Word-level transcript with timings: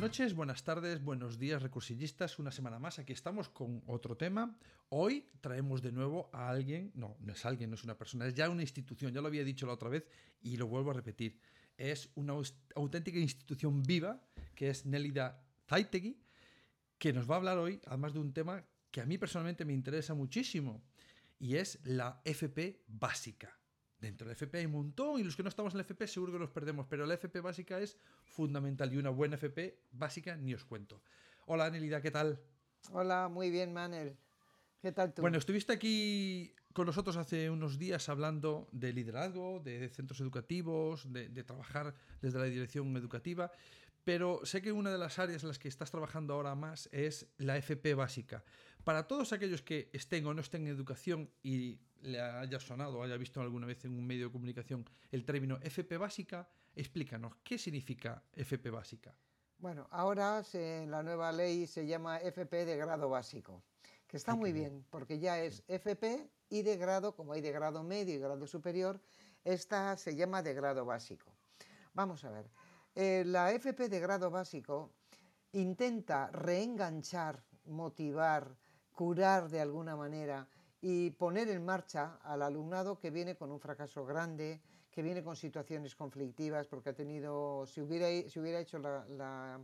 Buenas 0.00 0.18
noches, 0.18 0.34
buenas 0.34 0.64
tardes, 0.64 1.04
buenos 1.04 1.38
días, 1.38 1.60
recursillistas. 1.60 2.38
Una 2.38 2.50
semana 2.50 2.78
más, 2.78 2.98
aquí 2.98 3.12
estamos 3.12 3.50
con 3.50 3.82
otro 3.86 4.16
tema. 4.16 4.56
Hoy 4.88 5.26
traemos 5.42 5.82
de 5.82 5.92
nuevo 5.92 6.30
a 6.32 6.48
alguien, 6.48 6.90
no, 6.94 7.18
no 7.20 7.34
es 7.34 7.44
alguien, 7.44 7.68
no 7.68 7.74
es 7.74 7.84
una 7.84 7.98
persona, 7.98 8.26
es 8.26 8.32
ya 8.32 8.48
una 8.48 8.62
institución, 8.62 9.12
ya 9.12 9.20
lo 9.20 9.26
había 9.26 9.44
dicho 9.44 9.66
la 9.66 9.74
otra 9.74 9.90
vez 9.90 10.06
y 10.40 10.56
lo 10.56 10.68
vuelvo 10.68 10.92
a 10.92 10.94
repetir. 10.94 11.38
Es 11.76 12.08
una 12.14 12.32
auténtica 12.76 13.18
institución 13.18 13.82
viva 13.82 14.18
que 14.54 14.70
es 14.70 14.86
Nélida 14.86 15.44
Zaitegui, 15.68 16.18
que 16.96 17.12
nos 17.12 17.30
va 17.30 17.34
a 17.34 17.36
hablar 17.36 17.58
hoy, 17.58 17.78
además 17.84 18.14
de 18.14 18.20
un 18.20 18.32
tema 18.32 18.64
que 18.90 19.02
a 19.02 19.04
mí 19.04 19.18
personalmente 19.18 19.66
me 19.66 19.74
interesa 19.74 20.14
muchísimo, 20.14 20.82
y 21.38 21.56
es 21.56 21.78
la 21.84 22.22
FP 22.24 22.84
básica. 22.86 23.59
Dentro 24.00 24.26
del 24.26 24.32
FP 24.32 24.58
hay 24.58 24.66
un 24.66 24.72
montón 24.72 25.20
y 25.20 25.24
los 25.24 25.36
que 25.36 25.42
no 25.42 25.50
estamos 25.50 25.74
en 25.74 25.78
la 25.78 25.82
FP 25.82 26.06
seguro 26.06 26.32
que 26.32 26.38
los 26.38 26.50
perdemos, 26.50 26.86
pero 26.88 27.04
la 27.04 27.14
FP 27.14 27.40
básica 27.40 27.78
es 27.78 27.98
fundamental 28.24 28.92
y 28.92 28.96
una 28.96 29.10
buena 29.10 29.34
FP 29.34 29.78
básica 29.92 30.36
ni 30.36 30.54
os 30.54 30.64
cuento. 30.64 31.02
Hola, 31.46 31.66
Anelida, 31.66 32.00
¿qué 32.00 32.10
tal? 32.10 32.40
Hola, 32.92 33.28
muy 33.28 33.50
bien, 33.50 33.74
Manel. 33.74 34.16
¿Qué 34.80 34.92
tal 34.92 35.12
tú? 35.12 35.20
Bueno, 35.20 35.36
estuviste 35.36 35.74
aquí 35.74 36.54
con 36.72 36.86
nosotros 36.86 37.18
hace 37.18 37.50
unos 37.50 37.78
días 37.78 38.08
hablando 38.08 38.68
de 38.72 38.94
liderazgo, 38.94 39.60
de 39.60 39.90
centros 39.90 40.20
educativos, 40.20 41.12
de, 41.12 41.28
de, 41.28 41.44
trabajar 41.44 41.94
desde 42.22 42.38
la 42.38 42.46
dirección 42.46 42.96
educativa, 42.96 43.52
pero 44.04 44.40
sé 44.44 44.62
que 44.62 44.72
una 44.72 44.90
de 44.90 44.96
las 44.96 45.18
áreas 45.18 45.42
en 45.42 45.48
las 45.48 45.58
que 45.58 45.68
estás 45.68 45.90
trabajando 45.90 46.32
ahora 46.32 46.54
más 46.54 46.88
es 46.90 47.26
la 47.36 47.58
FP 47.58 47.94
básica. 47.94 48.42
Para 48.82 49.06
todos 49.06 49.34
aquellos 49.34 49.60
que 49.60 49.90
estén 49.92 50.24
o 50.26 50.32
no 50.32 50.40
estén 50.40 50.62
en 50.62 50.72
educación 50.72 51.30
y 51.42 51.80
le 52.02 52.20
haya 52.20 52.58
sonado 52.60 52.98
o 52.98 53.02
haya 53.02 53.16
visto 53.16 53.40
alguna 53.40 53.66
vez 53.66 53.84
en 53.84 53.92
un 53.92 54.06
medio 54.06 54.26
de 54.26 54.32
comunicación 54.32 54.84
el 55.10 55.24
término 55.24 55.58
FP 55.62 55.96
básica, 55.96 56.48
explícanos, 56.74 57.34
¿qué 57.42 57.58
significa 57.58 58.22
FP 58.32 58.70
básica? 58.70 59.14
Bueno, 59.58 59.86
ahora 59.90 60.42
en 60.54 60.90
la 60.90 61.02
nueva 61.02 61.32
ley 61.32 61.66
se 61.66 61.86
llama 61.86 62.18
FP 62.18 62.64
de 62.64 62.76
grado 62.76 63.10
básico, 63.10 63.62
que 64.06 64.16
está 64.16 64.34
muy 64.34 64.52
bien, 64.52 64.86
porque 64.88 65.18
ya 65.18 65.38
es 65.38 65.62
FP 65.68 66.30
y 66.48 66.62
de 66.62 66.76
grado, 66.76 67.14
como 67.14 67.34
hay 67.34 67.42
de 67.42 67.52
grado 67.52 67.82
medio 67.82 68.14
y 68.14 68.18
grado 68.18 68.46
superior, 68.46 69.00
esta 69.44 69.96
se 69.96 70.16
llama 70.16 70.42
de 70.42 70.54
grado 70.54 70.84
básico. 70.84 71.34
Vamos 71.92 72.24
a 72.24 72.30
ver, 72.30 72.50
eh, 72.94 73.22
la 73.26 73.52
FP 73.52 73.88
de 73.88 74.00
grado 74.00 74.30
básico 74.30 74.94
intenta 75.52 76.28
reenganchar, 76.28 77.44
motivar, 77.66 78.56
curar 78.92 79.48
de 79.48 79.60
alguna 79.60 79.96
manera 79.96 80.48
y 80.80 81.10
poner 81.10 81.48
en 81.48 81.64
marcha 81.64 82.18
al 82.22 82.42
alumnado 82.42 82.98
que 82.98 83.10
viene 83.10 83.36
con 83.36 83.50
un 83.50 83.60
fracaso 83.60 84.04
grande, 84.04 84.60
que 84.90 85.02
viene 85.02 85.22
con 85.22 85.36
situaciones 85.36 85.94
conflictivas, 85.94 86.66
porque 86.66 86.90
ha 86.90 86.94
tenido, 86.94 87.66
si 87.66 87.80
hubiera, 87.80 88.08
si 88.28 88.40
hubiera 88.40 88.60
hecho 88.60 88.78
la, 88.78 89.60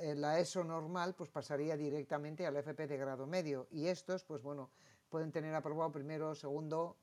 eh, 0.00 0.14
la, 0.14 0.38
ESO 0.38 0.64
normal, 0.64 1.14
pues 1.14 1.30
pasaría 1.30 1.76
directamente 1.76 2.46
al 2.46 2.56
FP 2.56 2.86
de 2.86 2.96
grado 2.96 3.26
medio. 3.26 3.66
Y 3.70 3.86
estos, 3.86 4.24
pues 4.24 4.42
bueno, 4.42 4.70
pueden 5.08 5.32
tener 5.32 5.54
aprobado 5.54 5.90
primero, 5.90 6.34
segundo 6.34 6.96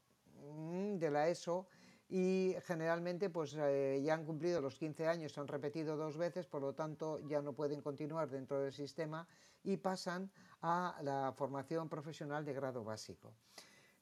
mm, 0.56 0.98
de 0.98 1.12
la 1.12 1.28
ESO 1.28 1.68
y 2.12 2.58
generalmente 2.66 3.30
pues 3.30 3.56
eh, 3.58 4.02
ya 4.04 4.16
han 4.16 4.26
cumplido 4.26 4.60
los 4.60 4.76
15 4.76 5.08
años, 5.08 5.38
han 5.38 5.48
repetido 5.48 5.96
dos 5.96 6.18
veces, 6.18 6.46
por 6.46 6.62
lo 6.62 6.74
tanto 6.74 7.20
ya 7.30 7.42
no 7.42 7.54
pueden 7.54 7.82
continuar 7.82 8.30
dentro 8.30 8.60
del 8.60 8.74
sistema 8.74 9.26
y 9.64 9.78
pasan 9.78 10.30
a 10.62 11.00
la 11.02 11.34
formación 11.36 11.90
profesional 11.90 12.46
de 12.46 12.54
grado 12.54 12.84
básico. 12.84 13.34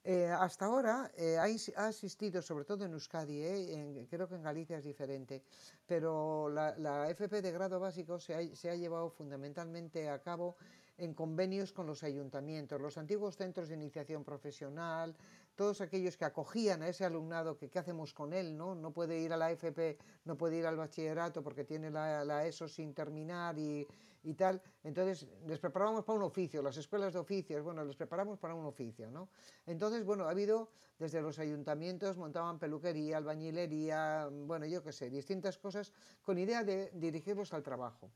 Eh, 0.04 0.28
hasta 0.28 0.66
ahora 0.66 1.12
eh, 1.18 1.38
ha, 1.38 1.88
asistido, 1.88 2.42
sobre 2.42 2.64
todo 2.64 2.86
en 2.86 2.94
Euskadi, 2.94 3.42
eh, 3.42 4.08
creo 4.10 4.30
que 4.30 4.36
en 4.36 4.44
Galicia 4.44 4.78
es 4.78 4.86
diferente, 4.86 5.44
pero 5.86 6.50
la, 6.50 6.78
la 6.78 7.10
FP 7.10 7.42
de 7.42 7.52
grado 7.52 7.80
básico 7.82 8.18
se 8.18 8.34
ha, 8.34 8.56
se 8.56 8.70
ha, 8.70 8.76
llevado 8.76 9.10
fundamentalmente 9.10 10.10
a 10.10 10.22
cabo 10.22 10.56
en 10.98 11.14
convenios 11.14 11.74
con 11.74 11.86
los 11.86 12.04
ayuntamientos, 12.04 12.80
los 12.80 12.98
antiguos 12.98 13.36
centros 13.36 13.68
de 13.68 13.76
iniciación 13.76 14.24
profesional, 14.24 15.16
todos 15.56 15.82
aquellos 15.82 16.16
que 16.16 16.26
acogían 16.26 16.82
a 16.82 16.88
ese 16.88 17.04
alumnado, 17.04 17.58
que 17.58 17.70
qué 17.70 17.80
hacemos 17.80 18.14
con 18.14 18.32
él, 18.32 18.56
¿no? 18.56 18.76
No 18.76 18.92
puede 18.92 19.20
ir 19.20 19.34
a 19.34 19.38
la 19.38 19.52
FP, 19.52 19.98
no 20.24 20.38
puede 20.38 20.58
ir 20.58 20.66
al 20.66 20.78
bachillerato 20.78 21.44
porque 21.44 21.66
tiene 21.66 21.90
la, 21.92 22.24
la 22.24 22.46
ESO 22.46 22.70
sin 22.70 22.94
terminar 22.94 23.58
y, 23.60 23.86
y, 24.24 24.34
tal. 24.34 24.62
Entonces, 24.84 25.28
les 25.46 25.60
preparábamos 25.60 26.04
para 26.04 26.18
un 26.18 26.24
oficio, 26.24 26.62
las 26.62 26.78
escuelas 26.78 27.14
de 27.14 27.20
oficios, 27.20 27.64
bueno, 27.64 27.84
les 27.84 27.96
preparamos 27.96 28.40
para 28.40 28.54
un 28.54 28.66
oficio, 28.66 29.10
¿no? 29.12 29.30
Entonces, 29.66 30.04
bueno, 30.06 30.26
ha 30.26 30.32
habido, 30.32 30.70
desde 30.98 31.22
los 31.22 31.40
ayuntamientos 31.40 32.18
montaban 32.18 32.60
peluquería, 32.60 33.18
albañilería, 33.18 34.30
bueno, 34.32 34.66
yo 34.66 34.84
qué 34.84 34.92
sé, 34.92 35.10
distintas 35.10 35.58
cosas 35.58 35.94
con 36.22 36.38
idea 36.38 36.64
de 36.64 36.92
dirigirlos 36.94 37.54
al 37.54 37.64
trabajo. 37.64 38.12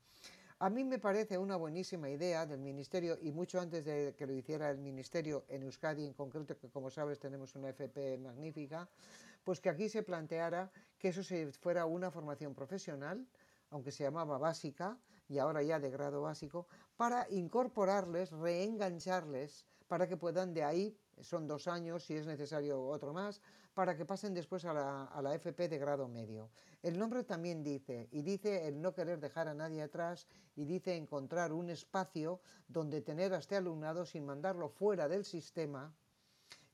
A 0.60 0.70
mí 0.70 0.84
me 0.86 0.98
parece 0.98 1.38
una 1.38 1.58
buenísima 1.58 2.10
idea 2.10 2.46
del 2.46 2.62
Ministerio, 2.62 3.18
y 3.22 3.32
mucho 3.32 3.60
antes 3.60 3.84
de 3.84 4.16
que 4.18 4.26
lo 4.26 4.34
hiciera 4.34 4.70
el 4.70 4.78
Ministerio 4.78 5.44
en 5.50 5.64
Euskadi 5.64 6.06
en 6.06 6.14
concreto, 6.14 6.58
que 6.58 6.70
como 6.70 6.90
sabes 6.90 7.20
tenemos 7.20 7.56
una 7.56 7.70
FP 7.70 8.18
magnífica, 8.20 8.88
pues 9.44 9.60
que 9.60 9.70
aquí 9.70 9.90
se 9.90 10.04
planteara 10.04 10.72
que 10.98 11.10
eso 11.10 11.22
se 11.22 11.52
fuera 11.52 11.86
una 11.86 12.12
formación 12.12 12.54
profesional, 12.54 13.28
aunque 13.72 13.92
se 13.92 14.04
llamaba 14.04 14.38
básica, 14.38 14.98
y 15.28 15.38
ahora 15.40 15.64
ya 15.64 15.80
de 15.80 15.90
grado 15.90 16.22
básico, 16.22 16.68
para 16.98 17.28
incorporarles, 17.30 18.32
reengancharles, 18.32 19.66
para 19.88 20.08
que 20.08 20.18
puedan 20.18 20.54
de 20.54 20.64
ahí, 20.64 20.98
son 21.22 21.48
dos 21.48 21.68
años, 21.68 22.06
si 22.06 22.16
es 22.16 22.26
necesario 22.26 22.84
otro 22.84 23.14
más, 23.14 23.42
para 23.74 23.96
que 23.96 24.06
pasen 24.06 24.34
después 24.34 24.66
a 24.66 24.74
la, 24.74 25.06
a 25.06 25.22
la, 25.22 25.34
FP 25.36 25.68
de 25.68 25.78
grado 25.78 26.08
medio. 26.08 26.50
El 26.82 26.98
nombre 26.98 27.24
también 27.24 27.64
dice, 27.64 28.08
y 28.12 28.22
dice 28.22 28.68
el 28.68 28.82
no 28.82 28.94
querer 28.94 29.20
dejar 29.20 29.48
a 29.48 29.54
nadie 29.54 29.82
atrás, 29.82 30.28
y 30.56 30.66
dice 30.66 30.96
encontrar 30.96 31.54
un 31.54 31.70
espacio 31.70 32.42
donde 32.68 33.02
tener 33.02 33.34
a 33.34 33.40
este 33.40 33.56
alumnado 33.56 34.06
sin 34.06 34.26
mandarlo 34.26 34.70
fuera 34.70 35.08
del 35.08 35.26
sistema, 35.26 35.96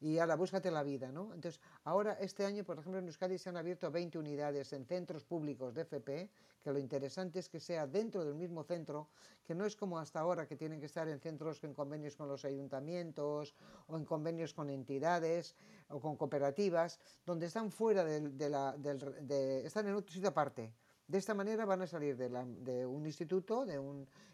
y 0.02 0.18
a 0.20 0.26
la 0.26 0.36
búscate 0.36 0.72
la 0.72 0.84
vida, 0.84 1.12
¿no? 1.12 1.34
Entonces, 1.34 1.60
ahora 1.84 2.14
este 2.22 2.46
año, 2.46 2.64
por 2.64 2.80
ejemplo, 2.80 3.00
en 3.00 3.08
Euskadi 3.08 3.38
se 3.38 3.50
han 3.50 3.58
abierto 3.58 3.92
20 3.92 4.18
unidades 4.18 4.72
en 4.74 4.86
centros 4.86 5.26
públicos 5.26 5.74
de 5.74 5.82
FP, 5.82 6.30
que 6.64 6.72
lo 6.72 6.80
interesante 6.80 7.40
es 7.40 7.50
que 7.50 7.60
sea 7.60 7.86
dentro 7.86 8.24
del 8.24 8.36
mismo 8.36 8.64
centro, 8.64 9.10
que 9.46 9.56
no 9.56 9.66
es 9.66 9.76
como 9.76 10.00
hasta 10.00 10.20
ahora 10.20 10.48
que 10.48 10.56
tienen 10.56 10.80
que 10.80 10.86
estar 10.86 11.08
en 11.08 11.20
centros 11.20 11.64
en 11.64 11.74
convenios 11.74 12.16
con 12.16 12.28
los 12.28 12.46
ayuntamientos 12.46 13.56
o 13.88 13.98
en 13.98 14.06
convenios 14.06 14.54
con 14.54 14.70
entidades 14.70 15.56
o 15.90 16.00
con 16.00 16.16
cooperativas, 16.16 17.00
donde 17.26 17.48
están 17.48 17.72
fuera 17.72 18.04
de, 18.04 18.22
de 18.30 18.50
la, 18.50 18.76
del, 18.78 19.00
de, 19.28 19.66
están 19.66 19.88
en 19.88 19.96
otro 19.96 20.14
sitio 20.14 20.30
aparte. 20.30 20.74
De 21.10 21.18
esta 21.18 21.34
manera 21.34 21.66
van 21.66 21.82
a 21.82 21.88
salir 21.88 22.16
de, 22.16 22.86
un 22.86 23.04
instituto 23.04 23.66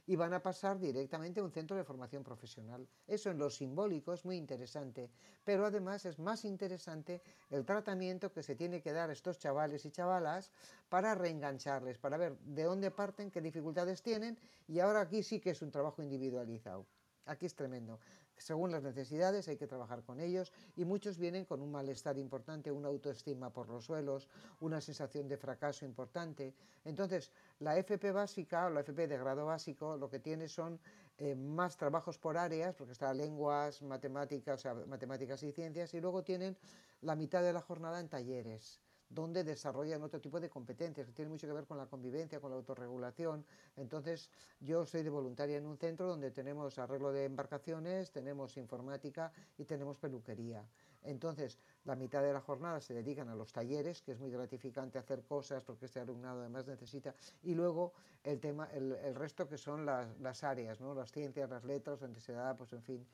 y 0.05 0.15
van 0.17 0.33
a 0.33 0.43
pasar 0.43 0.77
directamente 0.77 1.39
a 1.39 1.43
un 1.43 1.49
centro 1.49 1.77
de 1.77 1.85
formación 1.85 2.21
profesional. 2.21 2.85
Eso 3.07 3.29
en 3.29 3.37
lo 3.37 3.49
simbólico 3.49 4.11
es 4.11 4.25
muy 4.25 4.35
interesante, 4.35 5.09
pero 5.45 5.65
además 5.65 6.05
es 6.05 6.19
más 6.19 6.43
interesante 6.43 7.21
el 7.49 7.63
tratamiento 7.63 8.33
que 8.33 8.43
se 8.43 8.57
tiene 8.57 8.81
que 8.81 8.91
dar 8.91 9.09
a 9.09 9.13
estos 9.13 9.39
chavales 9.39 9.85
y 9.85 9.91
chavalas 9.91 10.51
para 10.89 11.15
reengancharles, 11.15 11.97
para 11.97 12.17
ver 12.17 12.37
de 12.39 12.63
dónde 12.63 12.91
parten, 12.91 13.31
qué 13.31 13.39
dificultades 13.39 14.01
tienen 14.01 14.37
y 14.67 14.81
ahora 14.81 14.99
aquí 14.99 15.23
sí 15.23 15.39
que 15.39 15.51
es 15.51 15.61
un 15.61 15.71
trabajo 15.71 16.03
individualizado. 16.03 16.85
Aquí 17.25 17.45
es 17.45 17.55
tremendo 17.55 18.01
según 18.37 18.71
las 18.71 18.83
necesidades 18.83 19.47
hay 19.47 19.57
que 19.57 19.67
trabajar 19.67 20.03
con 20.03 20.19
ellos 20.19 20.51
y 20.75 20.85
muchos 20.85 21.17
vienen 21.17 21.45
con 21.45 21.61
un 21.61 21.71
malestar 21.71 22.17
importante, 22.17 22.71
una 22.71 22.87
autoestima 22.87 23.51
por 23.51 23.69
los 23.69 23.85
suelos, 23.85 24.27
una 24.59 24.81
sensación 24.81 25.27
de 25.27 25.37
fracaso 25.37 25.85
importante. 25.85 26.53
Entonces, 26.83 27.31
la 27.59 27.77
FP 27.77 28.11
básica 28.11 28.67
o 28.67 28.69
la 28.69 28.81
FP 28.81 29.07
de 29.07 29.17
grado 29.17 29.45
básico 29.45 29.97
lo 29.97 30.09
que 30.09 30.19
tiene 30.19 30.47
son 30.47 30.79
eh, 31.17 31.35
más 31.35 31.77
trabajos 31.77 32.17
por 32.17 32.37
áreas, 32.37 32.75
porque 32.75 32.93
está 32.93 33.13
lenguas, 33.13 33.81
matemáticas, 33.81 34.59
o 34.59 34.61
sea, 34.61 34.73
matemáticas 34.73 35.41
y 35.43 35.51
ciencias, 35.51 35.93
y 35.93 36.01
luego 36.01 36.23
tienen 36.23 36.57
la 37.01 37.15
mitad 37.15 37.41
de 37.41 37.53
la 37.53 37.61
jornada 37.61 37.99
en 37.99 38.09
talleres 38.09 38.84
donde 39.09 39.43
desarrollan 39.43 40.01
otro 40.03 40.19
tipo 40.19 40.39
de 40.39 40.49
competencias 40.49 41.05
que 41.07 41.13
tienen 41.13 41.31
mucho 41.31 41.47
que 41.47 41.53
ver 41.53 41.65
con 41.65 41.77
la 41.77 41.85
convivencia, 41.85 42.39
con 42.39 42.51
la 42.51 42.57
autorregulación. 42.57 43.45
Entonces, 43.75 44.29
yo 44.59 44.85
soy 44.85 45.03
de 45.03 45.09
voluntaria 45.09 45.57
en 45.57 45.65
un 45.65 45.77
centro 45.77 46.07
donde 46.07 46.31
tenemos 46.31 46.77
arreglo 46.79 47.11
de 47.11 47.25
embarcaciones, 47.25 48.11
tenemos 48.11 48.57
informática 48.57 49.31
y 49.57 49.65
tenemos 49.65 49.97
peluquería. 49.97 50.65
Entonces, 51.05 51.59
la 51.83 51.95
mitad 51.95 52.23
de 52.23 52.33
la 52.33 52.41
jornada 52.41 52.81
se 52.81 52.93
dedican 52.93 53.29
a 53.29 53.35
los 53.35 53.53
talleres, 53.53 54.01
que 54.01 54.13
es 54.13 54.19
muy 54.19 54.31
gratificante 54.31 54.97
hacer 54.97 55.23
cosas 55.23 55.63
porque 55.63 55.85
este 55.85 55.99
alumnado 55.99 56.39
además 56.39 56.65
necesita, 56.65 57.13
y 57.43 57.53
luego 57.53 57.93
el, 58.23 58.39
tema, 58.39 58.67
el, 58.73 59.13
resto 59.13 59.47
que 59.47 59.57
son 59.57 59.85
las, 59.85 60.19
las, 60.19 60.43
áreas, 60.43 60.81
¿no? 60.81 60.95
las 60.95 61.11
ciencias, 61.11 61.49
las 61.49 61.63
letras, 61.63 61.99
donde 61.99 62.19
se 62.19 62.33
da, 62.33 62.55
pues 62.55 62.73
en 62.73 62.81
fin. 62.81 63.05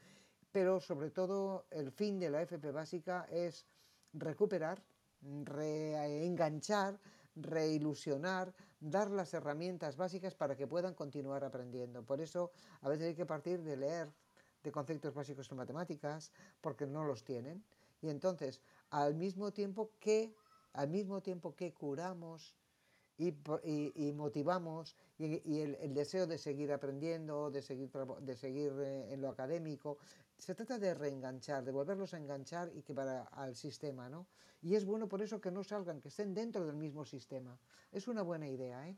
Pero 0.51 0.79
sobre 0.79 1.11
todo 1.11 1.65
el 1.69 1.91
fin 1.91 2.19
de 2.19 2.29
la 2.29 2.41
FP 2.41 2.71
básica 2.71 3.27
es 3.29 3.65
recuperar, 4.13 4.81
reenganchar, 5.21 6.99
reilusionar, 7.35 8.53
dar 8.79 9.09
las 9.11 9.33
herramientas 9.33 9.95
básicas 9.95 10.35
para 10.35 10.55
que 10.55 10.67
puedan 10.67 10.93
continuar 10.93 11.43
aprendiendo. 11.43 12.03
Por 12.03 12.21
eso 12.21 12.51
a 12.81 12.89
veces 12.89 13.07
hay 13.07 13.15
que 13.15 13.25
partir 13.25 13.61
de 13.63 13.77
leer 13.77 14.11
de 14.63 14.71
conceptos 14.71 15.13
básicos 15.13 15.49
en 15.51 15.57
matemáticas, 15.57 16.31
porque 16.61 16.85
no 16.85 17.03
los 17.03 17.23
tienen 17.23 17.63
y 18.01 18.09
entonces, 18.09 18.61
al 18.89 19.15
mismo 19.15 19.51
tiempo 19.51 19.91
que, 19.99 20.33
al 20.73 20.89
mismo 20.89 21.21
tiempo 21.21 21.55
que 21.55 21.73
curamos 21.73 22.55
y, 23.17 23.31
motivamos 24.13 24.95
y, 25.19 25.59
el, 25.59 25.93
deseo 25.93 26.25
de 26.25 26.39
seguir 26.39 26.71
aprendiendo, 26.71 27.51
de 27.51 27.61
seguir, 27.61 27.91
de 27.91 28.35
seguir 28.35 28.73
eh, 28.79 29.13
en 29.13 29.21
lo 29.21 29.29
académico, 29.29 29.99
se 30.41 30.55
trata 30.55 30.79
de 30.79 30.95
reenganchar, 30.95 31.63
de 31.63 31.71
volverlos 31.71 32.15
a 32.15 32.17
enganchar 32.17 32.71
y 32.73 32.81
que 32.81 32.95
para 32.95 33.25
al 33.25 33.55
sistema, 33.55 34.09
¿no? 34.09 34.27
Y 34.59 34.73
es 34.73 34.85
bueno 34.85 35.07
por 35.07 35.21
eso 35.21 35.39
que 35.39 35.51
no 35.51 35.63
salgan, 35.63 36.01
que 36.01 36.07
estén 36.07 36.33
dentro 36.33 36.65
del 36.65 36.77
mismo 36.77 37.05
sistema. 37.05 37.59
Es 37.91 38.07
una 38.07 38.23
buena 38.23 38.49
idea, 38.49 38.89
¿eh? 38.89 38.97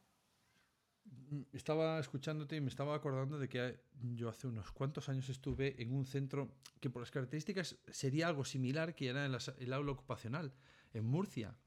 Mm, 1.03 1.41
estaba 1.51 1.99
escuchándote 1.99 2.55
y 2.55 2.61
me 2.61 2.69
estaba 2.69 2.95
acordando 2.95 3.37
de 3.37 3.49
que 3.49 3.77
yo 4.15 4.29
hace 4.29 4.47
unos 4.47 4.71
cuantos 4.71 5.09
años 5.09 5.27
estuve 5.27 5.81
en 5.81 5.93
un 5.93 6.05
centro 6.05 6.49
que 6.79 6.89
por 6.89 7.01
las 7.01 7.11
características 7.11 7.75
sería 7.91 8.29
algo 8.29 8.45
similar 8.45 8.95
que 8.95 9.09
era 9.09 9.25
el 9.25 9.73
aula 9.73 9.91
ocupacional, 9.91 10.53
en 10.93 11.03
Murcia. 11.03 11.57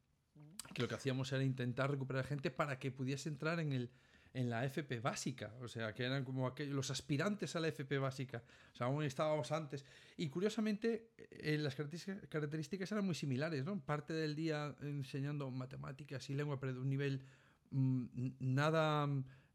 Que 0.72 0.80
lo 0.80 0.88
que 0.88 0.94
hacíamos 0.94 1.30
era 1.32 1.44
intentar 1.44 1.90
recuperar 1.90 2.24
gente 2.24 2.50
para 2.50 2.78
que 2.78 2.90
pudiese 2.90 3.28
entrar 3.28 3.60
en, 3.60 3.74
el, 3.74 3.90
en 4.36 4.50
la 4.50 4.64
FP 4.64 5.00
básica. 5.00 5.52
O 5.60 5.68
sea, 5.68 5.92
que 5.92 6.04
eran 6.04 6.24
como 6.24 6.46
aquellos, 6.46 6.74
los 6.74 6.90
aspirantes 6.90 7.56
a 7.56 7.60
la 7.60 7.68
FP 7.68 7.98
básica. 7.98 8.42
O 8.72 8.76
sea, 8.76 8.86
aún 8.86 9.02
estábamos 9.02 9.50
antes. 9.52 9.84
Y 10.16 10.28
curiosamente, 10.28 11.10
eh, 11.30 11.58
las 11.58 11.74
características, 11.74 12.92
eran 12.92 13.04
muy 13.04 13.14
similares, 13.14 13.64
¿no? 13.64 13.80
Parte 13.80 14.12
del 14.12 14.34
día 14.34 14.74
enseñando 14.82 15.50
matemáticas 15.50 16.28
y 16.30 16.34
lengua, 16.34 16.60
pero 16.60 16.74
de 16.74 16.80
un 16.80 16.88
nivel 16.88 17.22
Mm, 17.70 18.06
nada 18.40 19.08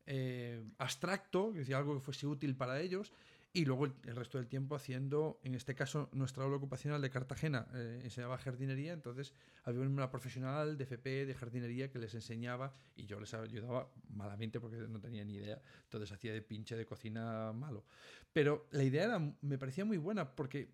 eh, 0.06 0.64
abstracto, 0.78 1.54
que 1.54 1.60
decía 1.60 1.78
algo 1.78 1.96
que 1.96 2.02
fuese 2.02 2.28
útil 2.28 2.56
para 2.56 2.80
ellos, 2.80 3.14
y 3.54 3.66
luego 3.66 3.86
el, 3.86 4.16
resto 4.16 4.38
del 4.38 4.48
tiempo 4.48 4.76
haciendo, 4.76 5.40
en 5.44 5.56
este 5.56 5.76
caso, 5.76 6.10
nuestra 6.14 6.46
aula 6.46 6.56
ocupacional 6.56 7.02
de 7.02 7.10
Cartagena 7.10 7.68
eh, 7.74 8.00
enseñaba 8.04 8.38
jardinería, 8.38 8.94
entonces 8.94 9.34
había 9.64 9.82
una 9.82 10.10
profesional 10.10 10.78
de 10.78 10.84
FP 10.86 11.26
de 11.26 11.34
jardinería 11.34 11.92
que 11.92 12.00
les 12.00 12.14
enseñaba 12.14 12.74
y 12.96 13.06
yo 13.06 13.20
les 13.20 13.34
ayudaba 13.34 13.92
malamente 14.10 14.62
porque 14.62 14.78
no 14.78 15.02
tenía 15.02 15.26
ni 15.26 15.34
idea, 15.34 15.62
entonces 15.84 16.12
hacía 16.14 16.32
de 16.32 16.42
pinche 16.42 16.78
de 16.78 16.86
cocina 16.86 17.52
malo. 17.52 17.84
Pero 18.32 18.68
la 18.72 18.84
idea 18.84 19.04
era, 19.04 19.20
me 19.42 19.58
parecía 19.58 19.84
muy 19.84 19.98
buena 19.98 20.34
porque 20.34 20.74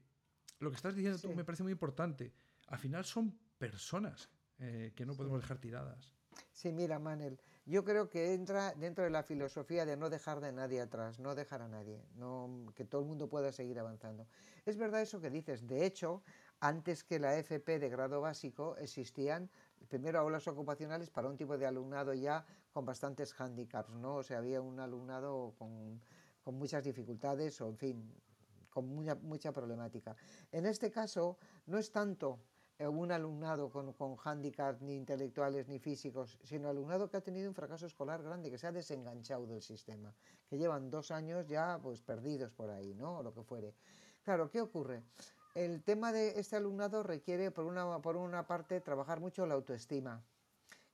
lo 0.60 0.70
que 0.70 0.76
estás 0.76 0.96
diciendo 0.96 1.20
tú 1.20 1.34
me 1.34 1.44
parece 1.44 1.64
muy 1.64 1.72
importante. 1.72 2.32
Al 2.68 2.78
final 2.78 3.06
son 3.06 3.36
personas 3.58 4.30
eh, 4.60 4.94
que 4.96 5.06
no 5.06 5.16
podemos 5.16 5.42
dejar 5.42 5.58
tiradas. 5.58 6.14
Sí, 6.52 6.72
mira, 6.72 7.00
Manel, 7.00 7.40
yo 7.68 7.84
creo 7.84 8.10
que 8.10 8.34
entra 8.34 8.74
dentro 8.76 9.04
de 9.04 9.10
la 9.10 9.24
filosofía 9.24 9.86
de 9.86 9.98
no 9.98 10.10
dejar 10.10 10.40
de 10.40 10.54
nadie 10.54 10.80
atrás, 10.80 11.20
no 11.20 11.36
dejar 11.36 11.62
a 11.62 11.68
nadie, 11.68 12.02
que 12.74 12.86
todo 12.86 13.02
el 13.02 13.08
mundo 13.08 13.28
pueda 13.28 13.52
seguir 13.52 13.78
avanzando. 13.78 14.26
Es 14.66 14.78
verdad 14.78 15.02
eso 15.02 15.20
que 15.20 15.30
dices. 15.30 15.68
De 15.68 15.86
hecho, 15.86 16.24
antes 16.62 17.04
que 17.04 17.20
la 17.20 17.36
FP 17.38 17.80
de 17.80 17.90
grado 17.90 18.22
básico 18.22 18.78
existían 18.78 19.50
primero 19.90 20.18
aulas 20.20 20.48
ocupacionales 20.48 21.10
para 21.10 21.28
un 21.28 21.36
tipo 21.36 21.58
de 21.58 21.66
alumnado 21.66 22.14
ya 22.14 22.46
con 22.72 22.86
bastantes 22.86 23.34
hándicaps, 23.34 23.94
¿no? 23.96 24.16
O 24.16 24.24
sea, 24.24 24.38
había 24.38 24.62
un 24.62 24.80
alumnado 24.80 25.54
con, 25.58 26.02
muchas 26.46 26.86
dificultades 26.86 27.60
o, 27.60 27.68
en 27.68 27.78
fin, 27.78 28.14
con 28.70 28.88
mucha, 28.88 29.16
mucha 29.16 29.52
problemática. 29.52 30.16
En 30.54 30.66
este 30.66 30.90
caso, 30.90 31.38
no 31.66 31.78
es 31.78 31.92
tanto 31.92 32.40
un 32.86 33.12
alumnado 33.12 33.72
con, 33.72 33.94
con 33.94 34.16
handicaps 34.24 34.82
ni 34.82 34.96
intelectuales 34.96 35.68
ni 35.68 35.80
físicos, 35.80 36.38
sino 36.44 36.70
alumnado 36.70 37.10
que 37.10 37.18
ha 37.18 37.22
tenido 37.22 37.50
un 37.50 37.56
fracaso 37.56 37.88
escolar 37.88 38.22
grande, 38.22 38.52
que 38.52 38.58
se 38.60 38.68
ha 38.68 38.72
desenganchado 38.72 39.48
del 39.48 39.64
sistema, 39.64 40.14
que 40.48 40.58
llevan 40.58 40.92
dos 40.92 41.10
años 41.10 41.48
ya 41.48 41.80
pues 41.82 42.02
perdidos 42.02 42.52
por 42.52 42.70
ahí, 42.70 42.94
¿no? 42.94 43.18
O 43.18 43.24
lo 43.24 43.34
que 43.34 43.44
fuere. 43.44 43.74
Claro, 44.24 44.52
¿qué 44.52 44.62
ocurre? 44.62 45.02
El 45.56 45.82
tema 45.82 46.12
de 46.12 46.40
este 46.40 46.56
alumnado 46.56 47.02
requiere, 47.02 47.50
por 47.50 47.66
una, 47.66 48.00
por 48.00 48.16
una 48.16 48.46
parte, 48.46 48.80
trabajar 48.80 49.20
mucho 49.20 49.48
la 49.48 49.56
autoestima, 49.56 50.22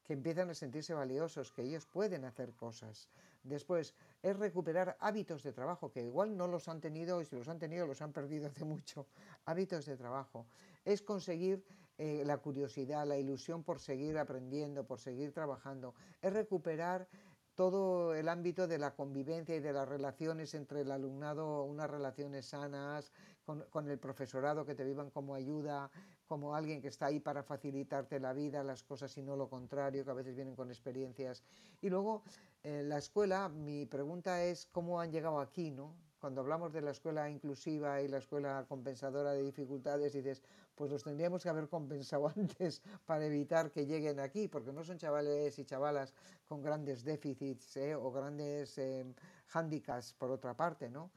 que 0.05 0.13
empiezan 0.13 0.49
a 0.49 0.53
sentirse 0.53 0.93
valiosos, 0.93 1.51
que 1.51 1.63
ellos 1.63 1.85
pueden 1.85 2.23
hacer 2.23 2.53
cosas. 2.53 3.09
Después, 3.43 3.93
es 4.21 4.37
recuperar 4.37 4.95
hábitos 5.01 5.43
de 5.43 5.51
trabajo, 5.51 5.91
que 5.91 6.03
igual 6.03 6.37
no 6.37 6.47
los 6.47 6.69
han 6.69 6.79
tenido 6.79 7.21
y 7.21 7.25
si 7.25 7.35
los 7.35 7.49
han 7.49 7.59
tenido 7.59 7.85
los 7.85 8.01
han 8.01 8.13
perdido 8.13 8.47
hace 8.47 8.63
mucho. 8.63 9.05
Hábitos 9.45 9.85
de 9.85 9.97
trabajo 9.97 10.45
es 10.85 11.01
conseguir 11.01 11.63
eh, 11.97 12.23
la 12.25 12.37
curiosidad, 12.37 13.05
la 13.05 13.17
ilusión 13.17 13.63
por 13.63 13.79
seguir 13.79 14.17
aprendiendo, 14.17 14.85
por 14.85 14.99
seguir 14.99 15.31
trabajando, 15.31 15.93
es 16.21 16.33
recuperar 16.33 17.07
todo 17.55 18.15
el 18.15 18.29
ámbito 18.29 18.67
de 18.67 18.79
la 18.79 18.95
convivencia 18.95 19.55
y 19.55 19.59
de 19.59 19.73
las 19.73 19.87
relaciones 19.87 20.55
entre 20.55 20.81
el 20.81 20.91
alumnado, 20.91 21.63
unas 21.63 21.89
relaciones 21.89 22.47
sanas, 22.47 23.11
con, 23.45 23.89
el 23.89 23.99
profesorado 23.99 24.65
que 24.65 24.73
te 24.73 24.83
vivan 24.83 25.11
como 25.11 25.35
ayuda, 25.35 25.91
como 26.25 26.55
alguien 26.55 26.81
que 26.81 26.87
está 26.87 27.07
ahí 27.07 27.19
para 27.19 27.43
facilitarte 27.43 28.19
la 28.19 28.33
vida, 28.33 28.63
las 28.63 28.83
cosas 28.83 29.15
y 29.17 29.21
no 29.21 29.35
lo 29.35 29.49
contrario, 29.49 30.03
que 30.03 30.11
a 30.11 30.15
veces 30.15 30.35
vienen 30.35 30.55
con 30.55 30.69
experiencias. 30.69 31.43
Y 31.81 31.89
luego, 31.89 32.23
en 32.63 32.89
la 32.89 32.97
escuela, 32.97 33.49
mi 33.49 33.85
pregunta 33.85 34.43
es 34.43 34.65
cómo 34.65 34.99
han 34.99 35.11
llegado 35.11 35.39
aquí, 35.39 35.71
¿no? 35.71 35.93
Cuando 36.23 36.39
hablamos 36.39 36.71
de 36.71 36.79
la 36.79 36.91
escuela 36.91 37.29
inclusiva 37.29 38.01
y 38.01 38.07
la 38.07 38.19
escuela 38.19 38.63
compensadora 38.69 39.33
de 39.33 39.43
dificultades, 39.43 40.13
dices, 40.13 40.41
pues 40.73 40.89
los 40.89 41.03
tendríamos 41.03 41.43
que 41.43 41.49
haber 41.49 41.67
compensado 41.67 42.29
antes 42.37 42.81
para 43.05 43.25
evitar 43.25 43.71
que 43.71 43.85
lleguen 43.85 44.21
aquí, 44.21 44.47
porque 44.47 44.71
no 44.71 44.85
son 44.85 44.97
chavales 44.97 45.59
y 45.59 45.65
chavalas 45.65 46.13
con 46.47 46.61
grandes 46.61 47.03
déficits 47.03 47.75
¿eh? 47.75 47.93
o 47.93 48.09
grandes 48.09 48.77
eh, 48.77 49.05
hándicaps 49.47 50.13
por 50.13 50.31
otra 50.31 50.53
parte, 50.53 50.89
¿no? 50.89 51.11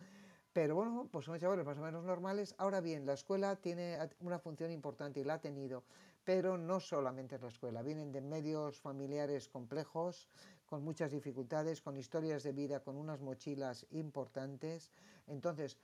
Pero 0.53 0.75
bueno, 0.75 1.09
pues 1.13 1.25
son 1.25 1.39
chavales 1.39 1.65
más 1.65 1.79
o 1.79 1.83
menos 1.83 2.03
normales. 2.03 2.57
Ahora 2.59 2.81
bien, 2.81 3.07
la 3.07 3.13
escuela 3.13 3.55
tiene 3.55 3.97
una 4.19 4.41
función 4.41 4.73
importante 4.73 5.21
y 5.21 5.25
la 5.25 5.35
ha 5.35 5.41
tenido, 5.41 5.85
pero 6.25 6.59
no 6.59 6.81
solamente 6.81 7.39
la 7.39 7.47
escuela. 7.47 7.81
Vienen 7.83 8.11
de 8.11 8.23
medios 8.23 8.81
familiares 8.81 9.49
complejos, 9.49 10.29
con 10.67 10.83
muchas 10.83 11.13
dificultades, 11.13 11.81
con 11.81 11.97
historias 11.97 12.43
de 12.43 12.53
vida, 12.53 12.81
con 12.81 12.97
unas 12.97 13.21
mochilas 13.21 13.87
importantes. 13.91 14.91
Entonces, 15.27 15.79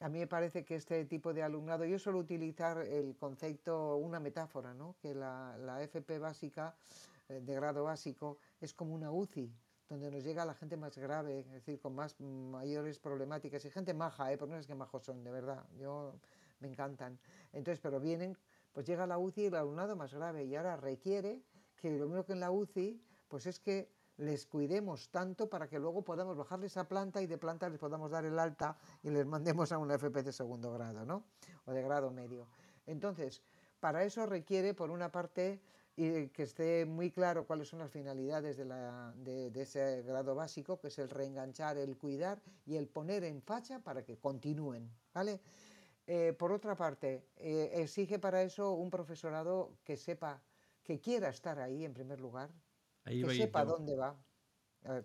a 0.00 0.08
mí 0.08 0.18
me 0.18 0.26
parece 0.26 0.64
que 0.64 0.74
este 0.74 1.04
tipo 1.04 1.32
de 1.32 1.42
alumnado, 1.42 1.84
yo 1.84 1.98
suelo 1.98 2.18
utilizar 2.18 2.78
el 2.78 3.16
concepto, 3.16 3.96
una 3.96 4.18
metáfora, 4.18 4.74
¿no? 4.74 4.96
que 5.00 5.14
la, 5.14 5.56
la 5.58 5.82
FP 5.82 6.18
básica, 6.18 6.74
eh, 7.28 7.40
de 7.40 7.54
grado 7.54 7.84
básico, 7.84 8.38
es 8.60 8.74
como 8.74 8.94
una 8.94 9.12
UCI, 9.12 9.52
donde 9.88 10.10
nos 10.10 10.24
llega 10.24 10.44
la 10.44 10.54
gente 10.54 10.76
más 10.76 10.98
grave, 10.98 11.40
es 11.40 11.50
decir, 11.52 11.78
con 11.78 11.94
más 11.94 12.20
mayores 12.20 12.98
problemáticas, 12.98 13.64
y 13.64 13.70
gente 13.70 13.94
maja, 13.94 14.32
¿eh? 14.32 14.38
porque 14.38 14.54
no 14.54 14.60
es 14.60 14.66
que 14.66 14.74
majos 14.74 15.04
son, 15.04 15.22
de 15.22 15.30
verdad, 15.30 15.64
yo 15.78 16.14
me 16.60 16.68
encantan. 16.68 17.18
Entonces, 17.52 17.80
pero 17.80 18.00
vienen, 18.00 18.36
pues 18.72 18.86
llega 18.86 19.06
la 19.06 19.18
UCI 19.18 19.42
y 19.42 19.46
el 19.46 19.54
alumnado 19.54 19.94
más 19.94 20.12
grave, 20.12 20.44
y 20.44 20.56
ahora 20.56 20.76
requiere 20.76 21.42
que 21.76 21.96
lo 21.96 22.06
mismo 22.06 22.24
que 22.24 22.32
en 22.32 22.40
la 22.40 22.50
UCI, 22.50 23.00
pues 23.28 23.46
es 23.46 23.60
que 23.60 23.93
les 24.18 24.46
cuidemos 24.46 25.08
tanto 25.10 25.48
para 25.48 25.68
que 25.68 25.78
luego 25.78 26.02
podamos 26.02 26.36
bajarles 26.36 26.76
a 26.76 26.86
planta 26.88 27.20
y 27.20 27.26
de 27.26 27.38
planta 27.38 27.68
les 27.68 27.78
podamos 27.78 28.10
dar 28.10 28.24
el 28.24 28.38
alta 28.38 28.76
y 29.02 29.10
les 29.10 29.26
mandemos 29.26 29.72
a 29.72 29.78
una 29.78 29.94
FP 29.94 30.22
de 30.22 30.32
segundo 30.32 30.72
grado, 30.72 31.04
¿no? 31.04 31.24
O 31.66 31.72
de 31.72 31.82
grado 31.82 32.10
medio. 32.10 32.46
Entonces, 32.86 33.42
para 33.80 34.04
eso 34.04 34.26
requiere, 34.26 34.74
por 34.74 34.90
una 34.90 35.10
parte, 35.10 35.60
que 35.96 36.32
esté 36.36 36.84
muy 36.86 37.10
claro 37.10 37.46
cuáles 37.46 37.68
son 37.68 37.78
las 37.78 37.90
finalidades 37.90 38.56
de, 38.56 39.52
ese 39.54 40.02
grado 40.02 40.34
básico, 40.34 40.80
que 40.80 40.88
es 40.88 40.98
el 40.98 41.08
reenganchar, 41.08 41.78
el 41.78 41.96
cuidar 41.96 42.40
y 42.66 42.76
el 42.76 42.88
poner 42.88 43.22
en 43.24 43.40
facha 43.40 43.78
para 43.78 44.04
que 44.04 44.18
continúen, 44.18 44.90
¿vale? 45.12 45.40
Eh, 46.06 46.34
por 46.36 46.52
otra 46.52 46.74
parte, 46.74 47.28
eh, 47.36 47.70
exige 47.74 48.18
para 48.18 48.42
eso 48.42 48.72
un 48.72 48.90
profesorado 48.90 49.76
que 49.84 49.96
sepa, 49.96 50.42
que 50.82 51.00
quiera 51.00 51.28
estar 51.28 51.58
ahí 51.60 51.84
en 51.84 51.94
primer 51.94 52.20
lugar, 52.20 52.50
que 53.04 53.36
sepa 53.36 53.64
dónde 53.64 53.96
va. 53.96 54.16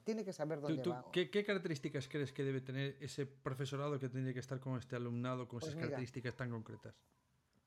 tiene 0.03 0.23
que 0.23 0.33
saber 0.33 0.61
dónde 0.61 0.83
va. 0.89 1.05
¿qué, 1.11 1.29
características 1.29 2.07
crees 2.07 2.31
que 2.31 2.43
debe 2.43 2.61
tener 2.61 2.97
ese 2.99 3.25
profesorado 3.25 3.99
que 3.99 4.09
tiene 4.09 4.33
que 4.33 4.39
estar 4.39 4.59
con 4.59 4.77
este 4.77 4.95
alumnado 4.95 5.47
con 5.47 5.59
pues 5.59 5.71
esas 5.71 5.81
características 5.81 6.35
tan 6.35 6.49
concretas? 6.49 6.95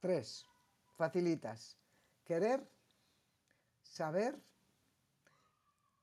Tres, 0.01 0.47
facilitas. 0.97 1.77
Querer, 2.25 2.67
saber 3.83 4.37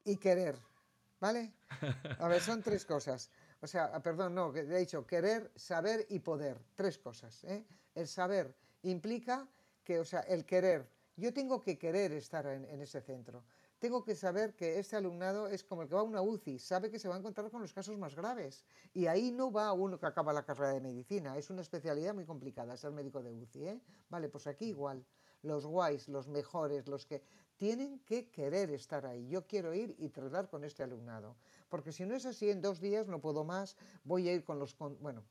y 0.06 0.18
querer. 0.18 0.58
¿Vale? 1.20 1.52
A 2.20 2.28
ver, 2.28 2.42
son 2.42 2.62
tres 2.62 2.86
cosas. 2.86 3.30
O 3.62 3.68
sea, 3.68 3.92
ah, 3.94 4.02
perdón, 4.02 4.36
no, 4.36 4.56
he 4.56 4.80
dicho 4.80 5.06
querer, 5.06 5.52
saber 5.56 6.06
y 6.10 6.20
poder. 6.20 6.58
Tres 6.76 6.98
cosas. 6.98 7.44
¿eh? 7.44 7.66
El 7.94 8.08
saber 8.08 8.56
implica 8.84 9.48
que, 9.84 10.00
o 10.00 10.06
sea, 10.06 10.22
el 10.22 10.46
querer. 10.46 10.88
Yo 11.18 11.34
tengo 11.34 11.62
que 11.62 11.78
querer 11.78 12.14
estar 12.14 12.46
en, 12.46 12.64
en 12.66 12.82
ese 12.82 13.02
centro 13.02 13.44
tengo 13.80 14.04
que 14.04 14.14
saber 14.14 14.54
que 14.56 14.78
este 14.78 14.96
alumnado 14.98 15.48
es 15.48 15.64
como 15.64 15.82
el 15.82 15.88
que 15.88 15.96
va 15.96 16.02
a 16.02 16.04
una 16.04 16.22
UCI, 16.22 16.60
sabe 16.60 16.92
que 16.92 17.00
se 17.00 17.08
va 17.08 17.16
a 17.16 17.18
encontrar 17.18 17.50
con 17.50 17.62
los 17.62 17.74
casos 17.74 17.98
más 17.98 18.14
graves. 18.14 18.66
Y 18.94 19.08
ahí 19.08 19.32
no 19.32 19.52
va 19.52 19.72
uno 19.74 19.98
que 19.98 20.06
acaba 20.06 20.34
la 20.34 20.44
carrera 20.44 20.74
de 20.74 20.82
medicina, 20.82 21.38
es 21.38 21.50
una 21.50 21.62
especialidad 21.62 22.14
muy 22.14 22.26
complicada 22.26 22.76
ser 22.78 22.92
médico 22.92 23.24
de 23.24 23.34
UCI. 23.34 23.68
¿eh? 23.68 23.82
Vale, 24.10 24.28
pues 24.30 24.48
aquí 24.48 24.66
igual, 24.66 25.06
los 25.42 25.66
guays, 25.66 26.10
los 26.10 26.28
mejores, 26.28 26.88
los 26.88 27.06
que 27.06 27.24
tienen 27.56 28.00
que 28.00 28.30
querer 28.30 28.70
estar 28.72 29.06
ahí. 29.06 29.28
Yo 29.30 29.48
quiero 29.48 29.74
ir 29.74 29.96
y 29.98 30.10
tratar 30.10 30.50
con 30.50 30.64
este 30.66 30.84
alumnado. 30.84 31.38
Porque 31.70 31.92
si 31.92 32.06
no 32.06 32.16
es 32.16 32.26
así, 32.26 32.50
en 32.50 32.62
dos 32.62 32.82
días 32.82 33.08
no 33.08 33.22
puedo 33.22 33.46
más, 33.46 33.78
voy 34.04 34.28
a 34.28 34.34
ir 34.34 34.44
con 34.44 34.60
los... 34.60 34.78
bueno, 34.78 35.24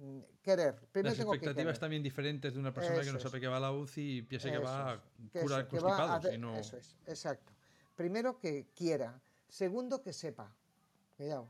mm, 0.00 0.20
querer. 0.42 0.74
Primero 0.92 1.14
Las 1.14 1.26
expectativas 1.26 1.78
también 1.78 2.02
diferentes 2.02 2.52
de 2.52 2.60
una 2.60 2.74
persona 2.74 3.00
que 3.02 3.12
no 3.12 3.20
sabe 3.20 3.40
que 3.40 3.48
va 3.48 3.56
a 3.56 3.60
la 3.60 3.72
UCI 3.72 4.18
y 4.18 4.22
piensa 4.22 4.50
que 4.50 4.58
va 4.58 4.92
a 4.92 5.02
curar 5.32 5.66
constipados. 5.66 6.38
no... 6.38 6.56
Eso 6.56 6.76
es, 6.76 6.98
exacto. 7.06 7.56
Primero, 7.96 8.38
que 8.38 8.68
quiera. 8.74 9.22
Segundo, 9.48 10.02
que 10.02 10.12
sepa. 10.12 10.54
Cuidado. 11.16 11.48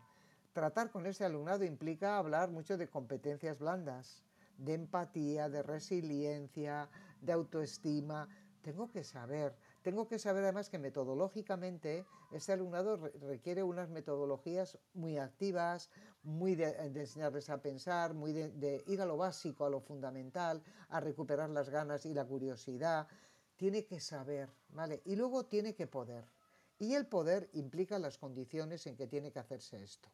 Tratar 0.52 0.92
con 0.92 1.04
ese 1.04 1.24
alumnado 1.24 1.64
implica 1.64 2.16
hablar 2.18 2.50
mucho 2.50 2.78
de 2.78 2.88
competencias 2.88 3.58
blandas, 3.58 4.22
de 4.56 4.74
empatía, 4.74 5.48
de 5.48 5.64
resiliencia, 5.64 6.88
de 7.20 7.32
autoestima. 7.32 8.28
Tengo 8.62 8.88
que 8.90 9.02
saber. 9.02 9.56
Tengo 9.82 10.06
que 10.06 10.20
saber 10.20 10.44
además 10.44 10.70
que 10.70 10.78
metodológicamente 10.78 12.06
este 12.30 12.52
alumnado 12.52 12.96
requiere 13.20 13.64
unas 13.64 13.90
metodologías 13.90 14.78
muy 14.94 15.18
activas, 15.18 15.90
muy 16.22 16.54
de, 16.54 16.76
enseñarles 16.94 17.50
a 17.50 17.60
pensar, 17.60 18.14
muy 18.14 18.32
de, 18.32 18.50
de 18.52 18.84
ir 18.86 19.00
a 19.02 19.06
lo 19.06 19.16
básico, 19.16 19.64
a 19.64 19.70
lo 19.70 19.80
fundamental, 19.80 20.62
a 20.90 21.00
recuperar 21.00 21.50
las 21.50 21.70
ganas 21.70 22.06
y 22.06 22.14
la 22.14 22.24
curiosidad. 22.24 23.08
Tiene 23.56 23.84
que 23.84 23.98
saber, 23.98 24.48
¿vale? 24.68 25.02
Y 25.04 25.16
luego 25.16 25.44
tiene 25.44 25.74
que 25.74 25.88
poder. 25.88 26.35
Y 26.78 26.94
el 26.94 27.06
poder 27.06 27.48
implica 27.54 27.98
las 27.98 28.18
condiciones 28.18 28.86
en 28.86 28.96
que 28.96 29.06
tiene 29.06 29.32
que 29.32 29.38
hacerse 29.38 29.82
esto. 29.82 30.10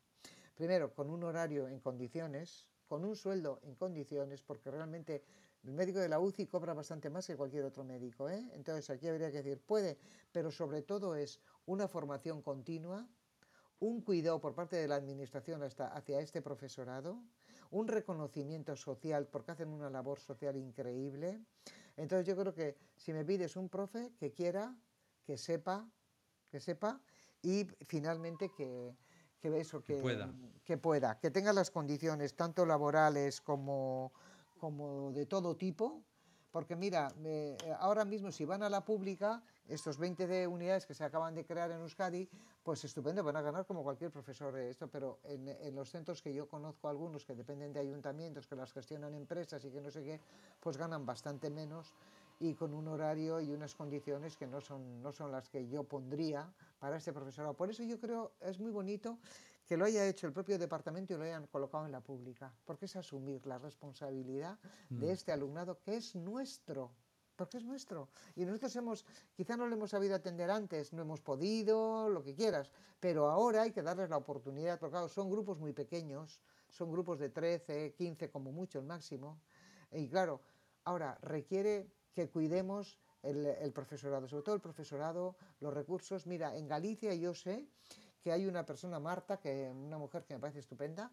Primero, 0.54 0.94
con 0.94 1.10
un 1.10 1.24
horario 1.24 1.66
en 1.66 1.80
condiciones, 1.80 2.68
con 2.86 3.04
un 3.04 3.16
sueldo 3.16 3.60
en 3.62 3.74
condiciones, 3.74 4.42
porque 4.42 4.70
realmente 4.70 5.24
el 5.64 5.72
médico 5.72 5.98
de 5.98 6.08
la 6.08 6.20
UCI 6.20 6.46
cobra 6.46 6.74
bastante 6.74 7.08
más 7.08 7.26
que 7.26 7.36
cualquier 7.36 7.64
otro 7.64 7.84
médico. 7.84 8.28
¿eh? 8.28 8.50
Entonces 8.52 8.90
aquí 8.90 9.08
habría 9.08 9.30
que 9.30 9.42
decir, 9.42 9.60
puede, 9.60 9.98
pero 10.30 10.50
sobre 10.50 10.82
todo 10.82 11.14
es 11.14 11.40
una 11.66 11.88
formación 11.88 12.42
continua, 12.42 13.08
un 13.80 14.02
cuidado 14.02 14.40
por 14.40 14.54
parte 14.54 14.76
de 14.76 14.86
la 14.86 14.96
administración 14.96 15.62
hasta, 15.62 15.88
hacia 15.88 16.20
este 16.20 16.42
profesorado, 16.42 17.22
un 17.70 17.88
reconocimiento 17.88 18.76
social 18.76 19.26
porque 19.26 19.52
hacen 19.52 19.68
una 19.68 19.90
labor 19.90 20.20
social 20.20 20.56
increíble. 20.56 21.40
Entonces 21.96 22.26
yo 22.26 22.36
creo 22.36 22.54
que 22.54 22.76
si 22.96 23.12
me 23.12 23.24
pides 23.24 23.56
un 23.56 23.68
profe 23.68 24.12
que 24.18 24.32
quiera, 24.32 24.76
que 25.24 25.36
sepa, 25.36 25.90
que 26.52 26.60
sepa 26.60 27.00
y 27.42 27.66
finalmente 27.88 28.50
que, 28.50 28.94
que 29.40 29.58
eso, 29.58 29.82
que, 29.82 29.96
pueda. 29.96 30.30
que 30.64 30.76
pueda, 30.76 31.18
que 31.18 31.30
tenga 31.30 31.52
las 31.54 31.70
condiciones 31.70 32.34
tanto 32.34 32.66
laborales 32.66 33.40
como, 33.40 34.12
como 34.60 35.10
de 35.12 35.24
todo 35.24 35.56
tipo, 35.56 36.02
porque 36.52 36.76
mira, 36.76 37.08
ahora 37.78 38.04
mismo 38.04 38.30
si 38.30 38.44
van 38.44 38.62
a 38.62 38.68
la 38.68 38.84
pública, 38.84 39.42
estos 39.66 39.96
20 39.96 40.26
de 40.26 40.46
unidades 40.46 40.84
que 40.84 40.92
se 40.92 41.02
acaban 41.02 41.34
de 41.34 41.46
crear 41.46 41.70
en 41.70 41.80
Euskadi, 41.80 42.28
pues 42.62 42.84
estupendo, 42.84 43.24
van 43.24 43.36
a 43.36 43.40
ganar 43.40 43.64
como 43.64 43.82
cualquier 43.82 44.10
profesor 44.10 44.52
de 44.52 44.68
esto, 44.68 44.86
pero 44.88 45.18
en, 45.24 45.48
en, 45.48 45.74
los 45.74 45.88
centros 45.88 46.20
que 46.20 46.34
yo 46.34 46.46
conozco 46.46 46.88
algunos 46.88 47.24
que 47.24 47.34
dependen 47.34 47.72
de 47.72 47.80
ayuntamientos, 47.80 48.46
que 48.46 48.54
las 48.54 48.70
gestionan 48.70 49.14
empresas 49.14 49.64
y 49.64 49.70
que 49.70 49.80
no 49.80 49.90
sé 49.90 50.04
qué, 50.04 50.20
pues 50.60 50.76
ganan 50.76 51.06
bastante 51.06 51.48
menos 51.48 51.94
y 52.42 52.54
con 52.54 52.74
un 52.74 52.88
horario 52.88 53.40
y 53.40 53.52
unas 53.52 53.76
condiciones 53.76 54.36
que 54.36 54.48
no 54.48 54.60
son, 54.60 55.00
no 55.00 55.12
son 55.12 55.30
las 55.30 55.48
que 55.48 55.68
yo 55.68 55.84
pondría 55.84 56.52
para 56.80 56.96
este 56.96 57.12
profesorado. 57.12 57.54
Por 57.54 57.70
eso 57.70 57.84
yo 57.84 58.00
creo 58.00 58.32
es 58.40 58.58
muy 58.58 58.72
bonito 58.72 59.20
que 59.64 59.76
lo 59.76 59.84
haya 59.84 60.04
hecho 60.08 60.26
el 60.26 60.32
propio 60.32 60.58
departamento 60.58 61.14
y 61.14 61.18
lo 61.18 61.22
hayan 61.22 61.46
colocado 61.46 61.86
en 61.86 61.92
la 61.92 62.00
pública, 62.00 62.52
porque 62.64 62.86
es 62.86 62.96
asumir 62.96 63.46
la 63.46 63.58
responsabilidad 63.58 64.58
de 64.90 65.06
mm. 65.06 65.10
este 65.10 65.30
alumnado 65.30 65.78
que 65.78 65.94
es 65.94 66.16
nuestro, 66.16 66.90
porque 67.36 67.58
es 67.58 67.64
nuestro. 67.64 68.08
Y 68.34 68.44
nosotros 68.44 68.74
hemos, 68.74 69.06
quizá 69.36 69.56
no 69.56 69.68
lo 69.68 69.76
hemos 69.76 69.90
sabido 69.90 70.16
atender 70.16 70.50
antes, 70.50 70.92
no 70.92 71.02
hemos 71.02 71.20
podido, 71.20 72.08
lo 72.08 72.24
que 72.24 72.34
quieras, 72.34 72.72
pero 72.98 73.30
ahora 73.30 73.62
hay 73.62 73.70
que 73.70 73.82
darles 73.82 74.10
la 74.10 74.16
oportunidad, 74.16 74.80
porque 74.80 74.94
claro, 74.94 75.08
son 75.08 75.30
grupos 75.30 75.60
muy 75.60 75.72
pequeños, 75.72 76.40
son 76.70 76.90
grupos 76.90 77.20
de 77.20 77.28
13, 77.28 77.94
15 77.96 78.30
como 78.30 78.50
mucho 78.50 78.80
el 78.80 78.84
máximo, 78.84 79.38
y 79.92 80.08
claro, 80.08 80.40
ahora 80.84 81.16
requiere 81.22 81.86
que 82.14 82.28
cuidemos 82.28 82.98
el, 83.22 83.72
profesorado, 83.72 84.28
sobre 84.28 84.42
todo 84.42 84.54
el 84.54 84.60
profesorado, 84.60 85.36
los 85.60 85.72
recursos. 85.72 86.26
Mira, 86.26 86.56
en 86.56 86.66
Galicia 86.66 87.14
yo 87.14 87.34
sé 87.34 87.66
que 88.22 88.32
hay 88.32 88.46
una 88.46 88.64
persona, 88.64 89.00
Marta, 89.00 89.38
que 89.38 89.70
una 89.70 89.98
mujer 89.98 90.24
que 90.24 90.34
me 90.34 90.40
parece 90.40 90.60
estupenda, 90.60 91.10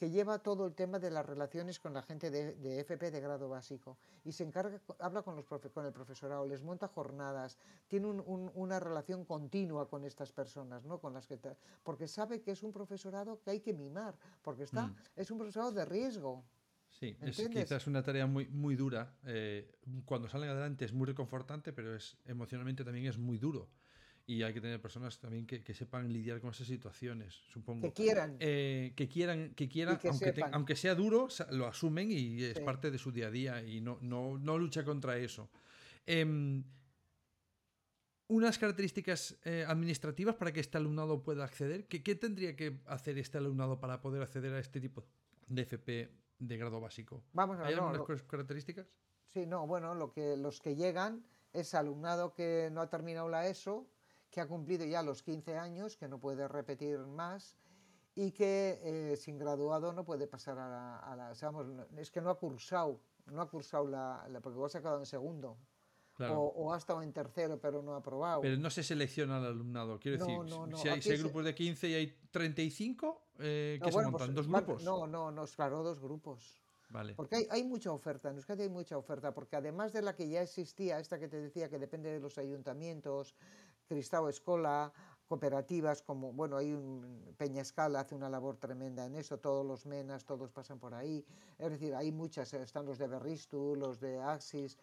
que 0.00 0.10
lleva 0.10 0.38
todo 0.38 0.66
el 0.66 0.74
tema 0.74 0.98
de 0.98 1.10
las 1.10 1.24
relaciones 1.26 1.78
con 1.78 1.92
la 1.92 2.02
gente 2.02 2.30
de, 2.30 2.80
FP 2.80 3.10
de 3.10 3.20
grado 3.20 3.48
básico 3.50 3.98
y 4.24 4.32
se 4.32 4.44
encarga, 4.44 4.80
habla 4.98 5.22
con, 5.22 5.36
los 5.36 5.44
con 5.46 5.84
el 5.84 5.92
profesorado, 5.92 6.46
les 6.46 6.62
monta 6.62 6.88
jornadas, 6.88 7.58
tiene 7.86 8.06
una 8.06 8.80
relación 8.80 9.26
continua 9.26 9.88
con 9.88 10.04
estas 10.04 10.32
personas, 10.32 10.84
¿no? 10.86 11.00
con 11.00 11.12
las 11.12 11.26
que 11.26 11.38
porque 11.82 12.08
sabe 12.08 12.40
que 12.40 12.52
es 12.52 12.62
un 12.62 12.72
profesorado 12.72 13.40
que 13.42 13.50
hay 13.50 13.60
que 13.60 13.74
mimar, 13.74 14.14
porque 14.42 14.62
está, 14.62 14.86
mm. 14.86 14.96
es 15.16 15.30
un 15.30 15.38
profesorado 15.38 15.72
de 15.72 15.84
riesgo. 15.84 16.44
Sí, 16.90 17.16
es 17.22 17.48
quizás 17.48 17.86
una 17.86 18.02
tarea 18.02 18.26
muy, 18.26 18.46
muy 18.48 18.76
dura. 18.76 19.14
Eh, 19.24 19.70
cuando 20.04 20.28
salen 20.28 20.50
adelante 20.50 20.84
es 20.84 20.92
muy 20.92 21.06
reconfortante, 21.06 21.72
pero 21.72 21.94
es 21.94 22.16
emocionalmente 22.26 22.84
también 22.84 23.06
es 23.06 23.18
muy 23.18 23.38
duro. 23.38 23.70
Y 24.26 24.42
hay 24.42 24.52
que 24.52 24.60
tener 24.60 24.80
personas 24.80 25.18
también 25.18 25.46
que, 25.46 25.62
que 25.62 25.74
sepan 25.74 26.12
lidiar 26.12 26.40
con 26.40 26.50
esas 26.50 26.66
situaciones, 26.66 27.34
supongo. 27.52 27.88
Que 27.88 27.92
quieran. 27.92 28.36
Eh, 28.38 28.92
que 28.94 29.08
quieran, 29.08 29.54
que 29.54 29.68
quieran 29.68 29.98
aunque, 30.04 30.34
aunque, 30.52 30.76
sea 30.76 30.94
duro, 30.94 31.28
lo 31.50 31.66
asumen 31.66 32.12
y 32.12 32.42
es 32.42 32.60
parte 32.60 32.90
de 32.90 32.98
su 32.98 33.10
día 33.10 33.28
a 33.28 33.30
día 33.30 33.62
y 33.62 33.80
no, 33.80 33.98
no, 34.02 34.38
no 34.38 34.58
lucha 34.58 34.84
contra 34.84 35.16
eso. 35.16 35.50
Em, 36.06 36.62
unas 38.28 38.58
características 38.58 39.36
eh, 39.44 39.64
administrativas 39.66 40.36
para 40.36 40.52
que 40.52 40.60
este 40.60 40.78
alumnado 40.78 41.22
pueda 41.22 41.44
acceder. 41.44 41.88
¿Qué, 41.88 42.02
¿Qué, 42.02 42.14
tendría 42.14 42.54
que 42.54 42.78
hacer 42.86 43.18
este 43.18 43.38
alumnado 43.38 43.80
para 43.80 44.00
poder 44.00 44.22
acceder 44.22 44.54
a 44.54 44.60
este 44.60 44.80
tipo 44.80 45.04
de 45.48 45.62
FP 45.62 46.19
de 46.40 46.56
grado 46.56 46.80
básico. 46.80 47.22
Vamos 47.32 47.58
a 47.58 47.60
ver, 47.60 47.68
¿Hay 47.68 47.74
algunas 47.74 48.22
características? 48.22 48.86
Sí, 49.26 49.46
no, 49.46 49.66
bueno, 49.66 49.94
lo 49.94 50.10
que, 50.10 50.36
los 50.36 50.60
que 50.60 50.74
llegan 50.74 51.24
es 51.52 51.74
alumnado 51.74 52.32
que 52.32 52.68
no 52.72 52.80
ha 52.80 52.88
terminado 52.88 53.28
la 53.28 53.46
ESO, 53.46 53.86
que 54.30 54.40
ha 54.40 54.48
cumplido 54.48 54.84
ya 54.84 55.02
los 55.02 55.22
15 55.22 55.56
años, 55.56 55.96
que 55.96 56.08
no 56.08 56.18
puede 56.18 56.48
repetir 56.48 56.98
más 56.98 57.56
y 58.14 58.32
que 58.32 58.80
eh, 58.82 59.16
sin 59.16 59.38
graduado 59.38 59.92
no 59.92 60.04
puede 60.04 60.26
pasar 60.26 60.58
a 60.58 61.14
la, 61.16 61.32
es 61.96 62.10
que 62.10 62.20
no 62.20 62.30
ha 62.30 62.38
cursado, 62.38 63.00
no 63.26 63.42
ha 63.42 63.48
cursado 63.48 63.86
la, 63.86 64.26
la 64.28 64.40
porque 64.40 64.58
vos 64.58 64.74
ha 64.74 64.78
sacado 64.78 64.98
en 64.98 65.06
segundo. 65.06 65.56
O, 66.28 66.72
ha 66.72 66.78
estado 66.78 67.02
en 67.02 67.12
tercero 67.12 67.58
pero 67.60 67.82
no 67.82 67.94
ha 67.94 67.98
aprobado. 67.98 68.40
Pero 68.40 68.56
no 68.56 68.70
se 68.70 68.82
selecciona 68.82 69.38
al 69.38 69.46
alumnado. 69.46 69.98
Quiero 69.98 70.18
decir, 70.18 70.36
si, 71.00 71.10
hay, 71.10 71.18
grupos 71.18 71.44
de 71.44 71.54
15 71.54 71.88
y 71.88 71.94
hay 71.94 72.18
35, 72.30 73.22
eh, 73.38 73.80
¿qué 73.82 73.92
se 73.92 74.02
montan? 74.02 74.12
Pues, 74.12 74.34
¿Dos 74.34 74.48
grupos? 74.48 74.82
No, 74.84 75.06
no, 75.06 75.30
no, 75.30 75.44
claro, 75.46 75.82
dos 75.82 76.00
grupos. 76.00 76.60
Vale. 76.90 77.14
Porque 77.14 77.36
hay, 77.36 77.46
hay, 77.50 77.62
mucha 77.62 77.92
oferta, 77.92 78.30
en 78.30 78.36
Euskadi 78.36 78.64
hay 78.64 78.68
mucha 78.68 78.98
oferta, 78.98 79.32
porque 79.32 79.54
además 79.54 79.92
de 79.92 80.02
la 80.02 80.16
que 80.16 80.28
ya 80.28 80.42
existía, 80.42 80.98
esta 80.98 81.20
que 81.20 81.28
te 81.28 81.40
decía 81.40 81.68
que 81.68 81.78
depende 81.78 82.10
de 82.10 82.18
los 82.18 82.36
ayuntamientos, 82.36 83.36
Cristao 83.86 84.28
Escola, 84.28 84.92
cooperativas 85.30 86.02
como, 86.02 86.32
bueno, 86.32 86.56
hay 86.56 86.72
un 86.72 87.34
Peñascal 87.36 87.94
hace 87.94 88.16
una 88.16 88.28
labor 88.28 88.56
tremenda 88.56 89.06
en 89.06 89.14
eso, 89.14 89.38
todos 89.38 89.64
los 89.64 89.86
MENAS, 89.86 90.24
todos 90.24 90.50
pasan 90.50 90.80
por 90.80 90.92
ahí, 90.92 91.24
es 91.56 91.70
decir, 91.70 91.94
hay 91.94 92.10
muchas, 92.10 92.52
están 92.52 92.84
los 92.84 92.98
de 92.98 93.06
Berristu, 93.06 93.76
los 93.76 94.00
de 94.00 94.20
Axis, 94.20 94.76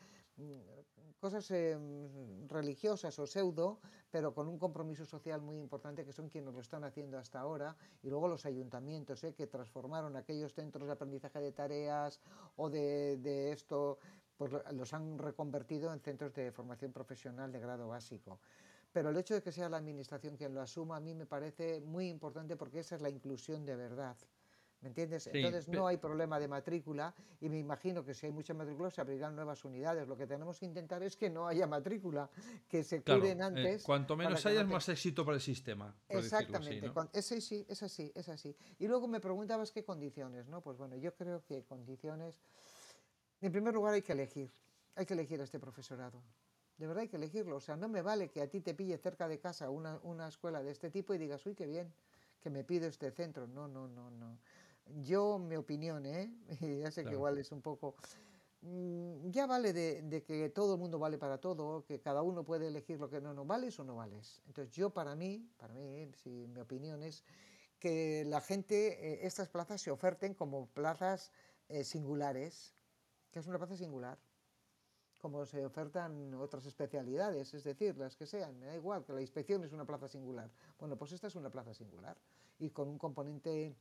cosas 1.17 1.49
em, 1.51 2.47
religiosas 2.47 3.17
o 3.19 3.25
pseudo, 3.25 3.79
pero 4.11 4.33
con 4.33 4.47
un 4.47 4.57
compromiso 4.57 5.05
social 5.05 5.41
muy 5.41 5.57
importante 5.57 6.05
que 6.05 6.13
son 6.13 6.29
quienes 6.29 6.53
lo 6.53 6.61
están 6.61 6.83
haciendo 6.83 7.17
hasta 7.17 7.39
ahora, 7.39 7.75
y 8.03 8.09
luego 8.09 8.27
los 8.27 8.45
ayuntamientos 8.45 9.23
¿eh? 9.23 9.33
que 9.33 9.47
transformaron 9.47 10.15
aquellos 10.15 10.53
centros 10.53 10.87
de 10.87 10.93
aprendizaje 10.93 11.39
de 11.39 11.51
tareas 11.51 12.19
o 12.55 12.69
de, 12.69 13.17
de 13.17 13.51
esto, 13.51 13.99
pues 14.37 14.51
los 14.71 14.93
han 14.93 15.17
reconvertido 15.17 15.91
en 15.91 15.99
centros 15.99 16.33
de 16.33 16.51
formación 16.51 16.91
profesional 16.91 17.51
de 17.51 17.59
grado 17.59 17.87
básico. 17.87 18.39
Pero 18.91 19.09
el 19.09 19.17
hecho 19.17 19.33
de 19.33 19.41
que 19.41 19.51
sea 19.51 19.69
la 19.69 19.77
administración 19.77 20.37
quien 20.37 20.53
lo 20.53 20.61
asuma 20.61 20.97
a 20.97 20.99
mí 20.99 21.13
me 21.13 21.25
parece 21.25 21.81
muy 21.81 22.07
importante 22.07 22.55
porque 22.55 22.79
esa 22.79 22.95
es 22.95 23.01
la 23.01 23.09
inclusión 23.09 23.65
de 23.65 23.75
verdad. 23.75 24.17
¿Me 24.81 24.89
entiendes? 24.89 25.27
Entonces 25.33 25.67
no 25.67 25.87
hay 25.87 25.97
problema 25.97 26.39
de 26.39 26.47
matrícula 26.47 27.13
y 27.41 27.49
me 27.49 27.57
imagino 27.57 28.05
que 28.05 28.13
si 28.13 28.27
hay 28.27 28.31
mucha 28.31 28.53
matrícula 28.53 28.91
se 28.91 29.01
abrirán 29.01 29.35
nuevas 29.35 29.65
unidades. 29.65 30.07
Lo 30.07 30.15
que 30.15 30.27
tenemos 30.27 30.59
que 30.59 30.65
intentar 30.65 31.01
es 31.01 31.17
que 31.17 31.29
no 31.29 31.47
haya 31.47 31.65
matrícula, 31.65 32.29
que 32.69 32.83
se 32.83 33.01
curen 33.01 33.41
eh, 33.41 33.43
antes. 33.43 33.83
cuanto 33.83 34.15
menos 34.15 34.45
haya, 34.45 34.63
más 34.63 34.87
éxito 34.89 35.25
para 35.25 35.35
el 35.35 35.41
sistema. 35.41 35.95
Exactamente, 36.07 36.91
es, 37.13 37.31
así, 37.31 37.65
es 37.67 37.81
así, 37.81 38.11
es 38.13 38.29
así. 38.29 38.55
Y 38.77 38.87
luego 38.87 39.07
me 39.07 39.19
preguntabas 39.19 39.71
qué 39.71 39.83
condiciones, 39.83 40.47
¿no? 40.47 40.61
Pues 40.61 40.77
bueno, 40.77 40.95
yo 40.95 41.13
creo 41.15 41.43
que 41.43 41.63
condiciones... 41.63 42.39
En 43.41 43.51
primer 43.51 43.73
lugar 43.73 43.93
hay 43.93 44.01
que 44.01 44.13
elegir. 44.13 44.51
hay 44.95 45.05
que 45.05 45.13
elegir 45.13 45.41
a 45.41 45.43
este 45.43 45.59
profesorado. 45.59 46.21
De 46.77 46.85
verdad 46.85 47.01
hay 47.01 47.07
que 47.07 47.17
elegirlo. 47.17 47.55
O 47.55 47.59
sea, 47.59 47.75
no 47.75 47.87
me 47.87 48.01
vale 48.01 48.29
que 48.29 48.41
a 48.41 48.47
ti 48.47 48.61
te 48.61 48.73
pille 48.73 48.97
cerca 48.97 49.27
de 49.27 49.39
casa 49.39 49.69
una, 49.69 49.99
una 50.03 50.27
escuela 50.27 50.61
de 50.61 50.71
este 50.71 50.91
tipo 50.91 51.13
y 51.13 51.17
digas, 51.17 51.45
uy, 51.45 51.55
qué 51.55 51.65
bien, 51.65 51.91
que 52.41 52.49
me 52.49 52.63
pido 52.63 52.87
este 52.87 53.11
centro. 53.11 53.47
No, 53.47 53.67
no, 53.67 53.87
no, 53.87 54.11
no. 54.11 54.37
Yo, 55.01 55.37
mi 55.39 55.55
opinión, 55.55 56.05
¿eh? 56.05 56.31
ya 56.83 56.91
sé 56.91 57.03
que 57.05 57.11
igual 57.11 57.37
es 57.37 57.51
un 57.51 57.61
poco... 57.61 57.95
Mm, 58.61 59.29
ya 59.29 59.45
vale 59.45 59.71
de, 59.71 60.23
que 60.23 60.49
todo 60.49 60.73
el 60.73 60.79
mundo 60.79 60.97
vale 60.97 61.17
para 61.17 61.37
todo, 61.37 61.85
que 61.85 61.99
cada 61.99 62.23
uno 62.23 62.43
puede 62.43 62.67
elegir 62.67 62.99
lo 62.99 63.09
que 63.09 63.21
no, 63.21 63.33
no 63.33 63.45
vales 63.45 63.79
o 63.79 63.83
no 63.83 63.95
vales. 63.95 64.41
Entonces 64.47 64.73
yo 64.73 64.89
para 64.89 65.15
mí, 65.15 65.47
para 65.57 65.73
mí, 65.73 66.11
si 66.15 66.47
mi 66.47 66.59
opinión 66.59 67.03
es 67.03 67.23
que 67.79 68.25
la 68.25 68.41
gente, 68.41 69.13
eh, 69.13 69.27
estas 69.27 69.49
plazas 69.49 69.81
se 69.81 69.91
oferten 69.91 70.33
como 70.33 70.67
plazas 70.67 71.31
eh, 71.69 71.83
singulares, 71.83 72.73
que 73.31 73.39
es 73.39 73.47
una 73.47 73.59
plaza 73.59 73.77
singular, 73.77 74.17
como 75.19 75.45
se 75.45 75.65
ofertan 75.65 76.33
otras 76.35 76.65
especialidades, 76.65 77.53
es 77.53 77.63
decir, 77.63 77.97
las 77.97 78.15
que 78.15 78.25
sean, 78.25 78.59
me 78.59 78.67
da 78.67 78.75
igual, 78.75 79.03
que 79.03 79.13
la 79.13 79.21
inspección 79.21 79.63
es 79.63 79.73
una 79.73 79.85
plaza 79.85 80.07
singular. 80.07 80.49
Bueno, 80.79 80.97
pues 80.97 81.11
esta 81.11 81.27
es 81.27 81.35
una 81.35 81.49
plaza 81.49 81.73
singular 81.73 82.17
y 82.59 82.69
con 82.69 82.87
un 82.87 82.97
componente 82.97 83.75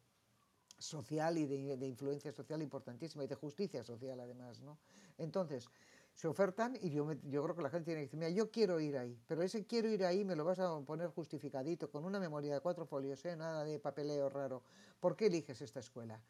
social 0.78 1.38
y 1.38 1.46
de, 1.46 1.86
influencia 1.86 2.32
social 2.32 2.62
importantísima 2.62 3.24
y 3.24 3.26
de 3.26 3.34
justicia 3.34 3.82
social 3.82 4.20
además, 4.20 4.60
¿no? 4.60 4.78
Entonces, 5.18 5.68
se 6.12 6.28
ofertan 6.28 6.76
y 6.80 6.90
yo, 6.90 7.12
yo 7.24 7.42
creo 7.42 7.56
que 7.56 7.62
la 7.62 7.70
gente 7.70 7.86
tiene 7.86 8.00
que 8.00 8.06
decir, 8.06 8.18
mira, 8.18 8.30
yo 8.30 8.50
quiero 8.50 8.80
ir 8.80 8.96
ahí, 8.96 9.18
pero 9.26 9.42
ese 9.42 9.66
quiero 9.66 9.88
ir 9.88 10.04
ahí 10.04 10.24
me 10.24 10.36
lo 10.36 10.44
vas 10.44 10.58
a 10.58 10.80
poner 10.80 11.08
justificadito, 11.08 11.90
con 11.90 12.04
una 12.04 12.18
memoria 12.18 12.54
de 12.54 12.60
cuatro 12.60 12.86
folios, 12.86 13.24
¿eh? 13.24 13.36
nada 13.36 13.64
de 13.64 13.78
papeleo 13.78 14.28
raro. 14.28 14.62
¿Por 15.00 15.16
qué 15.16 15.26
eliges 15.26 15.60
esta 15.60 15.80
escuela? 15.80 16.20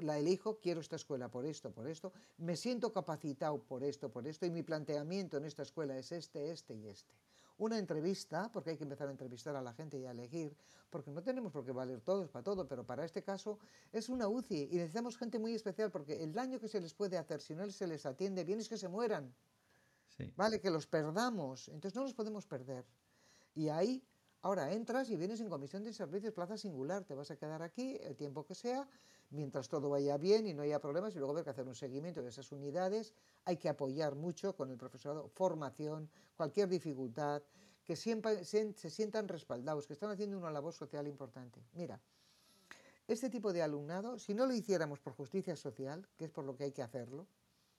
La 0.00 0.18
elijo, 0.18 0.58
quiero 0.60 0.80
esta 0.80 0.96
escuela 0.96 1.30
por 1.30 1.46
esto, 1.46 1.70
por 1.70 1.88
esto, 1.88 2.12
me 2.38 2.56
siento 2.56 2.92
capacitado 2.92 3.62
por 3.62 3.84
esto, 3.84 4.10
por 4.10 4.26
esto, 4.26 4.44
y 4.44 4.50
mi 4.50 4.62
planteamiento 4.62 5.36
en 5.36 5.44
esta 5.44 5.62
escuela 5.62 5.96
es 5.96 6.10
este, 6.12 6.50
este 6.50 6.74
y 6.74 6.88
este 6.88 7.14
una 7.58 7.78
entrevista, 7.78 8.50
porque 8.52 8.70
hay 8.70 8.76
que 8.76 8.84
empezar 8.84 9.08
a 9.08 9.10
entrevistar 9.10 9.56
a 9.56 9.62
la 9.62 9.72
gente 9.72 9.98
y 9.98 10.06
a 10.06 10.10
elegir, 10.10 10.56
porque 10.90 11.10
no 11.10 11.22
tenemos 11.22 11.52
por 11.52 11.64
qué 11.64 11.72
valer 11.72 12.00
todos 12.00 12.28
para 12.30 12.42
todo, 12.42 12.66
pero 12.68 12.84
para 12.84 13.04
este 13.04 13.22
caso 13.22 13.58
es 13.92 14.08
una 14.08 14.28
UCI 14.28 14.68
y 14.70 14.76
necesitamos 14.76 15.16
gente 15.16 15.38
muy 15.38 15.54
especial 15.54 15.90
porque 15.90 16.22
el 16.22 16.32
daño 16.32 16.60
que 16.60 16.68
se 16.68 16.80
les 16.80 16.94
puede 16.94 17.18
hacer 17.18 17.40
si 17.40 17.54
no 17.54 17.68
se 17.70 17.86
les 17.86 18.06
atiende 18.06 18.44
bien 18.44 18.60
es 18.60 18.68
que 18.68 18.76
se 18.76 18.88
mueran. 18.88 19.34
Vale, 20.36 20.60
que 20.60 20.70
los 20.70 20.86
perdamos, 20.86 21.68
entonces 21.68 21.96
no 21.96 22.02
los 22.02 22.14
podemos 22.14 22.46
perder. 22.46 22.84
Y 23.54 23.68
ahí, 23.68 24.06
ahora 24.42 24.72
entras 24.72 25.10
y 25.10 25.16
vienes 25.16 25.40
en 25.40 25.48
comisión 25.48 25.82
de 25.82 25.92
servicios, 25.92 26.32
plaza 26.32 26.56
singular, 26.56 27.04
te 27.04 27.14
vas 27.14 27.30
a 27.30 27.36
quedar 27.36 27.62
aquí 27.62 27.98
el 28.00 28.14
tiempo 28.14 28.44
que 28.44 28.54
sea, 28.54 28.88
mientras 29.34 29.68
todo 29.68 29.90
vaya 29.90 30.16
bien 30.16 30.46
y 30.46 30.54
no 30.54 30.62
haya 30.62 30.80
problemas, 30.80 31.14
y 31.14 31.18
luego 31.18 31.32
haber 31.32 31.44
que 31.44 31.50
hacer 31.50 31.66
un 31.66 31.74
seguimiento 31.74 32.22
de 32.22 32.28
esas 32.28 32.50
unidades. 32.52 33.12
Hay 33.44 33.56
que 33.56 33.68
apoyar 33.68 34.14
mucho 34.14 34.54
con 34.56 34.70
el 34.70 34.76
profesorado, 34.76 35.28
formación, 35.28 36.08
cualquier 36.36 36.68
dificultad, 36.68 37.42
que 37.84 37.96
siempre 37.96 38.44
se, 38.44 38.72
sientan 38.72 39.28
respaldados, 39.28 39.86
que 39.86 39.92
están 39.92 40.10
haciendo 40.10 40.38
una 40.38 40.50
labor 40.50 40.72
social 40.72 41.06
importante. 41.06 41.62
Mira, 41.74 42.00
este 43.06 43.28
tipo 43.28 43.52
de 43.52 43.62
alumnado, 43.62 44.18
si 44.18 44.32
no 44.32 44.46
lo 44.46 44.54
hiciéramos 44.54 45.00
por 45.00 45.12
justicia 45.12 45.54
social, 45.56 46.08
que 46.16 46.24
es 46.24 46.30
por 46.30 46.44
lo 46.44 46.56
que 46.56 46.64
hay 46.64 46.72
que 46.72 46.82
hacerlo, 46.82 47.26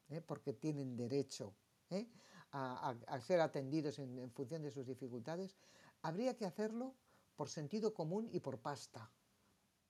¿eh? 0.09 0.21
porque 0.21 0.53
tienen 0.53 0.95
derecho 0.95 1.55
¿eh? 1.89 2.07
a, 2.51 3.19
ser 3.21 3.41
atendidos 3.41 3.97
en 3.97 4.31
función 4.31 4.61
de 4.61 4.69
sus 4.69 4.85
dificultades, 4.85 5.57
habría 6.03 6.35
que 6.35 6.45
hacerlo 6.45 6.93
por 7.35 7.49
sentido 7.49 7.93
común 7.93 8.29
y 8.31 8.39
por 8.39 8.59
pasta. 8.59 9.11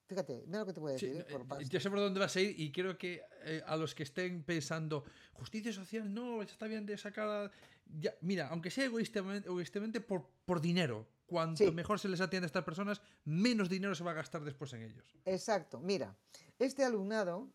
Fíjate, 0.07 0.43
mira 0.45 0.59
lo 0.59 0.65
que 0.67 0.73
te 0.73 0.79
voy 0.79 0.91
a 0.91 0.93
decir. 0.93 1.15
¿eh? 1.15 1.25
Eh, 1.29 1.65
yo 1.67 1.79
sé 1.79 1.89
por 1.89 1.99
dónde 1.99 2.19
vas 2.19 2.35
a 2.35 2.41
ir 2.41 2.59
y 2.59 2.71
creo 2.71 2.97
que 2.97 3.23
eh, 3.43 3.63
a 3.65 3.75
los 3.75 3.95
que 3.95 4.03
estén 4.03 4.43
pensando, 4.43 5.03
justicia 5.33 5.73
social, 5.73 6.13
no, 6.13 6.43
está 6.43 6.67
bien 6.67 6.85
de 6.85 6.97
sacar. 6.97 7.51
Ya, 7.99 8.13
mira, 8.21 8.47
aunque 8.49 8.69
sea 8.69 8.85
egoístamente, 8.85 10.01
por, 10.01 10.27
por 10.45 10.61
dinero. 10.61 11.07
Cuanto 11.25 11.71
mejor 11.71 11.99
se 11.99 12.07
les 12.07 12.21
atiende 12.21 12.45
a 12.45 12.47
estas 12.47 12.63
personas, 12.63 13.01
menos 13.23 13.67
dinero 13.67 13.95
se 13.95 14.03
va 14.03 14.11
a 14.11 14.13
gastar 14.13 14.43
después 14.43 14.71
en 14.73 14.83
ellos. 14.83 15.17
Exacto. 15.25 15.79
Mira, 15.79 16.15
este 16.59 16.83
alumnado, 16.83 17.49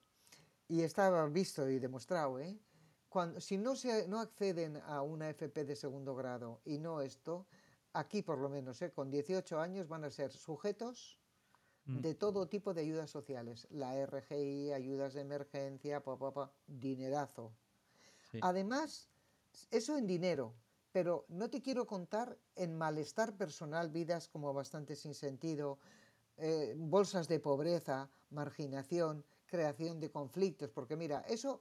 y 0.66 0.83
estaba 0.83 1.25
visto 1.29 1.68
y 1.70 1.79
demostrado, 1.79 2.40
¿eh? 2.40 2.59
Cuando, 3.09 3.40
si 3.40 3.59
no, 3.59 3.77
se, 3.77 4.09
no 4.09 4.18
acceden 4.18 4.77
a 4.87 5.03
una 5.03 5.31
FP 5.31 5.64
de 5.64 5.77
segundo 5.77 6.16
grado 6.16 6.62
y 6.64 6.79
no 6.79 7.01
esto, 7.01 7.46
aquí 7.92 8.22
por 8.22 8.38
lo 8.38 8.48
menos, 8.48 8.83
¿eh? 8.83 8.90
con 8.90 9.11
18 9.11 9.61
años 9.61 9.88
van 9.88 10.05
a 10.05 10.11
ser 10.11 10.33
sujetos 10.33 11.19
Mm. 11.87 12.01
de 12.01 12.14
todo 12.14 12.47
tipo 12.47 12.75
de 12.75 12.83
ayudas 12.83 13.11
sociales, 13.11 13.66
la 13.71 13.97
RGI, 13.97 14.73
ayudas 14.73 15.14
de 15.14 15.23
emergencia, 15.23 16.03
pa, 16.03 16.53
dinerazo. 16.66 17.53
Además, 18.43 19.09
eso 19.71 19.97
en 19.97 20.07
dinero, 20.07 20.55
pero 20.93 21.25
no 21.29 21.49
te 21.49 21.62
quiero 21.62 21.87
contar 21.87 22.38
en 22.55 22.77
malestar 22.77 23.37
personal, 23.37 23.90
vidas 23.90 24.29
como 24.29 24.53
bastante 24.53 24.95
sin 24.95 25.14
sentido, 25.14 25.79
eh, 26.37 26.75
bolsas 26.77 27.29
de 27.29 27.40
pobreza, 27.40 28.09
marginación, 28.31 29.25
creación 29.47 30.01
de 30.01 30.11
conflictos, 30.11 30.71
porque 30.71 30.97
mira, 30.97 31.25
eso 31.29 31.61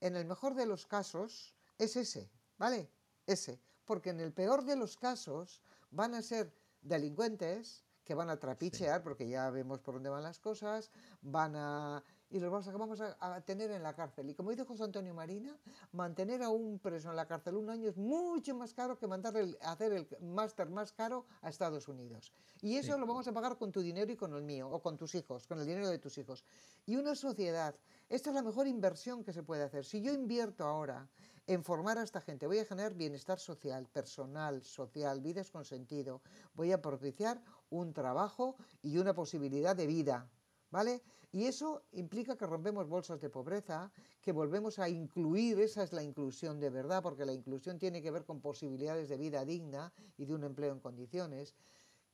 en 0.00 0.16
el 0.16 0.24
mejor 0.24 0.54
de 0.54 0.66
los 0.66 0.86
casos 0.86 1.54
es 1.78 1.96
ese, 1.96 2.30
¿vale? 2.56 2.90
Ese, 3.26 3.60
porque 3.84 4.10
en 4.10 4.20
el 4.20 4.32
peor 4.32 4.64
de 4.64 4.76
los 4.76 4.96
casos 4.96 5.62
van 5.90 6.14
a 6.14 6.22
ser 6.22 6.52
delincuentes, 6.82 7.84
que 8.08 8.14
van 8.14 8.30
a 8.30 8.38
trapichear, 8.38 9.02
porque 9.02 9.28
ya 9.28 9.50
vemos 9.50 9.80
por 9.80 9.92
dónde 9.96 10.08
van 10.08 10.22
las 10.22 10.40
cosas, 10.40 10.90
van 11.20 11.54
a... 11.56 12.02
y 12.30 12.40
los 12.40 12.50
vamos, 12.50 13.02
a, 13.02 13.16
a, 13.20 13.42
tener 13.42 13.70
en 13.70 13.82
la 13.82 13.94
cárcel. 13.94 14.30
Y 14.30 14.34
como 14.34 14.48
dice 14.48 14.64
José 14.64 14.84
Antonio 14.84 15.12
Marina, 15.12 15.54
mantener 15.92 16.42
a 16.42 16.48
un 16.48 16.78
preso 16.78 17.10
en 17.10 17.16
la 17.16 17.26
cárcel 17.26 17.56
un 17.56 17.68
año 17.68 17.86
es 17.90 17.98
mucho 17.98 18.54
más 18.54 18.72
caro 18.72 18.98
que 18.98 19.06
mandarle 19.06 19.58
hacer 19.60 19.92
el 19.92 20.08
máster 20.22 20.70
más 20.70 20.90
caro 20.90 21.26
a 21.42 21.50
Estados 21.50 21.86
Unidos. 21.86 22.32
Y 22.62 22.76
eso 22.76 22.96
lo 22.96 23.06
vamos 23.06 23.28
a 23.28 23.32
pagar 23.34 23.58
con 23.58 23.70
tu 23.70 23.82
dinero 23.82 24.10
y 24.10 24.16
con 24.16 24.32
el 24.32 24.42
mío, 24.42 24.70
o 24.70 24.80
con 24.80 24.96
tus 24.96 25.14
hijos, 25.14 25.46
con 25.46 25.58
el 25.58 25.66
dinero 25.66 25.90
de 25.90 25.98
tus 25.98 26.16
hijos. 26.16 26.46
Y 26.86 26.96
una 26.96 27.14
sociedad, 27.14 27.74
esta 28.08 28.30
es 28.30 28.34
la 28.34 28.42
mejor 28.42 28.66
inversión 28.66 29.22
que 29.22 29.34
se 29.34 29.42
puede 29.42 29.64
hacer. 29.64 29.84
Si 29.84 30.00
yo 30.00 30.14
invierto 30.14 30.64
ahora 30.64 31.06
en 31.48 31.64
formar 31.64 31.96
a 31.96 32.02
esta 32.02 32.20
gente, 32.20 32.46
voy 32.46 32.58
a 32.58 32.64
generar 32.66 32.94
bienestar 32.94 33.40
social, 33.40 33.86
personal, 33.86 34.62
social, 34.62 35.22
vidas 35.22 35.50
con 35.50 35.64
sentido, 35.64 36.20
voy 36.54 36.72
a 36.72 36.82
propiciar 36.82 37.42
un 37.70 37.94
trabajo 37.94 38.56
y 38.82 38.98
una 38.98 39.14
posibilidad 39.14 39.74
de 39.74 39.86
vida, 39.86 40.30
¿vale? 40.70 41.02
Y 41.32 41.46
eso 41.46 41.84
implica 41.92 42.36
que 42.36 42.46
rompemos 42.46 42.86
bolsas 42.86 43.18
de 43.22 43.30
pobreza, 43.30 43.90
que 44.20 44.32
volvemos 44.32 44.78
a 44.78 44.90
incluir, 44.90 45.58
esa 45.60 45.82
es 45.82 45.94
la 45.94 46.02
inclusión 46.02 46.60
de 46.60 46.68
verdad, 46.68 47.02
porque 47.02 47.24
la 47.24 47.32
inclusión 47.32 47.78
tiene 47.78 48.02
que 48.02 48.10
ver 48.10 48.26
con 48.26 48.42
posibilidades 48.42 49.08
de 49.08 49.16
vida 49.16 49.42
digna 49.46 49.90
y 50.18 50.26
de 50.26 50.34
un 50.34 50.44
empleo 50.44 50.72
en 50.72 50.80
condiciones, 50.80 51.54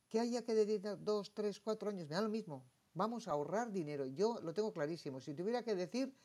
que 0.07 0.21
haya 0.21 0.43
que 0.43 0.55
dedicar 0.55 1.03
dos, 1.03 1.33
tres, 1.33 1.59
cuatro 1.59 1.89
años, 1.89 2.07
me 2.07 2.15
da 2.15 2.21
lo 2.21 2.29
mismo, 2.29 2.63
vamos 2.93 3.27
a 3.27 3.31
ahorrar 3.31 3.73
dinero, 3.73 4.05
yo 4.05 4.39
lo 4.41 4.53
tengo 4.53 4.71
clarísimo, 4.71 5.19
si 5.19 5.33
tuviera 5.33 5.61
que 5.61 5.75
decir 5.75 6.15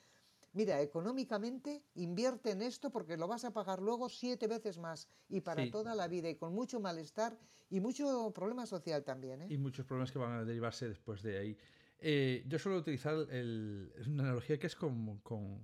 mira, 0.52 0.80
económicamente 0.80 1.82
invierte 1.94 2.50
en 2.50 2.62
esto 2.62 2.90
porque 2.90 3.16
lo 3.16 3.28
vas 3.28 3.44
a 3.44 3.52
pagar 3.52 3.80
luego 3.80 4.08
siete 4.08 4.46
veces 4.46 4.78
más 4.78 5.08
y 5.28 5.40
para 5.40 5.70
toda 5.70 5.94
la 5.94 6.08
vida 6.08 6.28
y 6.28 6.36
con 6.36 6.54
mucho 6.54 6.80
malestar 6.80 7.38
y 7.68 7.80
mucho 7.80 8.32
problema 8.34 8.66
social 8.66 9.04
también. 9.04 9.42
¿eh? 9.42 9.46
Y 9.50 9.58
muchos 9.58 9.86
problemas 9.86 10.10
que 10.12 10.18
van 10.18 10.32
a 10.32 10.44
derivarse 10.44 10.88
después 10.88 11.22
de 11.22 11.38
ahí. 11.38 11.58
Eh, 11.98 12.44
yo 12.46 12.58
suelo 12.58 12.78
utilizar 12.78 13.14
una 13.14 14.22
analogía 14.22 14.58
que 14.58 14.66
es 14.66 14.74
como 14.74 15.22
con, 15.22 15.60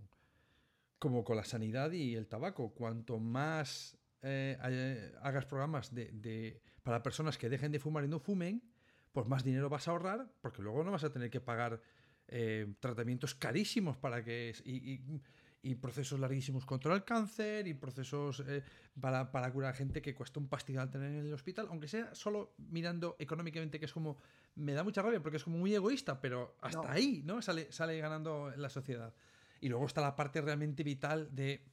como 0.98 1.24
con 1.24 1.36
la 1.36 1.44
sanidad 1.44 1.90
y 1.92 2.14
el 2.14 2.28
tabaco. 2.28 2.72
Cuanto 2.74 3.18
más 3.18 3.96
eh, 4.22 5.12
hagas 5.22 5.46
programas 5.46 5.94
de, 5.94 6.60
para 6.82 7.02
personas 7.02 7.38
que 7.38 7.48
dejen 7.48 7.72
de 7.72 7.78
fumar 7.78 8.04
y 8.04 8.08
no 8.08 8.20
fumen, 8.20 8.62
pues 9.12 9.26
más 9.26 9.44
dinero 9.44 9.70
vas 9.70 9.88
a 9.88 9.92
ahorrar 9.92 10.30
porque 10.42 10.62
luego 10.62 10.84
no 10.84 10.90
vas 10.90 11.04
a 11.04 11.10
tener 11.10 11.30
que 11.30 11.40
pagar 11.40 11.80
eh, 12.28 12.74
tratamientos 12.80 13.34
carísimos 13.34 13.96
para 13.96 14.24
que 14.24 14.54
y, 14.64 15.74
procesos 15.76 16.20
larguísimos 16.20 16.64
contra 16.64 16.94
el 16.94 17.02
cáncer 17.02 17.66
y 17.66 17.74
procesos 17.74 18.40
eh, 18.46 18.62
para, 19.00 19.32
para, 19.32 19.52
curar 19.52 19.72
a 19.72 19.74
gente 19.74 20.00
que 20.00 20.14
cuesta 20.14 20.38
un 20.38 20.48
pastizal 20.48 20.90
tener 20.90 21.10
en 21.10 21.26
el 21.26 21.32
hospital, 21.32 21.66
aunque 21.70 21.88
sea 21.88 22.14
solo 22.14 22.54
mirando 22.56 23.16
económicamente, 23.18 23.80
que 23.80 23.86
es 23.86 23.92
como, 23.92 24.16
me 24.54 24.74
da 24.74 24.84
mucha 24.84 25.02
rabia 25.02 25.20
porque 25.20 25.38
es 25.38 25.44
como 25.44 25.58
muy 25.58 25.74
egoísta, 25.74 26.20
pero 26.20 26.56
hasta 26.60 26.92
ahí, 26.92 27.22
¿no? 27.24 27.42
Sale, 27.42 27.72
sale 27.72 27.98
ganando 27.98 28.52
la 28.56 28.68
sociedad. 28.68 29.12
Y 29.60 29.68
luego 29.68 29.86
está 29.86 30.00
la 30.02 30.14
parte 30.14 30.40
realmente 30.40 30.84
vital 30.84 31.34
de 31.34 31.64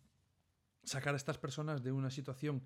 sacar 0.83 1.13
a 1.13 1.17
estas 1.17 1.37
personas 1.37 1.83
de 1.83 1.91
una 1.91 2.09
situación 2.09 2.63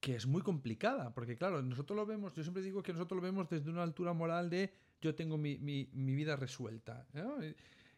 que 0.00 0.14
es 0.14 0.26
muy 0.26 0.42
complicada, 0.42 1.12
porque 1.12 1.36
claro, 1.36 1.62
nosotros 1.62 1.96
lo 1.96 2.06
vemos, 2.06 2.32
yo 2.34 2.42
siempre 2.42 2.62
digo 2.62 2.82
que 2.82 2.92
nosotros 2.92 3.16
lo 3.16 3.22
vemos 3.22 3.48
desde 3.48 3.70
una 3.70 3.82
altura 3.82 4.12
moral 4.12 4.48
de 4.48 4.72
yo 5.00 5.14
tengo 5.14 5.38
mi, 5.38 5.56
vida 5.56 6.36
resuelta. 6.36 7.06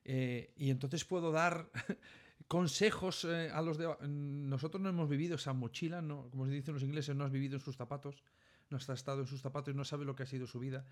Eh, 0.05 0.53
y 0.57 0.71
entonces 0.71 1.05
puedo 1.05 1.31
dar 1.31 1.71
consejos 2.49 3.25
eh, 3.25 3.51
a 3.53 3.63
los 3.63 3.79
de... 3.79 3.89
Nosotros 4.07 4.83
no 4.83 4.89
hemos 4.89 5.09
vivido 5.09 5.37
esa 5.37 5.53
mochila, 5.53 6.03
no, 6.03 6.29
como 6.31 6.47
se 6.47 6.53
dicen 6.53 6.75
los 6.75 6.83
ingleses, 6.83 7.15
no 7.15 7.25
has 7.25 7.33
vivido 7.33 7.57
en 7.57 7.61
sus 7.61 7.77
zapatos, 7.77 8.23
no 8.71 8.77
has 8.77 8.89
estado 8.89 9.21
en 9.21 9.27
sus 9.27 9.41
zapatos 9.41 9.75
y 9.75 9.77
no 9.77 9.85
sabe 9.85 10.05
lo 10.05 10.15
que 10.15 10.25
ha 10.25 10.27
sido 10.27 10.47
su 10.47 10.59
vida. 10.59 10.85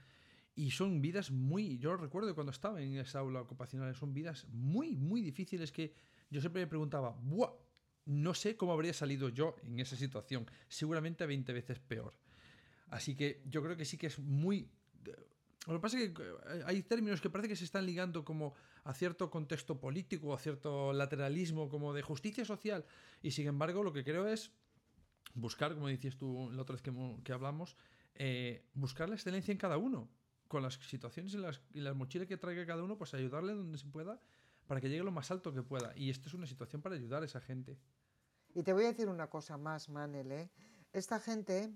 Y 0.54 0.72
son 0.72 1.00
vidas 1.00 1.30
muy, 1.30 1.78
yo 1.78 1.96
recuerdo 1.96 2.34
cuando 2.34 2.52
estaba 2.52 2.82
en 2.82 2.96
esa 2.96 3.20
aula 3.20 3.40
ocupacional, 3.40 3.94
son 3.94 4.12
vidas 4.12 4.46
muy, 4.48 4.96
muy 4.96 5.22
difíciles 5.22 5.72
que 5.72 5.94
yo 6.28 6.40
siempre 6.40 6.62
me 6.62 6.66
preguntaba, 6.66 7.10
¡buah! 7.22 7.50
no 8.06 8.34
sé 8.34 8.56
cómo 8.56 8.72
habría 8.72 8.92
salido 8.92 9.28
yo 9.28 9.56
en 9.62 9.78
esa 9.78 9.96
situación. 9.96 10.46
Seguramente 10.68 11.26
20 11.26 11.52
veces 11.52 11.78
peor. 11.78 12.14
Así 12.88 13.14
que 13.14 13.42
yo 13.46 13.62
creo 13.62 13.76
que 13.76 13.84
sí 13.84 13.96
que 13.96 14.08
es 14.08 14.18
muy... 14.18 14.68
Lo 15.66 15.74
que 15.74 15.80
pasa 15.80 15.98
es 15.98 16.10
que 16.10 16.22
eh, 16.22 16.62
hay 16.66 16.82
términos 16.82 17.20
que 17.20 17.28
parece 17.28 17.48
que 17.48 17.56
se 17.56 17.64
están 17.64 17.84
ligando 17.84 18.24
como 18.24 18.54
a 18.84 18.94
cierto 18.94 19.30
contexto 19.30 19.78
político, 19.78 20.32
a 20.32 20.38
cierto 20.38 20.92
lateralismo, 20.92 21.68
como 21.68 21.92
de 21.92 22.02
justicia 22.02 22.44
social. 22.44 22.84
Y 23.22 23.32
sin 23.32 23.46
embargo, 23.46 23.82
lo 23.82 23.92
que 23.92 24.02
creo 24.02 24.26
es 24.26 24.52
buscar, 25.34 25.74
como 25.74 25.88
decías 25.88 26.16
tú 26.16 26.50
la 26.52 26.62
otra 26.62 26.76
vez 26.76 26.82
que, 27.22 27.32
hablamos, 27.32 27.76
eh, 28.14 28.64
buscar 28.74 29.08
la 29.08 29.16
excelencia 29.16 29.52
en 29.52 29.58
cada 29.58 29.76
uno. 29.76 30.08
Con 30.48 30.64
las 30.64 30.74
situaciones 30.74 31.32
y 31.34 31.36
las, 31.36 31.60
y 31.72 31.80
las 31.80 31.94
mochilas 31.94 32.26
que 32.26 32.36
traiga 32.36 32.66
cada 32.66 32.82
uno, 32.82 32.98
pues 32.98 33.14
ayudarle 33.14 33.52
donde 33.52 33.78
se 33.78 33.86
pueda 33.86 34.18
para 34.66 34.80
que 34.80 34.88
llegue 34.88 35.02
lo 35.02 35.10
más 35.10 35.30
alto 35.30 35.52
que 35.52 35.62
pueda. 35.62 35.92
Y 35.96 36.10
esto 36.10 36.28
es 36.28 36.34
una 36.34 36.46
situación 36.46 36.80
para 36.80 36.94
ayudar 36.94 37.22
a 37.22 37.26
esa 37.26 37.40
gente. 37.40 37.76
Y 38.54 38.62
te 38.62 38.72
voy 38.72 38.84
a 38.84 38.88
decir 38.88 39.08
una 39.08 39.28
cosa 39.28 39.56
más, 39.56 39.88
Manel. 39.88 40.30
¿eh? 40.32 40.50
Esta 40.92 41.20
gente, 41.20 41.72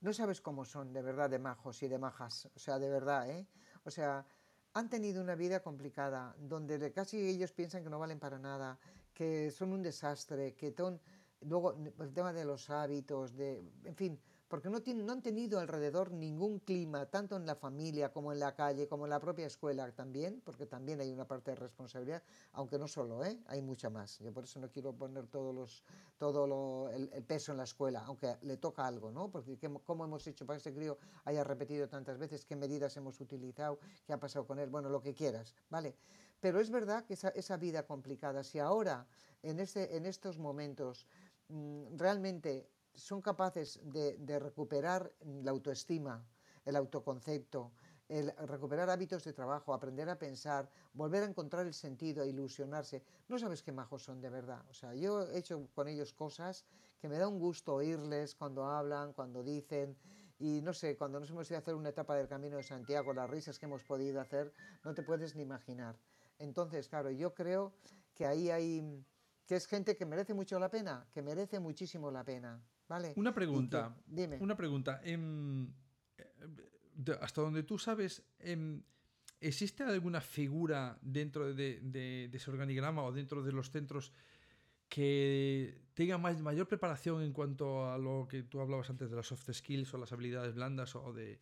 no 0.00 0.12
sabes 0.12 0.40
cómo 0.40 0.64
son, 0.64 0.92
de 0.92 1.02
verdad, 1.02 1.30
de 1.30 1.38
majos 1.38 1.82
y 1.82 1.88
de 1.88 1.98
majas. 1.98 2.48
O 2.54 2.58
sea, 2.58 2.78
de 2.78 2.88
verdad, 2.88 3.28
¿eh? 3.30 3.46
O 3.84 3.90
sea, 3.90 4.26
han 4.74 4.90
tenido 4.90 5.22
una 5.22 5.34
vida 5.34 5.60
complicada, 5.60 6.34
donde 6.38 6.92
casi 6.92 7.18
ellos 7.28 7.52
piensan 7.52 7.82
que 7.82 7.90
no 7.90 7.98
valen 7.98 8.18
para 8.18 8.38
nada, 8.38 8.78
que 9.14 9.50
son 9.50 9.72
un 9.72 9.82
desastre, 9.82 10.54
que 10.54 10.74
son... 10.76 11.00
Luego, 11.40 11.76
el 12.00 12.12
tema 12.12 12.32
de 12.32 12.44
los 12.44 12.70
hábitos, 12.70 13.36
de... 13.36 13.62
En 13.84 13.94
fin, 13.94 14.20
porque 14.48 14.70
no, 14.70 14.78
han 15.12 15.22
tenido 15.22 15.58
alrededor 15.58 16.12
ningún 16.12 16.60
clima, 16.60 17.06
tanto 17.06 17.36
en 17.36 17.46
la 17.46 17.56
familia 17.56 18.12
como 18.12 18.32
en 18.32 18.38
la 18.38 18.54
calle, 18.54 18.86
como 18.86 19.04
en 19.04 19.10
la 19.10 19.18
propia 19.18 19.46
escuela 19.46 19.90
también, 19.92 20.40
porque 20.44 20.66
también 20.66 21.00
hay 21.00 21.10
una 21.10 21.26
parte 21.26 21.50
de 21.50 21.56
responsabilidad, 21.56 22.22
aunque 22.52 22.78
no 22.78 22.86
solo, 22.86 23.24
¿eh? 23.24 23.38
hay 23.46 23.60
mucha 23.60 23.90
más. 23.90 24.18
Yo 24.20 24.32
por 24.32 24.44
eso 24.44 24.60
no 24.60 24.70
quiero 24.70 24.92
poner 24.92 25.26
todo 25.26 26.90
el, 26.90 27.08
peso 27.24 27.52
en 27.52 27.58
la 27.58 27.64
escuela, 27.64 28.04
aunque 28.06 28.36
le 28.42 28.56
toca 28.56 28.86
algo, 28.86 29.10
¿no? 29.10 29.30
Porque 29.30 29.58
cómo 29.84 30.04
hemos 30.04 30.26
hecho 30.26 30.46
para 30.46 30.58
que 30.58 30.68
ese 30.68 30.74
crío 30.74 30.98
haya 31.24 31.42
repetido 31.42 31.88
tantas 31.88 32.18
veces, 32.18 32.44
qué 32.44 32.54
medidas 32.54 32.96
hemos 32.96 33.20
utilizado, 33.20 33.80
qué 34.06 34.12
ha 34.12 34.20
pasado 34.20 34.46
con 34.46 34.60
él, 34.60 34.70
bueno, 34.70 34.88
lo 34.88 35.00
que 35.00 35.12
quieras, 35.12 35.54
¿vale? 35.70 35.96
Pero 36.40 36.60
es 36.60 36.70
verdad 36.70 37.04
que 37.04 37.14
esa, 37.14 37.56
vida 37.56 37.84
complicada, 37.84 38.44
si 38.44 38.60
ahora, 38.60 39.06
en, 39.42 39.58
este, 39.58 39.96
estos 40.06 40.38
momentos, 40.38 41.06
mm, 41.48 41.96
realmente 41.96 42.68
son 42.96 43.22
capaces 43.22 43.80
de, 43.84 44.38
recuperar 44.38 45.12
la 45.42 45.50
autoestima, 45.50 46.24
el 46.64 46.76
autoconcepto, 46.76 47.72
recuperar 48.08 48.88
hábitos 48.90 49.24
de 49.24 49.32
trabajo, 49.32 49.74
aprender 49.74 50.08
a 50.08 50.18
pensar, 50.18 50.68
volver 50.94 51.22
a 51.22 51.26
encontrar 51.26 51.66
el 51.66 51.74
sentido, 51.74 52.22
a 52.22 52.26
ilusionarse. 52.26 53.02
No 53.28 53.38
sabes 53.38 53.62
qué 53.62 53.72
majos 53.72 54.02
son 54.02 54.20
de 54.20 54.30
verdad. 54.30 54.64
O 54.70 54.74
sea, 54.74 54.94
yo 54.94 55.22
he 55.22 55.38
hecho 55.38 55.68
con 55.74 55.88
ellos 55.88 56.12
cosas 56.12 56.64
que 56.98 57.08
me 57.08 57.18
da 57.18 57.28
un 57.28 57.38
gusto 57.38 57.74
oírles 57.74 58.34
cuando 58.34 58.64
hablan, 58.64 59.12
cuando 59.12 59.42
dicen. 59.42 59.96
Y 60.38 60.60
no 60.60 60.72
sé, 60.72 60.96
cuando 60.96 61.18
nos 61.18 61.30
hemos 61.30 61.48
ido 61.50 61.56
a 61.56 61.60
hacer 61.60 61.74
una 61.74 61.88
etapa 61.88 62.14
del 62.14 62.28
Camino 62.28 62.56
de 62.56 62.62
Santiago, 62.62 63.12
las 63.12 63.28
risas 63.28 63.58
que 63.58 63.66
hemos 63.66 63.84
podido 63.84 64.20
hacer, 64.20 64.52
no 64.84 64.94
te 64.94 65.02
puedes 65.02 65.34
ni 65.34 65.42
imaginar. 65.42 65.98
Entonces, 66.38 66.88
claro, 66.88 67.10
yo 67.10 67.34
creo 67.34 67.72
que 68.14 68.26
ahí 68.26 68.50
hay, 68.50 69.04
que 69.46 69.56
es 69.56 69.66
gente 69.66 69.96
que 69.96 70.04
merece 70.04 70.34
mucho 70.34 70.58
la 70.58 70.70
pena, 70.70 71.06
que 71.12 71.22
merece 71.22 71.58
muchísimo 71.58 72.10
la 72.10 72.22
pena. 72.24 72.62
Una 73.16 73.34
pregunta. 73.34 73.96
dime. 74.06 74.38
Una 74.40 74.56
pregunta. 74.56 75.00
Em, 75.04 75.66
eh, 76.16 77.18
hasta 77.20 77.40
donde 77.40 77.62
tú 77.62 77.78
sabes, 77.78 78.22
em, 78.38 78.82
¿existe 79.40 79.82
alguna 79.82 80.20
figura 80.20 80.98
dentro 81.02 81.52
de, 81.52 82.30
ese 82.32 82.50
organigrama 82.50 83.02
o 83.02 83.12
dentro 83.12 83.42
de 83.42 83.52
los 83.52 83.70
centros 83.70 84.12
que 84.88 85.82
tenga 85.94 86.16
mayor 86.16 86.68
preparación 86.68 87.22
en 87.22 87.32
cuanto 87.32 87.90
a 87.90 87.98
lo 87.98 88.28
que 88.28 88.44
tú 88.44 88.60
hablabas 88.60 88.88
antes 88.88 89.10
de 89.10 89.16
las 89.16 89.26
soft 89.26 89.50
skills 89.52 89.92
o 89.94 89.98
las 89.98 90.12
habilidades 90.12 90.54
blandas 90.54 90.94
o, 90.94 91.12
de, 91.12 91.40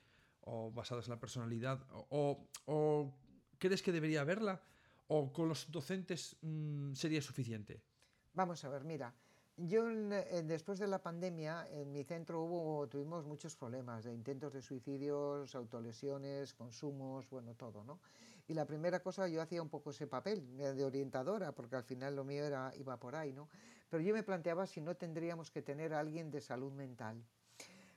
basadas 0.72 1.06
en 1.06 1.10
la 1.10 1.20
personalidad? 1.20 1.86
O, 1.90 3.14
crees 3.58 3.82
que 3.82 3.92
debería 3.92 4.22
haberla? 4.22 4.62
¿O 5.08 5.30
con 5.30 5.48
los 5.48 5.70
docentes 5.70 6.36
mm, 6.40 6.94
sería 6.94 7.20
suficiente? 7.20 7.82
Vamos 8.32 8.64
a 8.64 8.70
ver, 8.70 8.84
mira. 8.84 9.14
Yo 9.56 9.84
después 9.86 10.80
de 10.80 10.88
la 10.88 11.00
pandemia 11.00 11.64
en 11.70 11.92
mi 11.92 12.02
centro 12.02 12.42
hubo 12.42 12.88
tuvimos 12.88 13.24
muchos 13.24 13.54
problemas 13.54 14.02
de 14.02 14.12
intentos 14.12 14.52
de 14.52 14.60
suicidios, 14.60 15.54
autolesiones, 15.54 16.52
consumos, 16.54 17.30
bueno, 17.30 17.54
todo, 17.54 17.84
¿no? 17.84 18.00
Y 18.48 18.54
la 18.54 18.66
primera 18.66 19.00
cosa 19.00 19.28
yo 19.28 19.40
hacía 19.40 19.62
un 19.62 19.68
poco 19.68 19.90
ese 19.90 20.08
papel 20.08 20.56
de 20.56 20.84
orientadora, 20.84 21.52
porque 21.52 21.76
al 21.76 21.84
final 21.84 22.16
lo 22.16 22.24
mío 22.24 22.44
era 22.44 22.72
iba 22.76 22.98
por 22.98 23.14
ahí, 23.14 23.32
¿no? 23.32 23.48
Pero 23.90 24.02
yo 24.02 24.12
me 24.12 24.24
planteaba 24.24 24.66
si 24.66 24.80
no 24.80 24.96
tendríamos 24.96 25.52
que 25.52 25.62
tener 25.62 25.94
a 25.94 26.00
alguien 26.00 26.32
de 26.32 26.40
salud 26.40 26.72
mental 26.72 27.24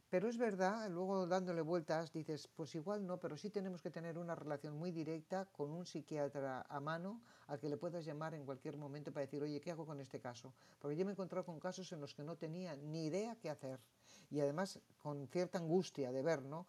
pero 0.09 0.29
es 0.29 0.37
verdad, 0.37 0.89
luego 0.89 1.27
dándole 1.27 1.61
vueltas 1.61 2.13
dices, 2.13 2.47
pues 2.55 2.73
igual 2.75 3.05
no, 3.05 3.17
pero 3.19 3.35
sí 3.35 3.49
tenemos 3.49 3.81
que 3.81 3.91
tener 3.91 4.17
una 4.17 4.35
relación 4.35 4.77
muy 4.77 4.91
directa 4.91 5.45
con 5.45 5.71
un 5.71 5.85
psiquiatra 5.85 6.65
a 6.69 6.79
mano 6.79 7.21
al 7.47 7.59
que 7.59 7.67
le 7.67 7.77
puedas 7.77 8.05
llamar 8.05 8.33
en 8.33 8.45
cualquier 8.45 8.77
momento 8.77 9.11
para 9.11 9.25
decir, 9.25 9.43
oye, 9.43 9.59
¿qué 9.59 9.71
hago 9.71 9.85
con 9.85 9.99
este 9.99 10.19
caso? 10.19 10.53
Porque 10.79 10.95
yo 10.95 11.05
me 11.05 11.11
he 11.11 11.13
encontrado 11.13 11.45
con 11.45 11.59
casos 11.59 11.91
en 11.91 11.99
los 11.99 12.13
que 12.13 12.23
no 12.23 12.37
tenía 12.37 12.75
ni 12.75 13.05
idea 13.05 13.35
qué 13.35 13.49
hacer 13.49 13.79
y 14.29 14.39
además 14.39 14.79
con 15.01 15.27
cierta 15.27 15.57
angustia 15.57 16.11
de 16.11 16.21
ver, 16.21 16.43
¿no? 16.43 16.67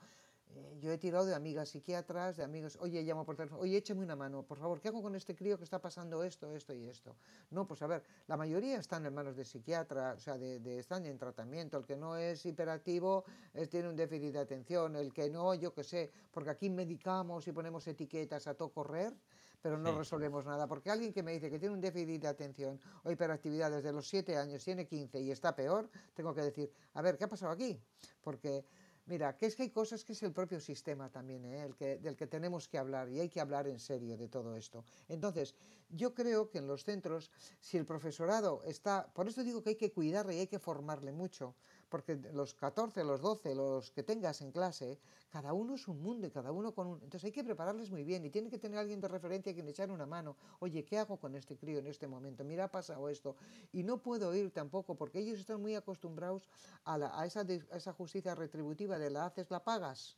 Eh, 0.54 0.78
yo 0.80 0.92
he 0.92 0.98
tirado 0.98 1.26
de 1.26 1.34
amigas 1.34 1.68
psiquiatras, 1.68 2.36
de 2.36 2.44
amigos, 2.44 2.78
oye, 2.80 3.02
llamo 3.02 3.24
por 3.24 3.36
teléfono, 3.36 3.60
oye, 3.60 3.76
échame 3.76 4.02
una 4.02 4.16
mano, 4.16 4.42
por 4.42 4.58
favor, 4.58 4.80
¿qué 4.80 4.88
hago 4.88 5.02
con 5.02 5.14
este 5.14 5.34
crío 5.34 5.58
que 5.58 5.64
está 5.64 5.80
pasando 5.80 6.22
esto, 6.24 6.52
esto 6.52 6.72
y 6.72 6.86
esto? 6.86 7.16
No, 7.50 7.66
pues 7.66 7.82
a 7.82 7.86
ver, 7.86 8.02
la 8.26 8.36
mayoría 8.36 8.78
están 8.78 9.04
en 9.04 9.14
manos 9.14 9.36
de 9.36 9.44
psiquiatra, 9.44 10.14
o 10.14 10.18
sea, 10.18 10.38
de, 10.38 10.78
están 10.78 11.04
en 11.06 11.18
tratamiento, 11.18 11.78
el 11.78 11.84
que 11.84 11.96
no 11.96 12.16
es 12.16 12.44
hiperactivo 12.46 13.24
es, 13.52 13.68
tiene 13.68 13.88
un 13.88 13.96
déficit 13.96 14.32
de 14.32 14.40
atención, 14.40 14.96
el 14.96 15.12
que 15.12 15.28
no, 15.28 15.54
yo 15.54 15.74
qué 15.74 15.84
sé, 15.84 16.10
porque 16.30 16.50
aquí 16.50 16.70
medicamos 16.70 17.46
y 17.46 17.52
ponemos 17.52 17.86
etiquetas 17.86 18.46
a 18.46 18.54
todo 18.54 18.70
correr, 18.70 19.14
pero 19.60 19.76
no 19.76 19.96
resolvemos 19.96 20.46
nada, 20.46 20.66
porque 20.66 20.90
alguien 20.90 21.12
que 21.12 21.22
me 21.22 21.32
dice 21.32 21.50
que 21.50 21.58
tiene 21.58 21.74
un 21.74 21.80
déficit 21.80 22.22
de 22.22 22.28
atención 22.28 22.80
o 23.02 23.10
hiperactividad 23.10 23.70
desde 23.70 23.92
los 23.92 24.08
7 24.08 24.36
años, 24.36 24.62
tiene 24.62 24.86
15 24.86 25.20
y 25.20 25.30
está 25.30 25.54
peor, 25.54 25.90
tengo 26.14 26.32
que 26.32 26.42
decir, 26.42 26.72
a 26.94 27.02
ver, 27.02 27.18
¿qué 27.18 27.24
ha 27.24 27.28
pasado 27.28 27.52
aquí? 27.52 27.80
Porque 28.22 28.64
Mira, 29.08 29.38
que 29.38 29.46
es 29.46 29.56
que 29.56 29.62
hay 29.62 29.70
cosas 29.70 30.04
que 30.04 30.12
es 30.12 30.22
el 30.22 30.32
propio 30.32 30.60
sistema 30.60 31.08
también, 31.08 31.42
¿eh? 31.46 31.62
el 31.64 31.74
que, 31.74 31.96
del 31.96 32.14
que 32.14 32.26
tenemos 32.26 32.68
que 32.68 32.76
hablar 32.76 33.08
y 33.08 33.18
hay 33.20 33.30
que 33.30 33.40
hablar 33.40 33.66
en 33.66 33.78
serio 33.78 34.18
de 34.18 34.28
todo 34.28 34.54
esto. 34.54 34.84
Entonces, 35.08 35.54
yo 35.88 36.12
creo 36.12 36.50
que 36.50 36.58
en 36.58 36.66
los 36.66 36.84
centros, 36.84 37.30
si 37.58 37.78
el 37.78 37.86
profesorado 37.86 38.62
está, 38.64 39.10
por 39.14 39.26
eso 39.26 39.42
digo 39.42 39.62
que 39.62 39.70
hay 39.70 39.76
que 39.76 39.92
cuidarle 39.92 40.36
y 40.36 40.40
hay 40.40 40.46
que 40.46 40.58
formarle 40.58 41.12
mucho, 41.12 41.54
porque 41.88 42.16
los 42.32 42.54
14, 42.54 43.02
los 43.04 43.20
12, 43.20 43.54
los 43.54 43.90
que 43.90 44.02
tengas 44.02 44.40
en 44.42 44.52
clase, 44.52 44.98
cada 45.30 45.52
uno 45.52 45.74
es 45.74 45.88
un 45.88 46.02
mundo 46.02 46.26
y 46.26 46.30
cada 46.30 46.52
uno 46.52 46.74
con 46.74 46.86
un... 46.86 46.94
Entonces 46.96 47.24
hay 47.24 47.32
que 47.32 47.44
prepararles 47.44 47.90
muy 47.90 48.04
bien 48.04 48.24
y 48.24 48.30
tiene 48.30 48.50
que 48.50 48.58
tener 48.58 48.78
alguien 48.78 49.00
de 49.00 49.08
referencia 49.08 49.52
a 49.52 49.54
quien 49.54 49.68
echar 49.68 49.90
una 49.90 50.06
mano. 50.06 50.36
Oye, 50.60 50.84
¿qué 50.84 50.98
hago 50.98 51.16
con 51.18 51.34
este 51.34 51.56
crío 51.56 51.78
en 51.78 51.86
este 51.86 52.06
momento? 52.06 52.44
Mira, 52.44 52.64
ha 52.64 52.70
pasado 52.70 53.08
esto. 53.08 53.36
Y 53.72 53.82
no 53.82 54.02
puedo 54.02 54.34
ir 54.34 54.50
tampoco 54.50 54.94
porque 54.94 55.18
ellos 55.18 55.38
están 55.38 55.60
muy 55.60 55.74
acostumbrados 55.74 56.48
a, 56.84 57.24
esa, 57.26 57.42
esa 57.42 57.92
justicia 57.92 58.34
retributiva 58.34 58.98
de 58.98 59.10
la 59.10 59.26
haces, 59.26 59.50
la 59.50 59.64
pagas. 59.64 60.16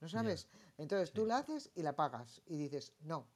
¿No 0.00 0.08
sabes? 0.08 0.48
Entonces 0.78 1.12
tú 1.12 1.24
la 1.26 1.38
haces 1.38 1.70
y 1.76 1.82
la 1.82 1.94
pagas. 1.94 2.42
Y 2.46 2.56
dices, 2.56 2.92
no, 3.00 3.26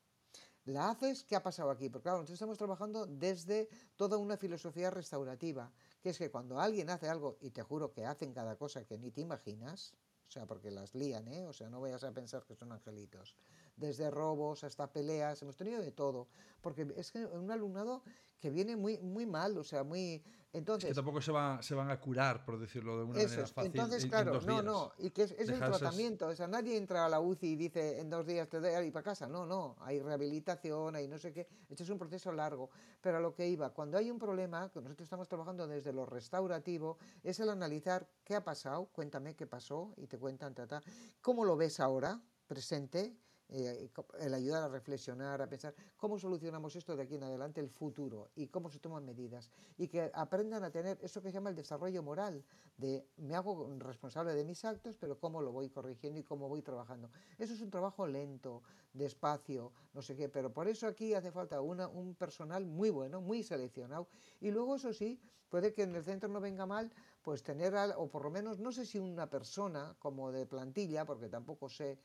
la 0.66 0.90
haces, 0.90 1.22
¿qué 1.22 1.36
ha 1.36 1.42
pasado 1.42 1.70
aquí? 1.70 1.88
Porque 1.88 2.02
claro, 2.02 2.18
nosotros 2.18 2.34
estamos 2.34 2.58
trabajando 2.58 3.06
desde 3.06 3.68
toda 3.94 4.16
una 4.16 4.36
filosofía 4.36 4.90
restaurativa 4.90 5.72
que 6.06 6.10
es 6.10 6.18
que 6.18 6.30
cuando 6.30 6.60
alguien 6.60 6.88
hace 6.88 7.08
algo, 7.08 7.36
y 7.40 7.50
te 7.50 7.64
juro 7.64 7.90
que 7.90 8.06
hacen 8.06 8.32
cada 8.32 8.54
cosa 8.54 8.84
que 8.84 8.96
ni 8.96 9.10
te 9.10 9.22
imaginas, 9.22 9.92
o 10.28 10.30
sea, 10.30 10.46
porque 10.46 10.70
las 10.70 10.94
lían, 10.94 11.26
¿eh? 11.26 11.44
O 11.46 11.52
sea, 11.52 11.68
no 11.68 11.80
vayas 11.80 12.04
a 12.04 12.12
pensar 12.12 12.44
que 12.44 12.54
son 12.54 12.70
angelitos. 12.70 13.34
Desde 13.74 14.08
robos 14.08 14.62
hasta 14.62 14.92
peleas, 14.92 15.42
hemos 15.42 15.56
tenido 15.56 15.82
de 15.82 15.90
todo. 15.90 16.28
Porque 16.60 16.86
es 16.96 17.10
que 17.10 17.26
un 17.26 17.50
alumnado 17.50 18.04
que 18.38 18.50
viene 18.50 18.76
muy, 18.76 18.98
muy 18.98 19.26
mal, 19.26 19.58
o 19.58 19.64
sea, 19.64 19.82
muy... 19.82 20.22
Entonces, 20.56 20.88
es 20.88 20.94
que 20.94 20.94
tampoco 20.94 21.20
se, 21.20 21.30
va, 21.32 21.62
se 21.62 21.74
van 21.74 21.90
a 21.90 22.00
curar, 22.00 22.42
por 22.42 22.58
decirlo 22.58 22.96
de 22.96 23.04
una 23.04 23.12
manera 23.12 23.46
fácil. 23.46 23.66
Entonces, 23.66 24.06
claro, 24.06 24.40
no, 24.40 24.62
no, 24.62 24.92
y 24.98 25.10
que 25.10 25.24
es, 25.24 25.32
el 25.32 25.58
tratamiento. 25.58 26.28
O 26.28 26.34
sea, 26.34 26.46
nadie 26.46 26.78
entra 26.78 27.04
a 27.04 27.08
la 27.10 27.20
UCI 27.20 27.48
y 27.48 27.56
dice 27.56 28.00
en 28.00 28.08
dos 28.08 28.26
días 28.26 28.48
te 28.48 28.58
doy 28.58 28.86
ir 28.86 28.92
para 28.92 29.02
casa. 29.02 29.28
No, 29.28 29.44
no, 29.44 29.76
hay 29.80 30.00
rehabilitación, 30.00 30.96
hay 30.96 31.08
no 31.08 31.18
sé 31.18 31.32
qué. 31.32 31.46
Esto 31.68 31.82
es 31.82 31.90
un 31.90 31.98
proceso 31.98 32.32
largo. 32.32 32.70
Pero 33.02 33.18
a 33.18 33.20
lo 33.20 33.34
que 33.34 33.46
iba, 33.46 33.70
cuando 33.70 33.98
hay 33.98 34.10
un 34.10 34.18
problema, 34.18 34.70
que 34.72 34.80
nosotros 34.80 35.04
estamos 35.04 35.28
trabajando 35.28 35.66
desde 35.66 35.92
lo 35.92 36.06
restaurativo, 36.06 36.96
es 37.22 37.38
el 37.40 37.50
analizar 37.50 38.08
qué 38.24 38.34
ha 38.36 38.42
pasado, 38.42 38.86
cuéntame 38.86 39.36
qué 39.36 39.46
pasó, 39.46 39.92
y 39.98 40.06
te 40.06 40.18
cuentan, 40.18 40.54
ta, 40.54 40.82
¿Cómo 41.20 41.44
lo 41.44 41.56
ves 41.56 41.80
ahora, 41.80 42.18
presente? 42.46 43.14
Eh, 43.48 43.90
el 44.20 44.34
ayudar 44.34 44.64
a 44.64 44.68
reflexionar, 44.68 45.40
a 45.40 45.48
pensar 45.48 45.74
cómo 45.96 46.18
solucionamos 46.18 46.74
esto 46.74 46.96
de 46.96 47.04
aquí 47.04 47.14
en 47.14 47.22
adelante, 47.22 47.60
el 47.60 47.68
futuro, 47.68 48.30
y 48.34 48.48
cómo 48.48 48.70
se 48.70 48.78
toman 48.78 49.04
medidas. 49.04 49.50
Y 49.78 49.88
que 49.88 50.10
aprendan 50.14 50.64
a 50.64 50.70
tener 50.70 50.98
eso 51.02 51.22
que 51.22 51.28
se 51.28 51.34
llama 51.34 51.50
el 51.50 51.56
desarrollo 51.56 52.02
moral, 52.02 52.44
de 52.76 53.06
me 53.16 53.34
hago 53.34 53.68
responsable 53.78 54.34
de 54.34 54.44
mis 54.44 54.64
actos, 54.64 54.96
pero 54.96 55.18
cómo 55.18 55.40
lo 55.40 55.52
voy 55.52 55.70
corrigiendo 55.70 56.18
y 56.18 56.24
cómo 56.24 56.48
voy 56.48 56.62
trabajando. 56.62 57.10
Eso 57.38 57.54
es 57.54 57.60
un 57.60 57.70
trabajo 57.70 58.06
lento, 58.06 58.62
despacio, 58.92 59.72
no 59.94 60.02
sé 60.02 60.16
qué, 60.16 60.28
pero 60.28 60.52
por 60.52 60.68
eso 60.68 60.86
aquí 60.86 61.14
hace 61.14 61.30
falta 61.30 61.60
una, 61.60 61.88
un 61.88 62.14
personal 62.14 62.66
muy 62.66 62.90
bueno, 62.90 63.20
muy 63.20 63.42
seleccionado. 63.42 64.08
Y 64.40 64.50
luego, 64.50 64.76
eso 64.76 64.92
sí, 64.92 65.20
puede 65.48 65.72
que 65.72 65.82
en 65.82 65.94
el 65.94 66.04
centro 66.04 66.28
no 66.28 66.40
venga 66.40 66.66
mal, 66.66 66.92
pues 67.22 67.42
tener, 67.42 67.74
o 67.96 68.08
por 68.08 68.22
lo 68.22 68.30
menos, 68.30 68.58
no 68.58 68.72
sé 68.72 68.86
si 68.86 68.98
una 68.98 69.28
persona 69.28 69.96
como 69.98 70.32
de 70.32 70.46
plantilla, 70.46 71.04
porque 71.04 71.28
tampoco 71.28 71.68
sé, 71.68 71.98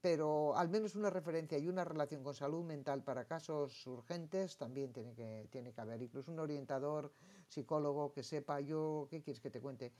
pero 0.00 0.56
al 0.56 0.68
menos 0.68 0.94
una 0.94 1.10
referencia 1.10 1.58
y 1.58 1.68
una 1.68 1.84
relación 1.84 2.22
con 2.22 2.34
salud 2.34 2.64
mental 2.64 3.02
para 3.02 3.24
casos 3.24 3.86
urgentes 3.86 4.56
también 4.56 4.92
tiene 4.92 5.14
que, 5.14 5.48
tiene 5.50 5.72
que 5.72 5.80
haber. 5.80 6.00
Incluso 6.02 6.30
un 6.30 6.38
orientador, 6.38 7.12
psicólogo 7.48 8.12
que 8.12 8.22
sepa 8.22 8.60
yo, 8.60 9.08
¿qué 9.10 9.22
quieres 9.22 9.40
que 9.40 9.50
te 9.50 9.60
cuente? 9.60 9.92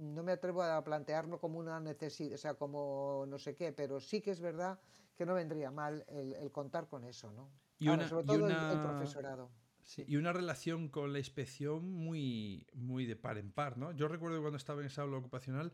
No 0.00 0.22
me 0.22 0.32
atrevo 0.32 0.62
a 0.62 0.82
plantearlo 0.82 1.38
como 1.38 1.58
una 1.58 1.78
necesidad, 1.80 2.34
o 2.34 2.38
sea, 2.38 2.54
como 2.54 3.24
no 3.28 3.38
sé 3.38 3.54
qué, 3.54 3.72
pero 3.72 4.00
sí 4.00 4.20
que 4.20 4.30
es 4.30 4.40
verdad 4.40 4.80
que 5.16 5.26
no 5.26 5.34
vendría 5.34 5.70
mal 5.70 6.04
el, 6.08 6.50
contar 6.50 6.88
con 6.88 7.04
eso, 7.04 7.30
¿no? 7.32 7.50
Y 7.78 7.86
sobre 8.08 8.24
todo 8.24 8.48
el, 8.48 8.80
profesorado. 8.80 9.50
y 9.98 10.16
una 10.16 10.32
relación 10.32 10.88
con 10.88 11.12
la 11.12 11.18
inspección 11.18 11.90
muy, 11.92 12.66
muy 12.72 13.04
de 13.04 13.16
par 13.16 13.36
en 13.36 13.52
par, 13.52 13.76
¿no? 13.76 13.92
Yo 13.92 14.08
recuerdo 14.08 14.40
cuando 14.40 14.56
estaba 14.56 14.80
en 14.80 14.86
esa 14.86 15.02
aula 15.02 15.18
ocupacional, 15.18 15.72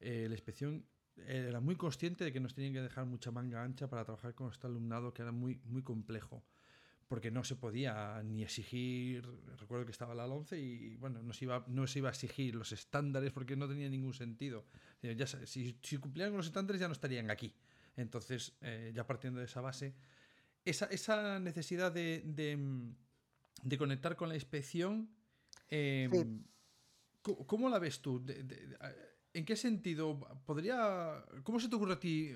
eh, 0.00 0.26
la 0.28 0.34
inspección 0.34 0.84
era 1.26 1.60
muy 1.60 1.76
consciente 1.76 2.24
de 2.24 2.32
que 2.32 2.40
nos 2.40 2.54
tenían 2.54 2.72
que 2.72 2.82
dejar 2.82 3.06
mucha 3.06 3.30
manga 3.30 3.62
ancha 3.62 3.88
para 3.88 4.04
trabajar 4.04 4.34
con 4.34 4.50
este 4.50 4.66
alumnado 4.66 5.12
que 5.12 5.22
era 5.22 5.32
muy, 5.32 5.60
muy 5.64 5.82
complejo, 5.82 6.44
porque 7.08 7.30
no 7.30 7.44
se 7.44 7.56
podía 7.56 8.22
ni 8.22 8.42
exigir, 8.42 9.26
recuerdo 9.58 9.86
que 9.86 9.92
estaba 9.92 10.14
la 10.14 10.26
11 10.26 10.58
y 10.58 10.96
bueno, 10.96 11.22
no 11.22 11.32
se, 11.32 11.44
iba, 11.44 11.64
no 11.68 11.86
se 11.86 12.00
iba 12.00 12.08
a 12.08 12.12
exigir 12.12 12.54
los 12.54 12.72
estándares 12.72 13.32
porque 13.32 13.56
no 13.56 13.68
tenía 13.68 13.88
ningún 13.88 14.14
sentido. 14.14 14.66
Ya, 15.02 15.26
si, 15.26 15.78
si 15.82 15.96
cumplían 15.98 16.30
con 16.30 16.38
los 16.38 16.46
estándares 16.46 16.80
ya 16.80 16.88
no 16.88 16.92
estarían 16.92 17.30
aquí. 17.30 17.54
Entonces, 17.96 18.52
eh, 18.60 18.92
ya 18.94 19.06
partiendo 19.06 19.40
de 19.40 19.46
esa 19.46 19.60
base, 19.60 19.94
esa, 20.64 20.86
esa 20.86 21.38
necesidad 21.40 21.92
de, 21.92 22.22
de, 23.62 23.78
conectar 23.78 24.16
con 24.16 24.28
la 24.28 24.34
inspección, 24.34 25.08
em, 25.68 26.44
¿cómo 27.22 27.70
la 27.70 27.78
ves 27.78 28.00
tú? 28.00 28.24
¿En 29.36 29.44
qué 29.44 29.54
sentido 29.54 30.18
podría... 30.46 31.22
¿Cómo 31.42 31.60
se 31.60 31.68
te 31.68 31.76
ocurre 31.76 31.92
a 31.92 32.00
ti 32.00 32.34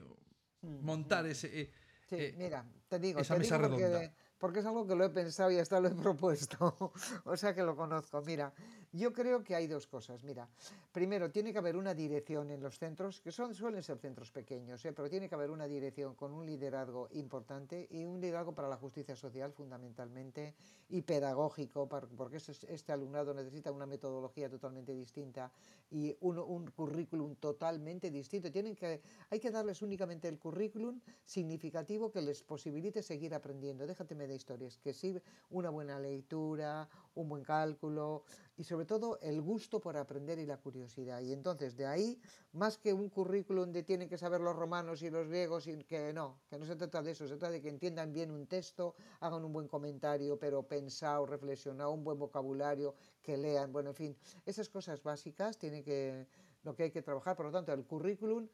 montar 0.60 1.24
ese... 1.26 1.62
Eh, 1.62 1.70
sí, 2.06 2.16
eh, 2.16 2.34
mira, 2.36 2.62
te 2.88 2.98
digo, 2.98 3.20
esa 3.20 3.36
mesa 3.36 3.56
redonda? 3.56 4.12
porque 4.36 4.60
es 4.60 4.66
algo 4.66 4.86
que 4.86 4.94
lo 4.94 5.04
he 5.04 5.10
pensado 5.10 5.50
y 5.50 5.58
hasta 5.58 5.80
lo 5.80 5.88
he 5.88 5.94
propuesto, 6.02 6.92
o 7.24 7.36
sea 7.38 7.54
que 7.54 7.62
lo 7.62 7.74
conozco. 7.74 8.20
Mira, 8.22 8.52
yo 8.92 9.12
creo 9.12 9.42
que 9.44 9.54
hay 9.54 9.66
dos 9.66 9.86
cosas. 9.86 10.24
Mira, 10.24 10.48
primero, 10.92 11.30
tiene 11.30 11.52
que 11.52 11.58
haber 11.58 11.76
una 11.76 11.94
dirección 11.94 12.50
en 12.50 12.60
los 12.60 12.78
centros, 12.78 13.20
que 13.20 13.30
son, 13.30 13.54
suelen 13.54 13.82
ser 13.82 13.98
centros 13.98 14.30
pequeños, 14.32 14.84
¿eh? 14.84 14.92
pero 14.92 15.08
tiene 15.08 15.28
que 15.28 15.34
haber 15.34 15.50
una 15.50 15.66
dirección 15.66 16.14
con 16.14 16.32
un 16.32 16.46
liderazgo 16.46 17.08
importante 17.12 17.86
y 17.90 18.04
un 18.04 18.20
liderazgo 18.20 18.54
para 18.54 18.68
la 18.68 18.76
justicia 18.76 19.14
social 19.16 19.52
fundamentalmente 19.52 20.54
y 20.88 21.02
pedagógico, 21.02 21.88
porque 21.88 22.38
este, 22.38 22.92
alumnado 22.92 23.32
necesita 23.32 23.70
una 23.70 23.86
metodología 23.86 24.48
totalmente 24.48 24.92
distinta 24.92 25.52
y 25.90 26.16
un, 26.20 26.38
un 26.38 26.70
currículum 26.70 27.36
totalmente 27.36 28.10
distinto. 28.10 28.50
Tienen 28.50 28.74
que, 28.74 29.00
hay 29.30 29.40
que 29.40 29.50
darles 29.50 29.82
únicamente 29.82 30.28
el 30.28 30.38
currículum 30.38 31.00
significativo 31.24 32.10
que 32.10 32.22
les 32.22 32.42
posibilite 32.42 33.02
seguir 33.02 33.34
aprendiendo. 33.34 33.86
Déjateme 33.86 34.26
de 34.26 34.34
historias, 34.34 34.78
que 34.78 34.92
sí, 34.92 35.16
una 35.50 35.70
buena 35.70 35.98
lectura, 35.98 36.88
un 37.14 37.28
buen 37.28 37.42
cálculo 37.42 38.24
y 38.56 38.64
sobre 38.64 38.84
todo 38.84 39.18
el 39.22 39.40
gusto 39.40 39.80
por 39.80 39.96
aprender 39.96 40.38
y 40.38 40.46
la 40.46 40.58
curiosidad. 40.58 41.20
Y 41.20 41.32
entonces 41.32 41.76
de 41.76 41.86
ahí, 41.86 42.20
más 42.52 42.76
que 42.76 42.92
un 42.92 43.08
currículum 43.08 43.72
de 43.72 43.82
tienen 43.82 44.08
que 44.08 44.18
saber 44.18 44.40
los 44.40 44.54
romanos 44.54 45.02
y 45.02 45.10
los 45.10 45.28
griegos, 45.28 45.66
y 45.66 45.84
que 45.84 46.12
no, 46.12 46.40
que 46.48 46.58
no 46.58 46.66
se 46.66 46.76
trata 46.76 47.02
de 47.02 47.12
eso, 47.12 47.26
se 47.26 47.36
trata 47.36 47.52
de 47.52 47.62
que 47.62 47.68
entiendan 47.68 48.12
bien 48.12 48.30
un 48.30 48.46
texto, 48.46 48.94
hagan 49.20 49.44
un 49.44 49.52
buen 49.52 49.66
comentario, 49.66 50.38
pero 50.38 50.62
pensado, 50.62 51.26
reflexionado, 51.26 51.92
un 51.92 52.04
buen 52.04 52.18
vocabulario, 52.18 52.94
que 53.22 53.36
lean, 53.36 53.72
bueno, 53.72 53.90
en 53.90 53.96
fin, 53.96 54.16
esas 54.44 54.68
cosas 54.68 55.02
básicas 55.02 55.58
tienen 55.58 55.82
que, 55.82 56.26
lo 56.62 56.74
que 56.74 56.84
hay 56.84 56.90
que 56.90 57.02
trabajar, 57.02 57.36
por 57.36 57.46
lo 57.46 57.52
tanto, 57.52 57.72
el 57.72 57.84
currículum 57.84 58.48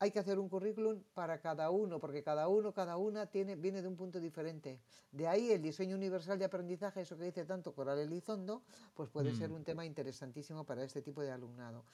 hay 0.00 0.10
que 0.10 0.18
hacer 0.18 0.38
un 0.38 0.48
currículum 0.48 1.02
para 1.12 1.40
cada 1.40 1.70
uno, 1.70 2.00
porque 2.00 2.22
cada 2.22 2.48
uno, 2.48 2.72
cada 2.72 2.96
una 2.96 3.26
tiene, 3.26 3.54
viene 3.54 3.82
de 3.82 3.88
un 3.88 3.96
punto 3.96 4.18
diferente. 4.18 4.80
De 5.12 5.28
ahí 5.28 5.52
el 5.52 5.60
diseño 5.60 5.94
universal 5.94 6.38
de 6.38 6.46
aprendizaje, 6.46 7.02
eso 7.02 7.18
que 7.18 7.24
dice 7.24 7.44
tanto 7.44 7.74
Coral 7.74 7.98
Elizondo, 7.98 8.62
pues 8.94 9.10
puede 9.10 9.34
ser 9.34 9.50
mm. 9.50 9.54
un 9.54 9.64
tema 9.64 9.84
interesantísimo 9.84 10.64
para 10.64 10.82
este 10.84 11.02
tipo 11.02 11.20
de 11.20 11.30
alumnado. 11.30 11.84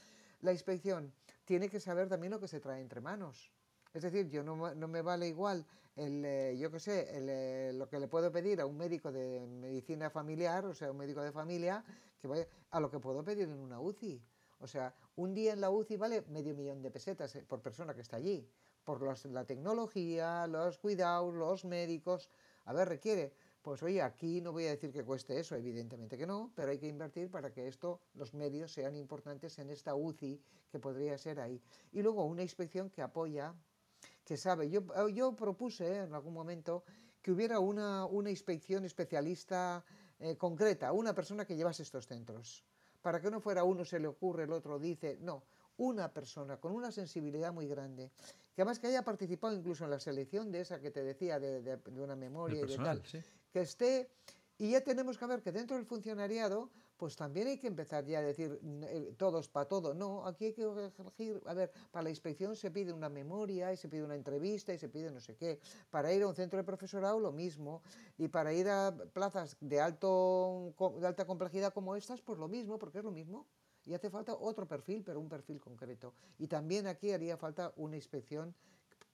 La 0.42 0.52
inspección 0.52 1.12
tiene 1.44 1.68
que 1.68 1.80
saber 1.80 2.08
también 2.08 2.30
lo 2.30 2.38
que 2.38 2.46
se 2.46 2.60
trae 2.60 2.80
entre 2.80 3.00
manos. 3.00 3.50
Es 3.92 4.04
decir, 4.04 4.28
yo 4.28 4.44
no, 4.44 4.54
me 4.56 5.02
vale 5.02 5.26
igual 5.26 5.66
el, 5.96 6.24
eh, 6.24 6.56
yo 6.58 6.70
qué 6.70 6.78
sé, 6.78 7.08
eh, 7.10 7.72
lo 7.72 7.88
que 7.88 7.98
le 7.98 8.06
puedo 8.06 8.30
pedir 8.30 8.60
a 8.60 8.66
un 8.66 8.76
médico 8.76 9.10
de 9.10 9.44
medicina 9.48 10.10
familiar, 10.10 10.64
o 10.64 10.74
sea, 10.74 10.92
un 10.92 10.98
médico 10.98 11.22
de 11.22 11.32
familia, 11.32 11.82
que 12.20 12.46
a 12.70 12.78
lo 12.78 12.88
que 12.88 13.00
puedo 13.00 13.24
pedir 13.24 13.48
en 13.48 13.58
una 13.58 13.80
UCI. 13.80 14.22
O 14.60 14.66
sea, 14.66 14.94
un 15.16 15.34
día 15.34 15.52
en 15.52 15.60
la 15.60 15.70
UCI 15.70 15.96
vale 15.96 16.22
medio 16.28 16.54
millón 16.54 16.82
de 16.82 16.90
pesetas 16.90 17.34
eh, 17.36 17.44
por 17.46 17.60
persona 17.60 17.94
que 17.94 18.00
está 18.00 18.16
allí, 18.16 18.48
por 18.84 19.02
la 19.26 19.44
tecnología, 19.44 20.46
los 20.46 20.78
cuidados, 20.78 21.34
los 21.34 21.64
médicos. 21.64 22.30
A 22.64 22.72
ver, 22.72 22.88
requiere. 22.88 23.32
Pues 23.60 23.82
oye, 23.82 24.00
aquí 24.00 24.40
no 24.40 24.52
voy 24.52 24.66
a 24.66 24.70
decir 24.70 24.92
que 24.92 25.02
cueste 25.02 25.40
eso, 25.40 25.56
evidentemente 25.56 26.16
que 26.16 26.24
no, 26.24 26.52
pero 26.54 26.70
hay 26.70 26.78
que 26.78 26.86
invertir 26.86 27.28
para 27.28 27.52
que 27.52 27.66
esto, 27.66 28.00
los 28.14 28.32
medios 28.32 28.72
sean 28.72 28.94
importantes 28.94 29.58
en 29.58 29.70
esta 29.70 29.96
UCI 29.96 30.40
que 30.70 30.78
podría 30.78 31.18
ser 31.18 31.40
ahí. 31.40 31.60
Y 31.90 32.00
luego 32.00 32.24
una 32.26 32.42
inspección 32.42 32.90
que 32.90 33.02
apoya, 33.02 33.56
que 34.24 34.36
sabe. 34.36 34.70
Yo, 34.70 35.08
yo 35.08 35.34
propuse 35.34 35.84
eh, 35.84 36.04
en 36.04 36.14
algún 36.14 36.32
momento 36.32 36.84
que 37.20 37.32
hubiera 37.32 37.58
una, 37.58 38.06
una 38.06 38.30
inspección 38.30 38.84
especialista 38.84 39.84
eh, 40.20 40.36
concreta, 40.36 40.92
una 40.92 41.12
persona 41.12 41.44
que 41.44 41.56
llevase 41.56 41.82
estos 41.82 42.06
centros 42.06 42.64
para 43.06 43.20
que 43.20 43.30
no 43.30 43.40
fuera 43.40 43.62
uno 43.62 43.84
se 43.84 44.00
le 44.00 44.08
ocurre, 44.08 44.42
el 44.42 44.52
otro 44.52 44.80
dice, 44.80 45.16
no, 45.20 45.44
una 45.76 46.12
persona 46.12 46.56
con 46.56 46.72
una 46.72 46.90
sensibilidad 46.90 47.52
muy 47.52 47.68
grande, 47.68 48.10
que 48.52 48.62
además 48.62 48.80
que 48.80 48.88
haya 48.88 49.04
participado 49.04 49.54
incluso 49.54 49.84
en 49.84 49.90
la 49.90 50.00
selección 50.00 50.50
de 50.50 50.62
esa 50.62 50.80
que 50.80 50.90
te 50.90 51.04
decía, 51.04 51.38
de, 51.38 51.78
una 51.98 52.16
memoria 52.16 52.62
y 52.62 52.66
de 52.66 52.76
tal, 52.76 53.00
que 53.52 53.60
esté, 53.60 54.10
y 54.58 54.72
ya 54.72 54.80
tenemos 54.80 55.18
que 55.18 55.26
ver 55.26 55.40
que 55.40 55.52
dentro 55.52 55.76
del 55.76 55.86
funcionariado 55.86 56.68
pues 56.96 57.16
también 57.16 57.48
hay 57.48 57.58
que 57.58 57.66
empezar 57.66 58.04
ya 58.04 58.18
a 58.18 58.22
decir 58.22 58.58
eh, 58.62 59.14
todos 59.16 59.48
para 59.48 59.66
todo. 59.66 59.94
No, 59.94 60.26
aquí 60.26 60.46
hay 60.46 60.52
que 60.52 60.62
elegir, 60.62 61.42
a 61.46 61.54
ver, 61.54 61.72
para 61.90 62.04
la 62.04 62.10
inspección 62.10 62.56
se 62.56 62.70
pide 62.70 62.92
una 62.92 63.08
memoria 63.08 63.72
y 63.72 63.76
se 63.76 63.88
pide 63.88 64.02
una 64.02 64.14
entrevista 64.14 64.72
y 64.72 64.78
se 64.78 64.88
pide 64.88 65.10
no 65.10 65.20
sé 65.20 65.36
qué. 65.36 65.60
Para 65.90 66.12
ir 66.12 66.22
a 66.22 66.28
un 66.28 66.34
centro 66.34 66.56
de 66.58 66.64
profesorado 66.64 67.20
lo 67.20 67.32
mismo. 67.32 67.82
Y 68.18 68.28
para 68.28 68.52
ir 68.52 68.68
a 68.68 68.94
plazas 69.12 69.56
de, 69.60 69.80
alto, 69.80 70.74
de 71.00 71.06
alta 71.06 71.26
complejidad 71.26 71.72
como 71.72 71.96
estas, 71.96 72.20
pues 72.22 72.38
lo 72.38 72.48
mismo, 72.48 72.78
porque 72.78 72.98
es 72.98 73.04
lo 73.04 73.10
mismo. 73.10 73.46
Y 73.84 73.94
hace 73.94 74.10
falta 74.10 74.34
otro 74.34 74.66
perfil, 74.66 75.02
pero 75.04 75.20
un 75.20 75.28
perfil 75.28 75.60
concreto. 75.60 76.14
Y 76.38 76.48
también 76.48 76.86
aquí 76.86 77.12
haría 77.12 77.36
falta 77.36 77.72
una 77.76 77.96
inspección 77.96 78.54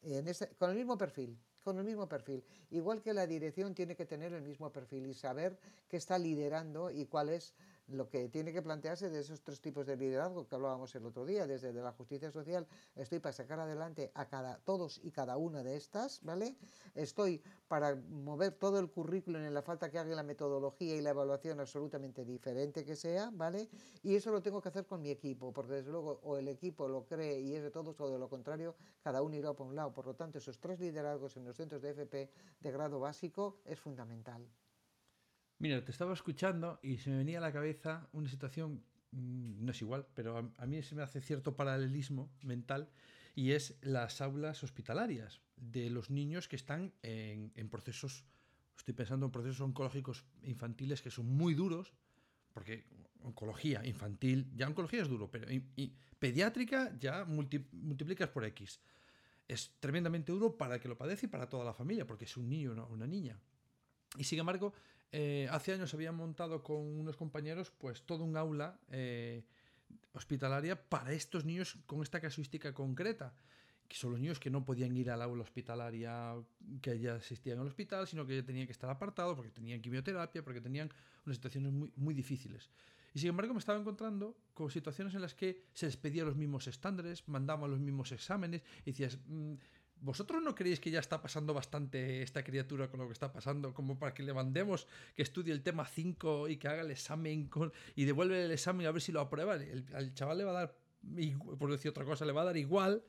en 0.03 0.27
con 0.59 0.71
el 0.71 0.77
mismo 0.77 0.99
perfil, 0.99 1.39
con 1.63 1.79
el 1.79 1.85
mismo 1.85 2.09
perfil. 2.09 2.43
Igual 2.71 3.03
que 3.03 3.13
la 3.13 3.27
dirección 3.27 3.75
tiene 3.75 3.95
que 3.95 4.07
tener 4.07 4.33
el 4.33 4.43
mismo 4.43 4.73
perfil 4.73 5.07
y 5.07 5.15
saber 5.15 5.59
qué 5.89 5.97
está 5.97 6.19
liderando 6.19 6.91
y 6.91 7.07
cuál 7.07 7.29
es 7.29 7.55
lo 7.89 8.09
que 8.09 8.29
tiene 8.29 8.53
que 8.53 8.63
plantearse 8.63 9.11
de 9.11 9.21
esos 9.21 9.43
tres 9.43 9.61
tipos 9.61 9.87
de 9.87 9.97
liderazgo 9.97 10.47
que 10.47 10.55
hablábamos 10.55 10.95
el 10.95 11.05
otro 11.07 11.25
día, 11.25 11.47
desde 11.47 11.73
la 11.73 11.93
justicia 11.93 12.31
social, 12.31 12.67
estoy 12.95 13.19
para 13.19 13.33
sacar 13.33 13.61
adelante 13.61 14.11
a 14.15 14.27
cada, 14.27 14.59
todos 14.59 15.01
y 15.03 15.11
cada 15.11 15.37
una 15.37 15.63
de 15.63 15.77
estas, 15.77 16.23
¿vale? 16.23 16.57
Estoy 16.95 17.43
para 17.69 17.95
mover 17.97 18.53
todo 18.53 18.79
el 18.79 18.91
currículum 18.91 19.43
en 19.43 19.55
la 19.55 19.63
falta 19.63 19.91
que 19.91 19.99
haga 19.99 20.15
la 20.15 20.23
metodología 20.23 20.97
y 20.97 21.01
la 21.01 21.11
evaluación 21.11 21.61
absolutamente 21.61 22.25
diferente 22.25 22.85
que 22.85 22.97
sea, 22.97 23.31
¿vale? 23.33 23.69
Y 24.03 24.15
eso 24.15 24.31
lo 24.31 24.43
tengo 24.43 24.61
que 24.61 24.69
hacer 24.69 24.87
con 24.87 25.03
mi 25.03 25.11
equipo, 25.11 25.53
porque 25.53 25.75
desde 25.75 25.91
luego 25.91 26.21
o 26.23 26.37
el 26.37 26.49
equipo 26.49 26.89
lo 26.89 27.05
cree 27.05 27.41
y 27.41 27.55
es 27.55 27.63
de 27.63 27.71
todos 27.71 28.01
o 28.01 28.11
de 28.11 28.19
lo 28.19 28.29
contrario, 28.29 28.75
cada 29.03 29.23
uno 29.23 29.37
irá 29.37 29.53
por 29.53 29.67
un 29.67 29.77
lado. 29.77 29.93
Por 29.93 30.07
lo 30.07 30.15
tanto, 30.15 30.39
esos 30.39 30.59
tres 30.59 30.81
liderazgos 30.81 31.37
en 31.37 31.45
los 31.45 31.57
centros 31.57 31.83
de 31.83 31.91
FP 31.91 32.31
de 32.61 32.71
grado 32.71 33.01
básico 33.01 33.59
es 33.65 33.79
fundamental. 33.79 34.47
Mira, 35.63 35.85
te 35.85 35.93
estaba 35.93 36.13
escuchando 36.13 36.81
y 36.83 36.99
se 36.99 37.09
me 37.09 37.19
venía 37.19 37.39
a 37.39 37.41
la 37.41 37.53
cabeza 37.53 38.09
una 38.11 38.29
situación, 38.29 38.83
mm, 39.13 39.65
no 39.65 39.71
es 39.71 39.81
igual, 39.81 40.05
pero 40.13 40.37
a, 40.37 40.67
mí 40.67 40.83
se 40.83 40.97
me 40.97 41.03
hace 41.03 41.21
cierto 41.21 41.55
paralelismo 41.55 42.33
mental 42.43 42.89
y 43.37 43.53
es 43.53 43.77
las 43.81 44.21
aulas 44.21 44.65
hospitalarias 44.65 45.41
de 45.55 45.89
los 45.89 46.11
niños 46.11 46.49
que 46.49 46.57
están 46.57 46.93
en, 47.05 47.69
procesos, 47.71 48.25
estoy 48.77 48.93
pensando 48.93 49.27
en 49.27 49.31
procesos 49.31 49.61
oncológicos 49.61 50.25
infantiles 50.43 51.01
que 51.01 51.13
son 51.13 51.27
muy 51.27 51.55
duros, 51.55 51.93
porque 52.53 52.85
oncología 53.21 53.87
infantil, 53.87 54.51
ya 54.57 54.67
oncología 54.67 55.03
es 55.03 55.09
duro, 55.09 55.31
pero 55.31 55.47
y, 55.49 55.95
pediátrica 56.19 56.93
ya 56.99 57.25
multiplicas 57.25 58.31
por 58.31 58.45
X. 58.47 58.81
es 59.47 59.77
tremendamente 59.79 60.33
duro 60.33 60.59
para 60.59 60.75
el 60.75 60.81
que 60.81 60.89
lo 60.89 60.99
padece 60.99 61.27
y 61.27 61.29
para 61.29 61.49
toda 61.49 61.65
la 61.65 61.73
familia, 61.73 62.05
porque 62.05 62.25
es 62.25 62.37
un 62.37 62.49
niño 62.49 62.73
o 62.73 62.93
una, 62.93 63.07
niña. 63.07 63.39
Y 64.19 64.25
sin 64.25 64.41
embargo, 64.41 64.75
eh, 65.13 65.47
hace 65.51 65.73
años 65.73 65.93
habían 65.95 66.17
montado 66.17 66.63
con 66.63 66.77
unos 66.77 67.17
compañeros 67.17 67.71
pues 67.71 68.03
todo 68.03 68.25
un 68.25 68.37
aula 68.37 68.79
eh, 68.91 69.45
hospitalaria 70.15 70.89
para 70.89 71.13
estos 71.13 71.45
niños 71.45 71.79
con 71.87 72.03
esta 72.03 72.21
casuística 72.21 72.73
concreta 72.73 73.35
que 73.93 73.99
son 73.99 74.13
los 74.13 74.21
niños 74.21 74.41
que 74.41 74.49
no 74.49 74.65
podían 74.65 74.97
ir 74.97 75.11
al 75.11 75.21
aula 75.21 75.43
hospitalaria 75.43 76.35
que 76.81 76.99
ya 76.99 77.17
existía 77.17 77.53
en 77.53 77.61
el 77.61 77.67
hospital, 77.67 78.07
sino 78.07 78.27
que 78.27 78.43
tenían 78.43 78.65
que 78.65 78.73
estar 78.73 78.89
apartados 78.89 79.37
porque 79.37 79.51
tenían 79.51 79.83
quimioterapia, 79.83 80.43
porque 80.43 80.63
tenían 80.63 80.91
unas 81.27 81.37
situaciones 81.37 81.73
muy, 81.73 81.93
muy 81.97 82.15
difíciles. 82.15 82.71
Y 83.13 83.19
sin 83.19 83.29
embargo 83.29 83.53
me 83.53 83.59
estaba 83.59 83.79
encontrando 83.79 84.35
con 84.55 84.71
situaciones 84.71 85.15
en 85.15 85.21
las 85.21 85.35
que 85.35 85.67
se 85.75 85.85
les 85.85 86.25
los 86.25 86.37
mismos 86.37 86.69
estándares, 86.69 87.29
mandaban 87.29 87.71
los 87.71 87.81
mismos 87.81 88.13
exámenes, 88.13 88.63
y 88.87 88.93
decías, 88.93 89.19
mm, 89.27 89.55
¿vosotros 90.03 90.43
no 90.43 90.55
creéis 90.55 90.81
que 90.81 90.91
ya 90.91 91.01
está 91.01 91.23
pasando 91.23 91.55
bastante 91.55 92.23
esta 92.23 92.43
criatura 92.43 92.91
con 92.91 93.01
lo 93.01 93.07
que 93.07 93.13
está 93.13 93.33
pasando? 93.33 93.73
Como 93.73 93.99
para 93.99 94.13
que 94.13 94.23
le 94.23 94.35
mandemos 94.35 94.87
que 95.15 95.23
estudie 95.23 95.53
el 95.53 95.63
tema 95.63 95.87
5 95.87 96.49
y 96.49 96.57
que 96.57 96.69
haga 96.69 96.83
el 96.83 96.91
examen 96.91 97.47
con, 97.47 97.73
y 97.95 98.05
devuelve 98.05 98.45
el 98.45 98.51
examen 98.51 98.87
a 98.87 98.91
ver 98.91 99.01
si 99.01 99.13
lo 99.13 99.21
aprueba. 99.21 99.55
El, 99.55 99.87
al 99.95 100.13
chaval 100.15 100.39
le 100.39 100.45
va 100.45 100.51
a 100.51 100.55
dar, 100.55 100.77
por 101.59 101.71
decir 101.71 101.91
otra 101.91 102.05
cosa, 102.05 102.25
le 102.25 102.33
va 102.33 102.43
a 102.43 102.47
dar 102.47 102.57
igual 102.57 103.03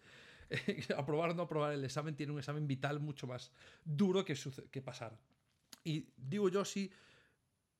aprobar 0.98 1.32
o 1.32 1.34
no 1.34 1.44
aprobar 1.44 1.74
el 1.74 1.84
examen 1.84 2.16
tiene 2.16 2.32
un 2.32 2.40
examen 2.40 2.68
vital 2.68 3.00
mucho 3.00 3.28
más 3.28 3.52
duro 3.84 4.24
que, 4.24 4.38
que 4.72 4.82
pasar. 4.82 5.18
Y 5.84 6.08
digo 6.16 6.50
yo, 6.50 6.64
si, 6.64 6.92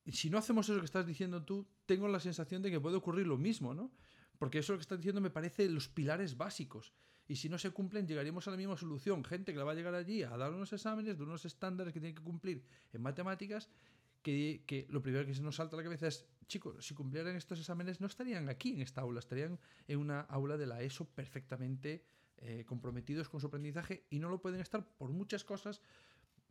si 0.06 0.28
no 0.28 0.38
hacemos 0.38 0.68
eso 0.68 0.78
que 0.78 0.84
estás 0.84 1.06
diciendo 1.06 1.42
tú, 1.44 1.66
tengo 1.86 2.08
la 2.08 2.20
sensación 2.20 2.62
de 2.62 2.70
que 2.70 2.80
puede 2.80 2.96
ocurrir 2.96 3.26
lo 3.26 3.38
mismo, 3.38 3.74
¿no? 3.74 3.90
Porque 4.38 4.58
eso 4.58 4.74
que 4.74 4.80
estás 4.80 4.98
diciendo 4.98 5.20
me 5.20 5.30
parece 5.30 5.68
los 5.68 5.88
pilares 5.88 6.36
básicos. 6.36 6.92
Y 7.26 7.36
si 7.36 7.48
no 7.48 7.58
se 7.58 7.70
cumplen, 7.70 8.06
llegaríamos 8.06 8.46
a 8.48 8.50
la 8.50 8.56
misma 8.56 8.76
solución. 8.76 9.24
Gente 9.24 9.52
que 9.52 9.58
la 9.58 9.64
va 9.64 9.72
a 9.72 9.74
llegar 9.74 9.94
allí 9.94 10.22
a 10.22 10.36
dar 10.36 10.52
unos 10.52 10.72
exámenes 10.72 11.16
de 11.16 11.24
unos 11.24 11.44
estándares 11.44 11.92
que 11.92 12.00
tiene 12.00 12.14
que 12.14 12.22
cumplir 12.22 12.62
en 12.92 13.00
matemáticas, 13.00 13.70
que, 14.22 14.62
que, 14.66 14.86
lo 14.90 15.02
primero 15.02 15.26
que 15.26 15.34
se 15.34 15.42
nos 15.42 15.56
salta 15.56 15.76
a 15.76 15.78
la 15.78 15.84
cabeza 15.84 16.06
es, 16.06 16.26
chicos, 16.46 16.86
si 16.86 16.94
cumplieran 16.94 17.36
estos 17.36 17.58
exámenes 17.58 18.00
no 18.00 18.06
estarían 18.06 18.48
aquí 18.48 18.70
en 18.70 18.82
esta 18.82 19.02
aula, 19.02 19.20
estarían 19.20 19.58
en 19.88 19.98
una 19.98 20.20
aula 20.20 20.56
de 20.56 20.66
la 20.66 20.82
ESO 20.82 21.06
perfectamente 21.06 22.04
eh, 22.38 22.64
comprometidos 22.66 23.28
con 23.28 23.40
su 23.40 23.46
aprendizaje 23.46 24.06
y 24.10 24.18
no 24.18 24.28
lo 24.28 24.40
pueden 24.40 24.60
estar 24.60 24.84
por 24.84 25.10
muchas 25.10 25.44
cosas 25.44 25.80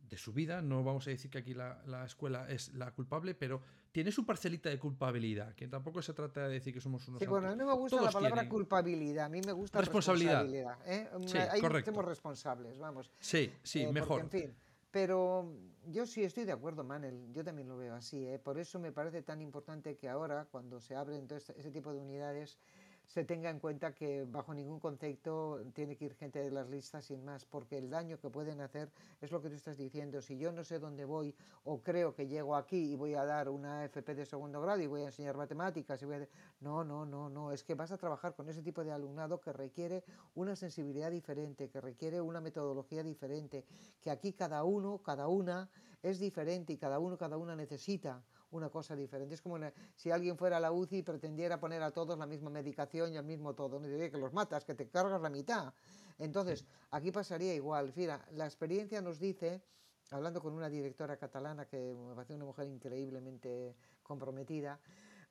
de 0.08 0.16
su 0.16 0.32
vida. 0.32 0.62
No 0.62 0.82
vamos 0.82 1.06
a 1.06 1.10
decir 1.10 1.30
que 1.30 1.38
aquí 1.38 1.54
la, 1.54 2.04
escuela 2.04 2.48
es 2.48 2.74
la 2.74 2.90
culpable, 2.92 3.34
pero 3.34 3.60
tiene 3.92 4.12
su 4.12 4.24
parcelita 4.24 4.68
de 4.68 4.78
culpabilidad, 4.78 5.54
que 5.54 5.68
tampoco 5.68 6.02
se 6.02 6.12
trata 6.12 6.48
de 6.48 6.54
decir 6.54 6.74
que 6.74 6.80
somos 6.80 7.06
unos. 7.08 7.20
Sí, 7.20 7.26
bueno, 7.26 7.48
a 7.48 7.56
mí 7.56 7.64
me 7.64 7.72
gusta 7.72 8.00
la 8.00 8.10
palabra 8.10 8.48
culpabilidad, 8.48 9.26
a 9.26 9.28
mí 9.28 9.40
me 9.44 9.52
gusta 9.52 9.80
responsabilidad. 9.80 10.42
responsabilidad 10.42 10.78
¿eh? 10.86 11.08
Sí, 11.26 11.38
Ahí 11.38 11.84
somos 11.84 12.04
responsables, 12.04 12.78
vamos. 12.78 13.10
Sí, 13.20 13.52
sí, 13.62 13.82
eh, 13.82 13.92
mejor. 13.92 14.20
en 14.20 14.30
fin. 14.30 14.54
Pero 14.90 15.52
yo 15.88 16.06
sí 16.06 16.22
estoy 16.22 16.44
de 16.44 16.52
acuerdo, 16.52 16.84
Manel, 16.84 17.32
yo 17.32 17.42
también 17.42 17.66
lo 17.66 17.76
veo 17.76 17.94
así. 17.94 18.28
Por 18.44 18.58
eso 18.58 18.78
me 18.78 18.92
parece 18.92 19.22
tan 19.22 19.40
importante 19.42 19.96
que 19.96 20.08
ahora, 20.08 20.46
cuando 20.50 20.80
se 20.80 20.94
abren 20.94 21.26
todo 21.26 21.36
este, 21.36 21.58
ese 21.58 21.72
tipo 21.72 21.92
de 21.92 21.98
unidades, 21.98 22.58
se 23.06 23.24
tenga 23.24 23.50
en 23.50 23.58
cuenta 23.58 23.94
que 23.94 24.24
bajo 24.24 24.54
ningún 24.54 24.80
concepto 24.80 25.60
tiene 25.72 25.96
que 25.96 26.06
ir 26.06 26.14
gente 26.14 26.40
de 26.40 26.50
las 26.50 26.68
listas 26.68 27.04
sin 27.04 27.24
más, 27.24 27.44
porque 27.44 27.78
el 27.78 27.90
daño 27.90 28.18
que 28.18 28.30
pueden 28.30 28.60
hacer 28.60 28.90
es 29.20 29.30
lo 29.30 29.40
que 29.40 29.48
tú 29.48 29.54
estás 29.54 29.76
diciendo. 29.76 30.20
Si 30.20 30.38
yo 30.38 30.52
no 30.52 30.64
sé 30.64 30.78
dónde 30.78 31.04
voy 31.04 31.34
o 31.64 31.80
creo 31.80 32.14
que 32.14 32.26
llego 32.26 32.56
aquí 32.56 32.92
y 32.92 32.96
voy 32.96 33.14
a 33.14 33.24
dar 33.24 33.48
una 33.48 33.84
FP 33.84 34.14
de 34.14 34.26
segundo 34.26 34.60
grado 34.60 34.80
y 34.80 34.86
voy 34.86 35.02
a 35.02 35.06
enseñar 35.06 35.36
matemáticas 35.36 36.00
y 36.02 36.06
voy 36.06 36.16
a... 36.16 36.28
No, 36.60 36.84
no, 36.84 37.04
no, 37.04 37.28
no, 37.28 37.52
es 37.52 37.62
que 37.62 37.74
vas 37.74 37.92
a 37.92 37.98
trabajar 37.98 38.34
con 38.34 38.48
ese 38.48 38.62
tipo 38.62 38.82
de 38.82 38.92
alumnado 38.92 39.40
que 39.40 39.52
requiere 39.52 40.04
una 40.34 40.56
sensibilidad 40.56 41.10
diferente, 41.10 41.68
que 41.68 41.80
requiere 41.80 42.20
una 42.20 42.40
metodología 42.40 43.02
diferente, 43.02 43.64
que 44.02 44.10
aquí 44.10 44.32
cada 44.32 44.64
uno, 44.64 44.98
cada 44.98 45.28
una 45.28 45.68
es 46.02 46.18
diferente 46.18 46.72
y 46.72 46.76
cada 46.76 46.98
uno, 46.98 47.16
cada 47.16 47.36
una 47.36 47.56
necesita 47.56 48.22
una 48.56 48.70
cosa 48.70 48.94
diferente. 48.94 49.34
Es 49.34 49.42
como 49.42 49.58
si 49.96 50.10
alguien 50.10 50.36
fuera 50.36 50.58
a 50.58 50.60
la 50.60 50.72
UCI 50.72 50.98
y 50.98 51.02
pretendiera 51.02 51.58
poner 51.58 51.82
a 51.82 51.90
todos 51.90 52.18
la 52.18 52.26
misma 52.26 52.50
medicación 52.50 53.12
y 53.12 53.16
el 53.16 53.24
mismo 53.24 53.54
todo. 53.54 53.80
No 53.80 53.86
diría 53.86 54.10
que 54.10 54.18
los 54.18 54.32
matas, 54.32 54.64
que 54.64 54.74
te 54.74 54.88
cargas 54.88 55.20
la 55.20 55.30
mitad. 55.30 55.72
Entonces, 56.18 56.64
aquí 56.90 57.10
pasaría 57.10 57.54
igual. 57.54 57.92
Fíjate, 57.92 58.32
la 58.32 58.44
experiencia 58.44 59.00
nos 59.02 59.18
dice, 59.18 59.62
hablando 60.10 60.40
con 60.40 60.54
una 60.54 60.68
directora 60.68 61.16
catalana 61.16 61.66
que 61.66 61.94
me 61.94 62.14
parece 62.14 62.34
una 62.34 62.44
mujer 62.44 62.68
increíblemente 62.68 63.74
comprometida, 64.02 64.78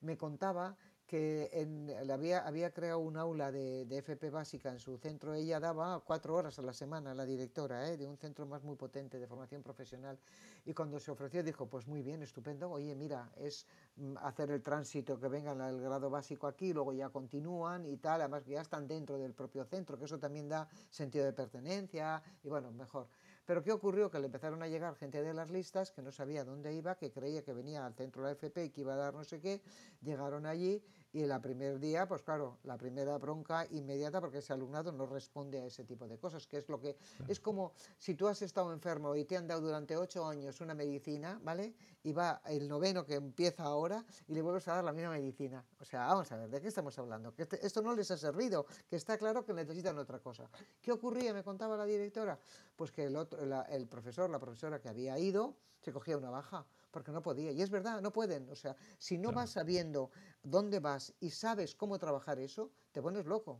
me 0.01 0.17
contaba 0.17 0.75
que 1.05 1.49
en, 1.53 1.91
había, 2.09 2.73
creado 2.73 2.99
un 2.99 3.17
aula 3.17 3.51
de, 3.51 3.85
de, 3.85 3.97
FP 3.97 4.29
básica 4.29 4.69
en 4.71 4.79
su 4.79 4.97
centro. 4.97 5.33
Ella 5.33 5.59
daba 5.59 5.99
cuatro 5.99 6.35
horas 6.35 6.57
a 6.59 6.61
la 6.61 6.73
semana, 6.73 7.13
la 7.13 7.25
directora, 7.25 7.89
¿eh? 7.89 7.97
de 7.97 8.07
un 8.07 8.17
centro 8.17 8.45
más 8.45 8.63
muy 8.63 8.75
potente 8.75 9.19
de 9.19 9.27
formación 9.27 9.61
profesional. 9.61 10.17
Y 10.65 10.73
cuando 10.73 10.99
se 10.99 11.11
ofreció, 11.11 11.43
dijo: 11.43 11.67
Pues 11.67 11.87
muy 11.87 12.01
bien, 12.01 12.23
estupendo. 12.23 12.69
Oye, 12.71 12.95
mira, 12.95 13.29
es 13.37 13.67
mm, 13.97 14.17
hacer 14.21 14.51
el 14.51 14.61
tránsito, 14.61 15.19
que 15.19 15.27
vengan 15.27 15.61
al 15.61 15.79
grado 15.81 16.09
básico 16.09 16.47
aquí, 16.47 16.73
luego 16.73 16.93
ya 16.93 17.09
continúan 17.09 17.85
y 17.85 17.97
tal. 17.97 18.21
Además, 18.21 18.45
ya 18.45 18.61
están 18.61 18.87
dentro 18.87 19.17
del 19.17 19.33
propio 19.33 19.65
centro, 19.65 19.97
que 19.97 20.05
eso 20.05 20.19
también 20.19 20.47
da 20.47 20.67
sentido 20.89 21.25
de 21.25 21.33
pertenencia 21.33 22.21
y 22.43 22.49
bueno, 22.49 22.71
mejor. 22.71 23.07
Pero 23.45 23.61
¿qué 23.61 23.71
ocurrió? 23.71 24.09
Que 24.09 24.19
le 24.19 24.27
empezaron 24.27 24.63
a 24.63 24.67
llegar 24.67 24.95
gente 24.95 25.21
de 25.21 25.33
las 25.33 25.49
listas 25.49 25.91
que 25.91 26.01
no 26.01 26.11
sabía 26.11 26.45
dónde 26.45 26.73
iba, 26.73 26.95
que 26.95 27.11
creía 27.11 27.43
que 27.43 27.53
venía 27.53 27.85
al 27.85 27.93
centro 27.93 28.21
de 28.21 28.29
la 28.29 28.33
FP 28.33 28.65
y 28.65 28.69
que 28.69 28.81
iba 28.81 28.93
a 28.93 28.97
dar 28.97 29.13
no 29.13 29.23
sé 29.23 29.41
qué, 29.41 29.61
llegaron 30.01 30.45
allí 30.45 30.81
y 31.13 31.21
el 31.21 31.41
primer 31.41 31.79
día, 31.79 32.07
pues 32.07 32.23
claro, 32.23 32.57
la 32.63 32.75
primera 32.75 33.17
bronca 33.19 33.67
inmediata 33.69 34.19
porque 34.19 34.39
ese 34.39 34.51
alumnado 34.51 34.91
no 34.91 35.05
responde 35.05 35.61
a 35.61 35.65
ese 35.65 35.83
tipo 35.85 36.07
de 36.07 36.17
cosas, 36.17 36.47
que 36.47 36.57
es 36.57 36.67
lo 36.67 36.79
que 36.79 36.97
es 37.27 37.39
como 37.39 37.73
si 37.99 38.15
tú 38.15 38.27
has 38.27 38.41
estado 38.41 38.73
enfermo 38.73 39.15
y 39.15 39.23
te 39.23 39.37
han 39.37 39.47
dado 39.47 39.61
durante 39.61 39.95
ocho 39.95 40.25
años 40.25 40.59
una 40.59 40.73
medicina, 40.73 41.39
¿vale? 41.43 41.75
Y 42.01 42.13
va 42.13 42.41
el 42.47 42.67
noveno 42.67 43.05
que 43.05 43.13
empieza 43.13 43.63
ahora 43.63 44.03
y 44.27 44.33
le 44.33 44.41
vuelves 44.41 44.67
a 44.67 44.73
dar 44.73 44.83
la 44.83 44.91
misma 44.91 45.11
medicina. 45.11 45.63
O 45.79 45.85
sea, 45.85 46.07
vamos 46.07 46.31
a 46.31 46.37
ver, 46.37 46.49
¿de 46.49 46.59
qué 46.59 46.69
estamos 46.69 46.97
hablando? 46.97 47.31
Que 47.35 47.43
este, 47.43 47.63
esto 47.63 47.83
no 47.83 47.95
les 47.95 48.09
ha 48.09 48.17
servido, 48.17 48.65
que 48.89 48.95
está 48.95 49.15
claro 49.15 49.45
que 49.45 49.53
necesitan 49.53 49.99
otra 49.99 50.17
cosa. 50.17 50.49
¿Qué 50.81 50.91
ocurría? 50.91 51.31
Me 51.31 51.43
contaba 51.43 51.77
la 51.77 51.85
directora. 51.85 52.39
Pues 52.75 52.91
que 52.91 53.05
el, 53.05 53.15
otro, 53.15 53.39
el 53.69 53.87
profesor, 53.87 54.31
la 54.31 54.39
profesora 54.39 54.81
que 54.81 54.89
había 54.89 55.19
ido, 55.19 55.55
se 55.79 55.91
cogía 55.91 56.17
una 56.17 56.31
baja 56.31 56.65
porque 56.93 57.11
no 57.11 57.21
podía. 57.21 57.51
Y 57.51 57.61
es 57.61 57.71
verdad, 57.71 57.99
no 58.01 58.13
pueden. 58.13 58.47
O 58.49 58.55
sea, 58.55 58.75
si 58.99 59.17
no 59.17 59.33
vas 59.33 59.49
sabiendo 59.49 60.11
dónde 60.43 60.79
vas 60.79 61.13
y 61.19 61.31
sabes 61.31 61.75
cómo 61.75 61.97
trabajar 61.97 62.39
eso, 62.39 62.71
te 62.91 63.01
pones 63.01 63.25
loco. 63.25 63.59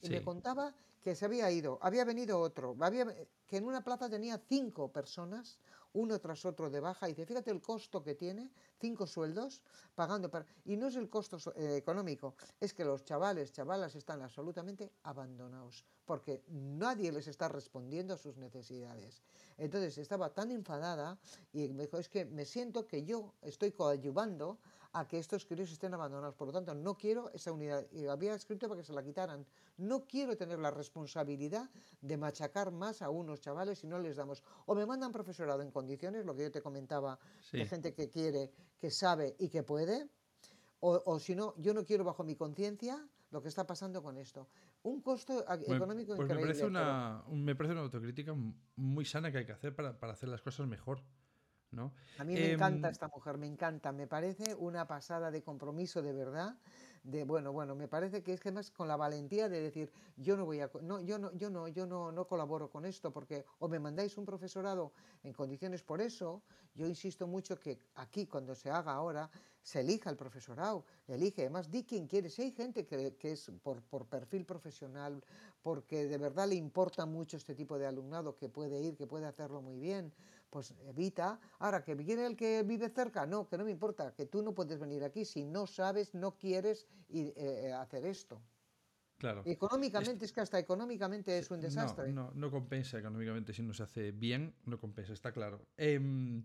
Y 0.00 0.08
me 0.08 0.22
contaba 0.22 0.72
que 1.02 1.16
se 1.16 1.24
había 1.24 1.50
ido, 1.50 1.78
había 1.82 2.04
venido 2.04 2.38
otro, 2.38 2.76
había, 2.80 3.04
que 3.46 3.56
en 3.56 3.64
una 3.64 3.82
plaza 3.82 4.08
tenía 4.08 4.38
cinco 4.48 4.92
personas, 4.92 5.58
uno 5.94 6.18
tras 6.20 6.44
otro 6.44 6.70
de 6.70 6.80
baja, 6.80 7.08
y 7.08 7.12
dice, 7.12 7.26
fíjate 7.26 7.50
el 7.50 7.60
costo 7.60 8.02
que 8.02 8.14
tiene, 8.14 8.50
cinco 8.80 9.06
sueldos, 9.06 9.62
pagando 9.94 10.30
para... 10.30 10.46
Y 10.64 10.76
no 10.76 10.88
es 10.88 10.96
el 10.96 11.08
costo 11.08 11.38
eh, 11.56 11.76
económico, 11.76 12.34
es 12.60 12.74
que 12.74 12.84
los 12.84 13.04
chavales, 13.04 13.52
chavalas 13.52 13.94
están 13.94 14.22
absolutamente 14.22 14.92
abandonados, 15.04 15.84
porque 16.04 16.42
nadie 16.48 17.12
les 17.12 17.28
está 17.28 17.48
respondiendo 17.48 18.14
a 18.14 18.18
sus 18.18 18.36
necesidades. 18.36 19.22
Entonces 19.56 19.98
estaba 19.98 20.30
tan 20.30 20.50
enfadada 20.52 21.18
y 21.52 21.68
me 21.68 21.84
dijo, 21.84 21.98
es 21.98 22.08
que 22.08 22.24
me 22.24 22.44
siento 22.44 22.86
que 22.86 23.04
yo 23.04 23.34
estoy 23.42 23.72
coadyuvando 23.72 24.58
a 24.92 25.06
que 25.06 25.18
estos 25.18 25.44
críos 25.44 25.70
estén 25.70 25.94
abandonados. 25.94 26.34
Por 26.34 26.48
lo 26.48 26.52
tanto, 26.52 26.74
no 26.74 26.96
quiero 26.96 27.30
esa 27.32 27.52
unidad. 27.52 27.86
Y 27.92 28.06
había 28.06 28.34
escrito 28.34 28.68
para 28.68 28.80
que 28.80 28.86
se 28.86 28.92
la 28.92 29.02
quitaran. 29.02 29.46
No 29.76 30.06
quiero 30.06 30.36
tener 30.36 30.58
la 30.58 30.70
responsabilidad 30.70 31.70
de 32.00 32.16
machacar 32.16 32.70
más 32.70 33.02
a 33.02 33.10
unos 33.10 33.40
chavales 33.40 33.78
si 33.78 33.86
no 33.86 33.98
les 33.98 34.16
damos. 34.16 34.42
O 34.66 34.74
me 34.74 34.86
mandan 34.86 35.12
profesorado 35.12 35.62
en 35.62 35.70
condiciones, 35.70 36.24
lo 36.24 36.34
que 36.34 36.44
yo 36.44 36.50
te 36.50 36.62
comentaba, 36.62 37.18
de 37.52 37.66
gente 37.66 37.92
que 37.92 38.08
quiere, 38.08 38.50
que 38.78 38.90
sabe 38.90 39.36
y 39.38 39.48
que 39.48 39.62
puede. 39.62 40.08
O, 40.80 41.02
o 41.04 41.18
si 41.18 41.34
no, 41.34 41.54
yo 41.58 41.74
no 41.74 41.84
quiero 41.84 42.04
bajo 42.04 42.24
mi 42.24 42.36
conciencia 42.36 43.06
lo 43.30 43.42
que 43.42 43.48
está 43.48 43.66
pasando 43.66 44.02
con 44.02 44.16
esto. 44.16 44.48
Un 44.82 45.02
costo 45.02 45.44
económico 45.66 46.14
pues 46.16 46.26
increíble. 46.26 46.34
Me 46.34 46.40
parece, 46.46 46.64
una, 46.64 47.22
me 47.30 47.54
parece 47.54 47.72
una 47.72 47.82
autocrítica 47.82 48.34
muy 48.76 49.04
sana 49.04 49.30
que 49.30 49.38
hay 49.38 49.46
que 49.46 49.52
hacer 49.52 49.74
para, 49.74 49.98
para 49.98 50.12
hacer 50.12 50.28
las 50.28 50.40
cosas 50.40 50.66
mejor. 50.66 51.02
¿No? 51.70 51.94
A 52.16 52.24
mí 52.24 52.36
me 52.36 52.46
encanta 52.46 52.88
em, 52.88 52.90
esta 52.90 53.08
mujer, 53.08 53.38
me 53.38 53.46
encanta, 53.46 53.92
me 53.92 54.06
parece 54.06 54.54
una 54.54 54.86
pasada 54.86 55.30
de 55.30 55.42
compromiso 55.42 56.02
de 56.02 56.12
verdad, 56.12 56.58
de 57.02 57.24
bueno, 57.24 57.52
bueno, 57.52 57.74
me 57.76 57.88
parece 57.88 58.22
que 58.22 58.32
es 58.32 58.40
que 58.40 58.50
más 58.52 58.70
con 58.70 58.88
la 58.88 58.96
valentía 58.96 59.48
de 59.48 59.60
decir, 59.60 59.92
yo 60.16 60.36
no 60.36 60.44
voy 60.46 60.60
a 60.60 60.70
no 60.82 61.00
yo 61.00 61.18
no 61.18 61.32
yo 61.34 61.50
no 61.50 61.68
yo 61.68 61.86
no 61.86 62.10
no 62.12 62.26
colaboro 62.26 62.70
con 62.70 62.84
esto 62.84 63.12
porque 63.12 63.44
o 63.58 63.68
me 63.68 63.78
mandáis 63.78 64.18
un 64.18 64.24
profesorado 64.24 64.92
en 65.22 65.32
condiciones 65.32 65.82
por 65.82 66.00
eso, 66.00 66.42
yo 66.74 66.86
insisto 66.86 67.26
mucho 67.26 67.58
que 67.58 67.78
aquí 67.94 68.26
cuando 68.26 68.54
se 68.54 68.70
haga 68.70 68.92
ahora 68.92 69.30
se 69.62 69.80
elija 69.80 70.08
el 70.10 70.16
profesorado, 70.16 70.86
elige, 71.06 71.42
además 71.42 71.70
di 71.70 71.84
quien 71.84 72.06
quiere, 72.06 72.30
si 72.30 72.42
hay 72.42 72.52
gente 72.52 72.86
que, 72.86 73.16
que 73.16 73.32
es 73.32 73.50
por, 73.62 73.82
por 73.82 74.06
perfil 74.08 74.46
profesional, 74.46 75.22
porque 75.62 76.06
de 76.06 76.18
verdad 76.18 76.48
le 76.48 76.54
importa 76.54 77.04
mucho 77.06 77.36
este 77.36 77.54
tipo 77.54 77.78
de 77.78 77.86
alumnado 77.86 78.34
que 78.34 78.48
puede 78.48 78.80
ir, 78.80 78.96
que 78.96 79.06
puede 79.06 79.26
hacerlo 79.26 79.60
muy 79.60 79.78
bien, 79.78 80.14
pues 80.50 80.74
evita. 80.86 81.38
Ahora, 81.58 81.82
que 81.82 81.94
viene 81.94 82.26
el 82.26 82.36
que 82.36 82.62
vive 82.62 82.88
cerca, 82.88 83.26
no, 83.26 83.48
que 83.48 83.58
no 83.58 83.64
me 83.64 83.70
importa, 83.70 84.14
que 84.14 84.26
tú 84.26 84.42
no 84.42 84.54
puedes 84.54 84.78
venir 84.78 85.04
aquí 85.04 85.24
si 85.24 85.44
no 85.44 85.66
sabes, 85.66 86.14
no 86.14 86.36
quieres 86.36 86.86
ir, 87.08 87.32
eh, 87.36 87.68
eh, 87.68 87.72
hacer 87.72 88.04
esto. 88.06 88.40
Claro. 89.18 89.42
Económicamente, 89.44 90.24
es, 90.24 90.32
que 90.32 90.40
hasta 90.40 90.58
económicamente 90.58 91.36
es 91.36 91.50
un 91.50 91.60
desastre. 91.60 92.12
No, 92.12 92.30
no, 92.34 92.50
compensa 92.50 92.98
económicamente 92.98 93.52
si 93.52 93.62
no 93.62 93.74
se 93.74 93.82
hace 93.82 94.12
bien, 94.12 94.54
no 94.64 94.78
compensa, 94.78 95.12
está 95.12 95.32
claro. 95.32 95.66
Em, 95.76 96.44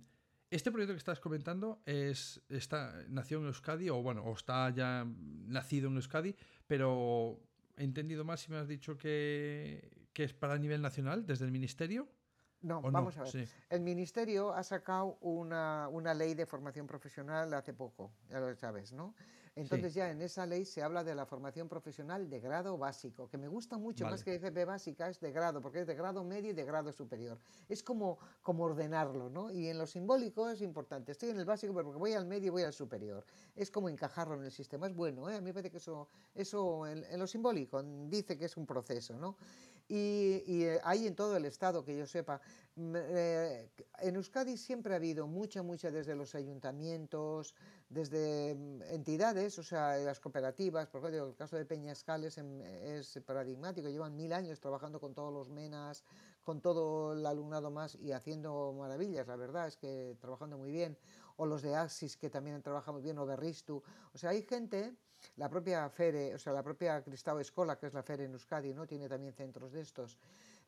este 0.50 0.72
proyecto 0.72 0.94
que 0.94 0.98
estás 0.98 1.20
comentando 1.20 1.82
es, 1.86 2.42
está, 2.50 3.06
nació 3.10 3.40
en 3.40 3.46
Euskadi, 3.46 3.90
o 3.90 4.02
bueno, 4.02 4.24
o 4.24 4.34
está 4.34 4.72
ya 4.72 5.06
nacido 5.06 5.88
en 5.90 5.98
Euskadi, 5.98 6.36
pero 6.66 7.40
he 7.78 7.84
entendido 7.84 8.26
más 8.26 8.42
si 8.42 8.52
me 8.52 8.58
has 8.58 8.68
dicho 8.68 8.98
que, 8.98 10.08
que 10.12 10.24
es 10.24 10.34
para 10.34 10.58
nivel 10.58 10.82
nacional, 10.82 11.28
desde 11.28 11.46
el 11.46 11.52
Ministerio. 11.52 12.08
No, 12.64 12.82
vamos 12.82 13.18
a 13.18 13.24
ver. 13.24 13.48
El 13.70 13.82
Ministerio 13.82 14.54
ha 14.54 14.64
sacado 14.64 15.18
una, 15.22 15.90
una, 15.90 16.14
ley 16.14 16.34
de 16.34 16.46
formación 16.46 16.88
profesional 16.88 17.54
hace 17.54 17.74
poco, 17.74 18.12
ya 18.30 18.40
lo 18.40 18.56
sabes, 18.56 18.94
¿no? 18.94 19.14
Entonces 19.56 19.94
ya 19.94 20.10
en 20.10 20.22
esa 20.22 20.48
ley 20.48 20.66
se 20.66 20.82
habla 20.82 21.04
de 21.04 21.14
la 21.14 21.28
formación 21.28 21.70
profesional 21.70 22.28
de 22.28 22.40
grado 22.40 22.76
básico, 22.78 23.30
que 23.30 23.38
me 23.38 23.48
gusta 23.48 23.78
mucho 23.78 24.06
más 24.06 24.24
que 24.24 24.36
FP 24.36 24.66
básica, 24.66 25.10
es 25.10 25.20
de 25.20 25.32
grado, 25.32 25.62
porque 25.62 25.82
es 25.82 25.88
de 25.88 25.94
grado 25.94 26.24
medio 26.24 26.50
y 26.50 26.54
de 26.54 26.66
grado 26.66 26.92
superior. 26.92 27.38
Es 27.70 27.84
como, 27.84 28.18
como 28.42 28.64
ordenarlo, 28.64 29.30
¿no? 29.30 29.52
Y 29.52 29.68
en 29.68 29.78
lo 29.78 29.86
simbólico 29.86 30.50
es 30.50 30.62
importante. 30.62 31.12
Estoy 31.12 31.30
en 31.30 31.40
el 31.40 31.46
básico, 31.46 31.72
porque 31.72 32.00
voy 32.00 32.14
al 32.14 32.26
medio 32.26 32.48
y 32.48 32.50
voy 32.50 32.64
al 32.64 32.74
superior. 32.74 33.24
Es 33.56 33.70
como 33.70 33.90
encajarlo 33.90 34.36
en 34.36 34.46
el 34.46 34.52
sistema. 34.52 34.88
Es 34.88 34.96
bueno, 34.96 35.30
¿eh? 35.30 35.36
A 35.36 35.40
mí 35.40 35.46
me 35.46 35.54
parece 35.54 35.70
que 35.70 35.78
eso, 35.78 36.08
eso 36.34 36.88
en, 36.88 37.04
en 37.04 37.20
lo 37.20 37.28
simbólico 37.28 37.84
dice 38.08 38.38
que 38.38 38.46
es 38.46 38.58
un 38.58 38.66
proceso, 38.66 39.16
¿no? 39.16 39.38
Y, 39.88 40.64
eh, 40.64 40.80
hay 40.84 41.08
en 41.08 41.16
todo 41.16 41.36
el 41.38 41.46
Estado, 41.46 41.84
que 41.84 41.98
yo 41.98 42.06
sepa. 42.08 42.42
Eh, 42.76 43.70
en 44.00 44.16
Euskadi 44.16 44.58
siempre 44.58 44.94
ha 44.94 44.96
habido 44.96 45.28
mucha, 45.28 45.62
mucha 45.62 45.92
desde 45.92 46.16
los 46.16 46.34
ayuntamientos, 46.36 47.54
desde 47.90 48.56
mm, 48.56 48.82
entidades, 48.84 49.60
o 49.60 49.64
sea, 49.64 49.98
las 49.98 50.20
cooperativas, 50.20 50.88
por 50.88 51.02
ejemplo, 51.02 51.28
el 51.28 51.36
caso 51.36 51.58
de 51.58 51.66
Peñascales 51.66 52.38
es 52.38 53.20
paradigmático, 53.26 53.90
llevan 53.90 54.16
mil 54.16 54.34
años 54.34 54.60
trabajando 54.60 55.00
con 55.00 55.14
todos 55.14 55.32
los 55.32 55.50
MENAS, 55.50 56.04
con 56.44 56.62
todo 56.62 57.14
el 57.14 57.26
alumnado 57.26 57.70
más 57.70 57.96
y 57.96 58.12
haciendo 58.12 58.74
maravillas, 58.74 59.28
la 59.28 59.36
verdad 59.36 59.68
es 59.68 59.78
que 59.78 60.18
trabajando 60.20 60.58
muy 60.58 60.72
bien, 60.72 60.98
o 61.38 61.46
los 61.46 61.62
de 61.62 61.76
Axis 61.76 62.18
que 62.18 62.30
también 62.30 62.56
han 62.56 62.64
trabajado 62.64 62.94
muy 62.94 63.04
bien, 63.04 63.18
o 63.18 63.26
Berristu, 63.26 63.84
o 64.14 64.18
sea, 64.18 64.32
hay 64.32 64.42
gente 64.42 64.96
la 65.38 65.50
propia 65.50 65.90
FERE, 65.90 66.36
o 66.36 66.38
sea, 66.38 66.54
la 66.54 66.64
propia 66.64 67.02
Cristao 67.02 67.40
Escola, 67.40 67.78
que 67.78 67.88
es 67.88 67.94
la 67.94 68.04
FERE 68.04 68.26
en 68.26 68.34
Euskadi, 68.34 68.74
¿no? 68.74 68.86
tiene 68.86 69.08
también 69.10 69.34
centros 69.34 69.72
de 69.72 69.82
estos. 69.82 70.18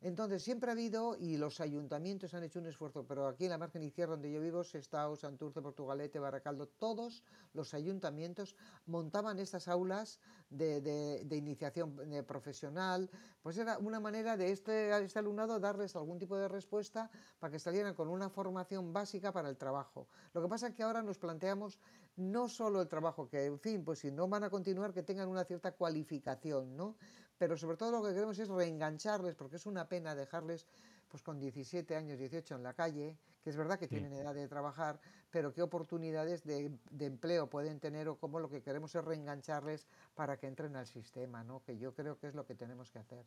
Entonces, 0.02 0.42
siempre 0.42 0.70
ha 0.70 0.72
habido, 0.72 1.16
y 1.16 1.38
los 1.38 1.60
ayuntamientos 1.60 2.34
han 2.34 2.44
hecho 2.44 2.58
un 2.58 2.66
esfuerzo, 2.66 3.04
pero 3.06 3.26
aquí 3.26 3.44
en 3.44 3.50
la 3.50 3.58
margen 3.58 3.82
izquierda 3.82 4.12
donde 4.12 4.30
yo 4.30 4.40
vivo, 4.40 4.62
Sestao, 4.62 5.16
Santurce, 5.16 5.62
Portugalete, 5.62 6.18
Baracaldo, 6.18 6.68
todos 6.68 7.24
los 7.54 7.72
ayuntamientos 7.72 8.54
montaban 8.84 9.38
estas 9.38 9.68
aulas 9.68 10.20
de, 10.50 11.26
iniciación 11.30 11.96
profesional, 12.26 13.10
pues 13.42 13.56
era 13.56 13.78
una 13.78 13.98
manera 13.98 14.36
de 14.36 14.52
este, 14.52 14.96
este 15.02 15.18
alumnado 15.18 15.58
darles 15.58 15.96
algún 15.96 16.18
tipo 16.18 16.36
de 16.36 16.48
respuesta 16.48 17.10
para 17.38 17.50
que 17.50 17.58
salieran 17.58 17.94
con 17.94 18.08
una 18.08 18.28
formación 18.28 18.92
básica 18.92 19.32
para 19.32 19.48
el 19.48 19.56
trabajo. 19.56 20.08
Lo 20.34 20.42
que 20.42 20.48
pasa 20.48 20.68
es 20.68 20.74
que 20.74 20.82
ahora 20.82 21.02
nos 21.02 21.18
planteamos 21.18 21.80
no 22.16 22.48
solo 22.48 22.80
el 22.82 22.88
trabajo, 22.88 23.28
que 23.28 23.44
en 23.44 23.58
fin, 23.58 23.84
pues 23.84 24.00
si 24.00 24.10
no 24.10 24.28
van 24.28 24.44
a 24.44 24.50
continuar, 24.50 24.92
que 24.92 25.02
tengan 25.02 25.28
una 25.28 25.44
cierta 25.44 25.72
cualificación, 25.72 26.76
¿no? 26.76 26.96
pero 27.38 27.56
sobre 27.56 27.76
todo 27.76 27.92
lo 27.92 28.02
que 28.02 28.14
queremos 28.14 28.38
es 28.38 28.48
reengancharles, 28.48 29.34
porque 29.34 29.56
es 29.56 29.66
una 29.66 29.88
pena 29.88 30.14
dejarles 30.14 30.66
pues 31.08 31.22
con 31.22 31.38
17 31.38 31.94
años, 31.94 32.18
18 32.18 32.56
en 32.56 32.62
la 32.62 32.74
calle, 32.74 33.16
que 33.44 33.50
es 33.50 33.56
verdad 33.56 33.78
que 33.78 33.86
tienen 33.86 34.12
edad 34.12 34.34
de 34.34 34.48
trabajar, 34.48 34.98
pero 35.30 35.52
qué 35.52 35.62
oportunidades 35.62 36.44
de, 36.44 36.72
empleo 36.98 37.48
pueden 37.48 37.78
tener 37.78 38.08
o 38.08 38.16
cómo 38.16 38.40
lo 38.40 38.48
que 38.48 38.62
queremos 38.62 38.94
es 38.94 39.04
reengancharles 39.04 39.86
para 40.14 40.36
que 40.36 40.46
entren 40.46 40.74
al 40.76 40.86
sistema, 40.86 41.44
¿no? 41.44 41.62
que 41.62 41.78
yo 41.78 41.94
creo 41.94 42.18
que 42.18 42.28
es 42.28 42.34
lo 42.34 42.44
que 42.44 42.54
tenemos 42.54 42.90
que 42.90 42.98
hacer. 42.98 43.24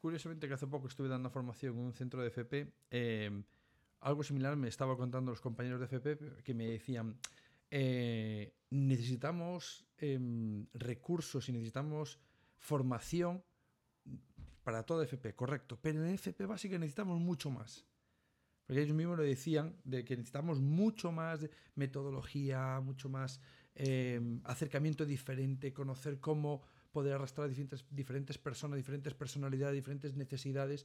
Curiosamente 0.00 0.46
que 0.46 0.54
hace 0.54 0.66
poco 0.66 0.86
estuve 0.86 1.08
dando 1.08 1.28
formación 1.28 1.76
en 1.76 1.84
un 1.84 1.92
centro 1.92 2.22
de 2.22 2.28
FP, 2.28 2.72
eh, 2.90 3.42
algo 4.00 4.22
similar 4.22 4.56
me 4.56 4.68
estaba 4.68 4.96
contando 4.96 5.32
los 5.32 5.40
compañeros 5.40 5.80
de 5.80 5.86
FP 5.86 6.42
que 6.44 6.54
me 6.54 6.66
decían, 6.66 7.18
eh, 7.70 8.54
necesitamos 8.70 9.86
em, 9.98 10.66
recursos 10.74 11.48
y 11.48 11.52
necesitamos 11.52 12.18
formación 12.58 13.42
para 14.62 14.82
toda 14.82 15.04
FP, 15.04 15.34
correcto, 15.34 15.78
pero 15.80 16.04
en 16.04 16.14
FP 16.14 16.46
básica 16.46 16.78
necesitamos 16.78 17.20
mucho 17.20 17.50
más. 17.50 17.86
Porque 18.66 18.82
ellos 18.82 18.94
mismos 18.94 19.16
lo 19.16 19.22
decían, 19.22 19.76
de 19.84 20.04
que 20.04 20.14
necesitamos 20.14 20.60
mucho 20.60 21.10
más 21.10 21.40
de 21.40 21.50
metodología, 21.74 22.80
mucho 22.80 23.08
más 23.08 23.40
em, 23.74 24.42
acercamiento 24.44 25.06
diferente, 25.06 25.72
conocer 25.72 26.20
cómo 26.20 26.62
poder 26.92 27.14
arrastrar 27.14 27.48
diferentes, 27.48 27.86
diferentes 27.90 28.36
personas, 28.36 28.76
diferentes 28.76 29.14
personalidades, 29.14 29.74
diferentes 29.74 30.14
necesidades, 30.16 30.84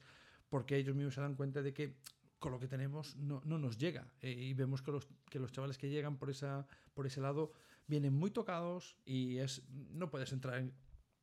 porque 0.50 0.78
ellos 0.78 0.96
mismos 0.96 1.16
se 1.16 1.22
dan 1.22 1.36
cuenta 1.36 1.62
de 1.62 1.74
que 1.74 1.98
con 2.44 2.52
lo 2.52 2.60
que 2.60 2.68
tenemos 2.68 3.16
no, 3.16 3.42
no 3.46 3.58
nos 3.58 3.78
llega. 3.78 4.06
Eh, 4.22 4.34
y 4.34 4.54
vemos 4.54 4.82
que 4.82 4.92
los, 4.92 5.08
que 5.30 5.40
los 5.40 5.54
chavales 5.54 5.78
que 5.78 5.90
llegan 5.90 6.18
por, 6.18 6.30
esa, 6.30 6.68
por 6.94 7.08
ese 7.08 7.22
lado 7.22 7.54
vienen 7.88 8.12
muy 8.12 8.32
tocados 8.32 8.98
y 9.06 9.38
es, 9.38 9.62
no 9.70 10.12
puedes 10.12 10.34
entrar 10.34 10.60
en 10.60 10.74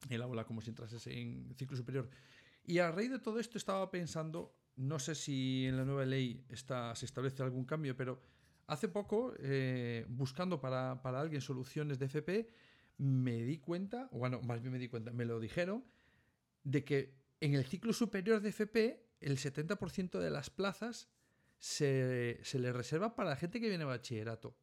el 0.09 0.23
aula 0.23 0.47
como 0.47 0.63
si 0.63 0.71
entrases 0.71 1.07
en 1.09 1.55
ciclo 1.59 1.77
superior. 1.77 2.09
Y 2.65 2.79
a 2.79 2.91
raíz 2.91 3.11
de 3.11 3.19
todo 3.19 3.39
esto 3.39 3.59
estaba 3.59 3.91
pensando, 3.91 4.57
no 4.77 4.99
sé 4.99 5.15
si 5.15 5.67
en 5.67 5.77
la 5.77 5.85
nueva 5.85 6.07
ley 6.07 6.43
está, 6.49 6.95
se 6.95 7.05
establece 7.05 7.43
algún 7.43 7.67
cambio, 7.67 7.95
pero 7.95 8.19
hace 8.67 8.89
poco, 8.89 9.35
eh, 9.41 10.07
buscando 10.09 10.59
para, 10.59 11.03
para 11.03 11.21
alguien 11.21 11.43
soluciones 11.43 11.99
de 11.99 12.07
FP, 12.07 12.49
me 12.97 13.43
di 13.43 13.59
cuenta, 13.59 14.09
bueno, 14.11 14.41
más 14.41 14.63
bien 14.63 14.73
me 14.73 14.79
di 14.79 14.89
cuenta, 14.89 15.13
me 15.13 15.27
lo 15.27 15.39
dijeron, 15.39 15.85
de 16.65 16.83
que 16.83 17.15
en 17.41 17.53
el 17.53 17.67
ciclo 17.67 17.93
superior 17.93 18.41
de 18.41 18.49
FP 18.49 19.10
el 19.21 19.37
70% 19.37 20.19
de 20.19 20.31
las 20.31 20.51
plazas 20.51 21.09
se, 21.59 22.41
le 22.55 22.73
reserva 22.73 23.15
para 23.15 23.31
la 23.31 23.37
gente 23.37 23.61
que 23.61 23.69
viene 23.69 23.85
a 23.85 23.89
bachillerato. 23.89 24.55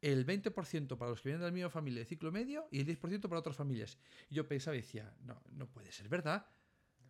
El 0.00 0.24
20% 0.24 0.96
para 0.96 1.10
los 1.10 1.20
que 1.20 1.30
vienen 1.30 1.40
de 1.40 1.46
la 1.46 1.52
misma 1.52 1.70
familia 1.70 2.00
de 2.00 2.06
ciclo 2.06 2.30
medio 2.30 2.68
y 2.70 2.80
el 2.80 2.86
10% 2.86 3.22
para 3.22 3.40
otras 3.40 3.56
familias. 3.56 3.98
Y 4.30 4.36
yo 4.36 4.46
pensaba 4.46 4.76
y 4.76 4.80
decía, 4.80 5.12
no, 5.24 5.42
no 5.50 5.66
puede 5.66 5.90
ser 5.90 6.08
verdad. 6.08 6.46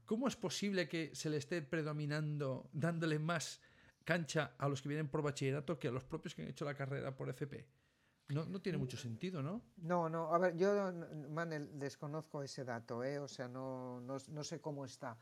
¿Cómo 0.07 0.27
es 0.27 0.37
posible 0.37 0.89
que 0.89 1.15
se 1.15 1.29
le 1.29 1.37
esté 1.37 1.61
predominando, 1.61 2.71
dándole 2.73 3.19
más 3.19 3.61
cancha 4.05 4.55
a 4.57 4.67
los 4.69 4.81
que 4.81 4.89
vienen 4.89 5.09
por 5.09 5.21
bachillerato 5.21 5.79
que 5.79 5.89
a 5.89 5.91
los 5.91 6.05
propios 6.05 6.35
que 6.35 6.41
han 6.41 6.49
hecho 6.49 6.65
la 6.65 6.75
carrera 6.75 7.15
por 7.15 7.29
FP? 7.29 7.67
No, 8.31 8.47
no, 8.47 8.61
tiene 8.61 8.79
mucho 8.79 8.97
sentido, 8.97 9.43
¿no? 9.43 9.63
No, 9.77 10.09
no, 10.09 10.35
a 10.35 10.39
ver, 10.39 10.57
yo, 10.57 10.93
Manel, 11.31 11.79
desconozco 11.79 12.43
ese 12.43 12.63
dato, 12.63 13.03
¿eh? 13.03 13.19
o 13.19 13.29
sea, 13.29 13.49
no, 13.49 14.01
no, 14.03 14.19
no 14.29 14.45
sé 14.45 14.61
cómo 14.61 14.85
está 14.85 15.17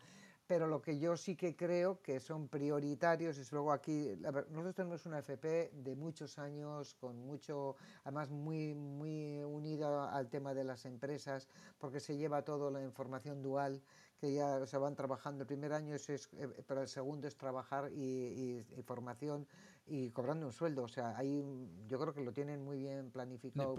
pero 0.46 0.66
lo 0.66 0.80
que 0.80 0.98
yo 0.98 1.16
sí 1.16 1.34
que 1.34 1.56
creo 1.56 2.00
que 2.02 2.20
son 2.20 2.48
prioritarios 2.48 3.36
es 3.38 3.50
luego 3.52 3.72
aquí, 3.72 4.08
nosotros 4.50 4.74
tenemos 4.74 5.06
una 5.06 5.18
FP 5.18 5.72
de 5.72 5.96
muchos 5.96 6.38
años, 6.38 6.94
con 6.94 7.18
mucho, 7.18 7.76
además 8.04 8.30
muy, 8.30 8.74
muy 8.74 9.42
unida 9.42 10.14
al 10.14 10.28
tema 10.28 10.54
de 10.54 10.64
las 10.64 10.84
empresas, 10.84 11.48
porque 11.78 12.00
se 12.00 12.16
lleva 12.16 12.44
todo 12.44 12.70
la 12.70 12.82
información 12.82 13.42
dual, 13.42 13.82
que 14.20 14.32
ya 14.32 14.64
se 14.66 14.78
van 14.78 14.94
trabajando. 14.94 15.42
El 15.42 15.46
primer 15.46 15.72
año 15.72 15.94
es, 15.94 16.08
es 16.08 16.30
eh, 16.34 16.48
pero 16.66 16.82
el 16.82 16.88
segundo 16.88 17.26
es 17.26 17.36
trabajar 17.36 17.90
y, 17.92 18.62
formación 18.84 19.46
y 19.86 20.10
cobrando 20.10 20.46
un 20.46 20.52
sueldo. 20.52 20.84
O 20.84 20.88
sea, 20.88 21.16
ahí 21.18 21.44
yo 21.88 21.98
creo 21.98 22.14
que 22.14 22.22
lo 22.22 22.32
tienen 22.32 22.64
muy 22.64 22.78
bien 22.78 23.10
planificado. 23.10 23.74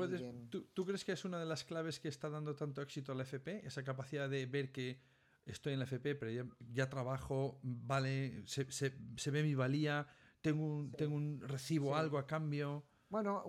¿tú, 0.50 0.64
¿Tú 0.74 0.86
crees 0.86 1.04
que 1.04 1.14
es 1.14 1.26
una 1.26 1.40
de 1.40 1.46
las 1.46 1.64
claves 1.64 2.00
que 2.00 2.10
está 2.10 2.30
dando 2.30 2.56
tanto 2.56 2.82
éxito 2.82 3.14
a 3.14 3.16
la 3.16 3.24
FP? 3.24 3.66
Esa 3.66 3.84
capacidad 3.84 4.30
de 4.30 4.46
ver 4.46 4.72
que 4.72 5.00
estoy 5.48 5.74
en 5.74 5.80
la 5.80 5.86
FP, 5.86 6.16
pero 6.16 6.48
ya, 6.72 6.90
trabajo, 6.90 7.60
vale, 7.64 8.44
se, 8.46 8.72
se, 8.72 9.32
ve 9.32 9.44
mi 9.44 9.56
valía, 9.56 10.08
tengo 10.42 10.66
un, 10.66 10.92
tengo 10.92 11.16
un 11.16 11.42
recibo 11.42 11.96
algo 11.96 12.18
a 12.18 12.28
cambio. 12.28 12.84
Bueno, 13.10 13.44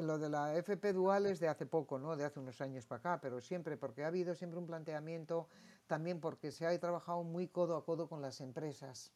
lo 0.00 0.18
de 0.18 0.30
la 0.30 0.56
FP 0.56 0.94
dual 0.94 1.26
es 1.26 1.38
de 1.38 1.48
hace 1.48 1.66
poco, 1.66 1.98
¿no? 1.98 2.16
De 2.16 2.24
hace 2.24 2.40
unos 2.40 2.60
años 2.60 2.86
para 2.86 2.98
acá, 2.98 3.20
pero 3.20 3.40
siempre, 3.40 3.76
porque 3.76 4.04
ha 4.04 4.06
habido 4.06 4.34
siempre 4.34 4.58
un 4.58 4.66
planteamiento, 4.66 5.48
también 5.86 6.20
porque 6.20 6.50
se 6.50 6.66
ha 6.66 6.80
trabajado 6.80 7.22
muy 7.22 7.48
codo 7.48 7.76
a 7.76 7.84
codo 7.84 8.08
con 8.08 8.22
las 8.22 8.40
empresas 8.40 9.12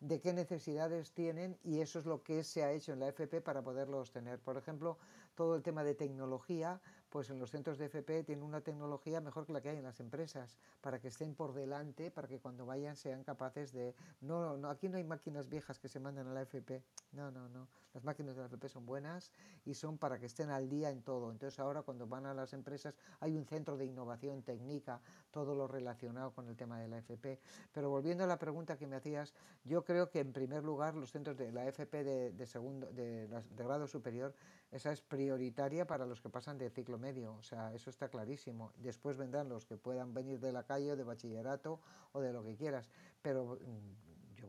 de 0.00 0.20
qué 0.20 0.32
necesidades 0.32 1.12
tienen 1.12 1.58
y 1.64 1.80
eso 1.80 1.98
es 1.98 2.06
lo 2.06 2.22
que 2.22 2.44
se 2.44 2.62
ha 2.62 2.72
hecho 2.72 2.92
en 2.92 3.00
la 3.00 3.08
FP 3.08 3.40
para 3.40 3.62
poderlos 3.62 4.12
tener. 4.12 4.38
Por 4.38 4.56
ejemplo, 4.56 4.98
todo 5.34 5.56
el 5.56 5.62
tema 5.62 5.82
de 5.84 5.94
tecnología, 5.94 6.80
pues 7.10 7.30
en 7.30 7.38
los 7.38 7.50
centros 7.50 7.78
de 7.78 7.86
FP 7.86 8.24
tienen 8.24 8.44
una 8.44 8.60
tecnología 8.60 9.20
mejor 9.20 9.46
que 9.46 9.52
la 9.52 9.60
que 9.60 9.70
hay 9.70 9.78
en 9.78 9.84
las 9.84 10.00
empresas, 10.00 10.56
para 10.80 11.00
que 11.00 11.08
estén 11.08 11.34
por 11.34 11.54
delante, 11.54 12.10
para 12.10 12.28
que 12.28 12.38
cuando 12.38 12.66
vayan 12.66 12.96
sean 12.96 13.24
capaces 13.24 13.72
de... 13.72 13.94
No, 14.20 14.56
no 14.56 14.68
aquí 14.68 14.88
no 14.88 14.98
hay 14.98 15.04
máquinas 15.04 15.48
viejas 15.48 15.78
que 15.78 15.88
se 15.88 16.00
mandan 16.00 16.26
a 16.28 16.32
la 16.32 16.42
FP, 16.42 16.82
no, 17.12 17.30
no, 17.30 17.48
no. 17.48 17.68
Las 17.94 18.04
máquinas 18.04 18.36
de 18.36 18.42
la 18.42 18.46
FP 18.46 18.68
son 18.68 18.86
buenas 18.86 19.32
y 19.64 19.74
son 19.74 19.98
para 19.98 20.18
que 20.18 20.26
estén 20.26 20.50
al 20.50 20.68
día 20.68 20.90
en 20.90 21.02
todo. 21.02 21.30
Entonces 21.30 21.58
ahora 21.58 21.82
cuando 21.82 22.06
van 22.06 22.26
a 22.26 22.34
las 22.34 22.52
empresas 22.52 22.94
hay 23.20 23.36
un 23.36 23.46
centro 23.46 23.76
de 23.76 23.86
innovación 23.86 24.42
técnica, 24.42 25.00
todo 25.30 25.54
lo 25.54 25.68
relacionado 25.68 26.32
con 26.32 26.48
el 26.48 26.56
tema 26.56 26.80
de 26.80 26.88
la 26.88 26.98
FP. 26.98 27.38
Pero 27.72 27.90
volviendo 27.90 28.24
a 28.24 28.26
la 28.26 28.38
pregunta 28.38 28.76
que 28.76 28.86
me 28.86 28.96
hacías, 28.96 29.34
yo 29.64 29.84
creo 29.84 30.10
que 30.10 30.20
en 30.20 30.32
primer 30.32 30.64
lugar 30.64 30.94
los 30.94 31.12
centros 31.12 31.36
de 31.36 31.52
la 31.52 31.66
FP 31.66 32.04
de, 32.04 32.46
segundo, 32.46 32.90
de, 32.92 33.28
de 33.28 33.64
grado 33.64 33.86
superior, 33.86 34.34
esa 34.70 34.92
es 34.92 35.00
prioritaria 35.00 35.86
para 35.86 36.04
los 36.06 36.20
que 36.20 36.28
pasan 36.28 36.58
de 36.58 36.70
ciclo 36.70 36.88
ciclo 36.88 36.98
medio, 36.98 37.34
o 37.34 37.42
sea, 37.42 37.74
eso 37.74 37.90
está 37.90 38.08
clarísimo. 38.08 38.72
Después 38.76 39.18
vendrán 39.18 39.48
los 39.48 39.66
que 39.66 39.76
puedan 39.76 40.14
venir 40.14 40.40
de 40.40 40.52
la 40.52 40.62
calle 40.62 40.92
o 40.92 40.96
de 40.96 41.04
bachillerato 41.04 41.80
o 42.12 42.20
de 42.20 42.32
lo 42.32 42.42
que 42.42 42.56
quieras, 42.56 42.88
pero 43.20 43.58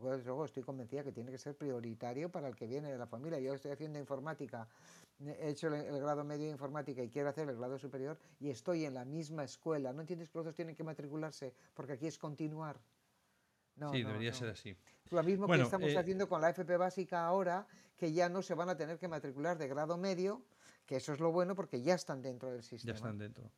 mm, 0.00 0.18
yo 0.18 0.24
luego 0.24 0.44
estoy 0.44 0.62
convencida 0.62 1.04
que 1.04 1.12
tiene 1.12 1.30
que 1.30 1.38
ser 1.38 1.56
prioritario 1.56 2.30
para 2.30 2.48
el 2.48 2.56
que 2.56 2.66
viene 2.66 2.90
de 2.90 2.98
la 2.98 3.06
familia. 3.06 3.38
Yo 3.38 3.54
estoy 3.54 3.72
haciendo 3.72 3.98
informática, 3.98 4.68
he 5.20 5.50
hecho 5.50 5.68
el, 5.68 6.00
grado 6.00 6.24
medio 6.24 6.46
de 6.46 6.52
informática 6.52 7.02
y 7.02 7.08
quiero 7.08 7.28
hacer 7.28 7.48
el 7.48 7.56
grado 7.56 7.78
superior 7.78 8.18
y 8.38 8.50
estoy 8.50 8.84
en 8.84 8.94
la 8.94 9.04
misma 9.04 9.44
escuela. 9.44 9.92
¿No 9.92 10.00
entiendes 10.00 10.30
que 10.30 10.38
los 10.38 10.46
dos 10.46 10.54
tienen 10.54 10.74
que 10.74 10.84
matricularse? 10.84 11.54
Porque 11.74 11.94
aquí 11.94 12.06
es 12.06 12.18
continuar. 12.18 12.80
sí, 13.92 14.02
debería 14.02 14.32
ser 14.32 14.50
así. 14.50 14.76
Lo 15.10 15.22
mismo 15.22 15.46
que 15.46 15.60
estamos 15.60 15.90
eh, 15.90 15.98
haciendo 15.98 16.28
con 16.28 16.40
la 16.40 16.50
FP 16.50 16.76
básica 16.76 17.26
ahora, 17.26 17.66
que 17.96 18.12
ya 18.12 18.28
no 18.28 18.42
se 18.42 18.54
van 18.54 18.68
a 18.68 18.76
tener 18.76 18.98
que 18.98 19.08
matricular 19.08 19.58
de 19.58 19.68
grado 19.68 19.96
medio, 19.96 20.44
que 20.86 20.96
eso 20.96 21.12
es 21.12 21.20
lo 21.20 21.32
bueno 21.32 21.54
porque 21.54 21.82
ya 21.82 21.94
están 21.94 22.22
dentro 22.22 22.50
del 22.52 22.62
sistema. 22.62 22.92
Ya 22.92 22.96
están 22.96 23.18
dentro. 23.18 23.50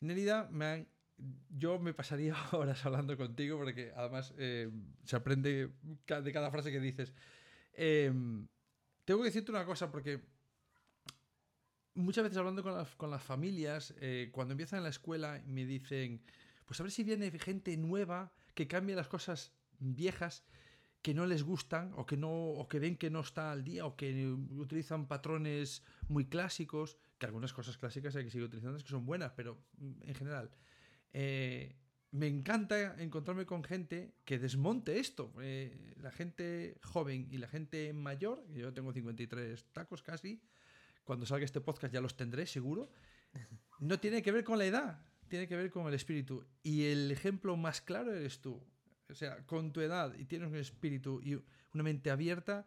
Nerida, 0.00 0.48
me 0.50 0.86
yo 1.48 1.78
me 1.78 1.94
pasaría 1.94 2.34
horas 2.52 2.84
hablando 2.84 3.16
contigo 3.16 3.58
porque 3.58 3.92
además 3.96 4.34
eh, 4.38 4.70
se 5.04 5.16
aprende 5.16 5.70
de 6.06 6.32
cada 6.32 6.50
frase 6.50 6.72
que 6.72 6.80
dices. 6.80 7.14
Em, 7.72 8.46
tengo 9.04 9.20
que 9.20 9.26
decirte 9.26 9.50
una 9.50 9.64
cosa 9.64 9.90
porque 9.90 10.20
muchas 11.94 12.24
veces 12.24 12.38
hablando 12.38 12.62
con, 12.62 12.84
con 12.96 13.10
las 13.10 13.22
familias, 13.22 13.94
eh, 14.00 14.30
cuando 14.32 14.52
empiezan 14.52 14.78
en 14.78 14.84
la 14.84 14.90
escuela 14.90 15.42
me 15.46 15.64
dicen, 15.64 16.22
pues 16.66 16.80
a 16.80 16.82
ver 16.82 16.92
si 16.92 17.04
viene 17.04 17.30
gente 17.38 17.76
nueva 17.76 18.32
que 18.54 18.66
cambie 18.66 18.96
las 18.96 19.08
cosas 19.08 19.52
viejas 19.78 20.44
que 21.02 21.12
no 21.12 21.26
les 21.26 21.42
gustan 21.42 21.92
o 21.96 22.06
que 22.06 22.16
no 22.16 22.32
o 22.32 22.66
que 22.66 22.78
ven 22.78 22.96
que 22.96 23.10
no 23.10 23.20
está 23.20 23.52
al 23.52 23.62
día 23.62 23.84
o 23.84 23.94
que 23.94 24.26
utilizan 24.56 25.06
patrones 25.06 25.82
muy 26.08 26.24
clásicos, 26.24 26.96
que 27.18 27.26
algunas 27.26 27.52
cosas 27.52 27.76
clásicas 27.76 28.16
hay 28.16 28.24
que 28.24 28.30
seguir 28.30 28.46
utilizando 28.46 28.78
que 28.78 28.88
son 28.88 29.04
buenas, 29.04 29.32
pero 29.32 29.58
mm, 29.76 30.08
en 30.08 30.14
general 30.14 30.50
eh, 31.14 31.76
me 32.10 32.26
encanta 32.26 32.96
encontrarme 32.98 33.46
con 33.46 33.64
gente 33.64 34.14
que 34.24 34.38
desmonte 34.38 34.98
esto. 34.98 35.32
Eh, 35.40 35.94
la 35.96 36.10
gente 36.10 36.78
joven 36.82 37.28
y 37.30 37.38
la 37.38 37.48
gente 37.48 37.92
mayor, 37.92 38.44
yo 38.52 38.74
tengo 38.74 38.92
53 38.92 39.64
tacos 39.72 40.02
casi, 40.02 40.42
cuando 41.04 41.24
salga 41.24 41.44
este 41.44 41.60
podcast 41.60 41.94
ya 41.94 42.00
los 42.00 42.16
tendré 42.16 42.46
seguro, 42.46 42.90
no 43.80 43.98
tiene 43.98 44.22
que 44.22 44.32
ver 44.32 44.44
con 44.44 44.58
la 44.58 44.66
edad, 44.66 45.06
tiene 45.28 45.48
que 45.48 45.56
ver 45.56 45.70
con 45.70 45.86
el 45.86 45.94
espíritu. 45.94 46.44
Y 46.62 46.84
el 46.84 47.10
ejemplo 47.10 47.56
más 47.56 47.80
claro 47.80 48.12
eres 48.12 48.40
tú. 48.40 48.62
O 49.08 49.14
sea, 49.14 49.44
con 49.46 49.72
tu 49.72 49.80
edad 49.80 50.14
y 50.14 50.24
tienes 50.24 50.48
un 50.48 50.56
espíritu 50.56 51.20
y 51.22 51.34
una 51.74 51.82
mente 51.82 52.10
abierta 52.10 52.66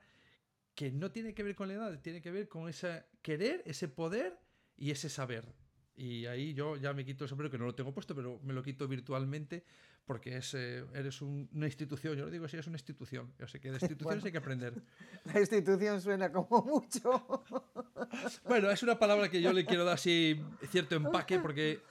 que 0.74 0.92
no 0.92 1.12
tiene 1.12 1.34
que 1.34 1.44
ver 1.44 1.56
con 1.56 1.68
la 1.68 1.74
edad, 1.74 2.00
tiene 2.02 2.22
que 2.22 2.32
ver 2.32 2.48
con 2.48 2.70
ese 2.70 3.06
querer, 3.22 3.64
ese 3.66 3.88
poder 3.88 4.40
y 4.76 4.92
ese 4.92 5.10
saber. 5.10 5.54
Y 5.98 6.28
ahí 6.28 6.54
yo 6.54 6.78
ya 6.78 6.94
me 6.94 7.04
quito 7.04 7.24
el 7.24 7.30
sombrero, 7.30 7.50
que 7.50 7.58
no 7.58 7.66
lo 7.66 7.74
tengo 7.74 7.92
puesto, 7.92 8.14
pero 8.14 8.40
me 8.44 8.54
lo 8.54 8.62
quito 8.62 8.88
virtualmente 8.88 9.64
porque 10.06 10.38
es, 10.38 10.54
eh, 10.54 10.86
eres 10.94 11.22
una 11.22 11.66
institución. 11.66 12.16
Yo 12.16 12.26
lo 12.26 12.32
digo 12.32 12.46
así, 12.46 12.56
es 12.56 12.68
una 12.68 12.78
institución. 12.78 13.34
Yo 13.40 13.48
sé 13.48 13.60
que 13.60 13.72
de 13.72 13.78
instituciones 13.82 14.24
hay 14.24 14.32
que 14.32 14.38
aprender. 14.38 14.74
La 15.34 15.40
institución 15.40 16.00
suena 16.00 16.32
como 16.32 16.62
mucho. 16.62 17.46
bueno, 18.46 18.70
es 18.70 18.84
una 18.84 18.98
palabra 18.98 19.30
que 19.30 19.42
yo 19.42 19.52
le 19.52 19.66
quiero 19.66 19.84
dar 19.84 19.96
así 19.96 20.40
cierto 20.70 20.96
empaque 20.96 21.40
porque 21.40 21.82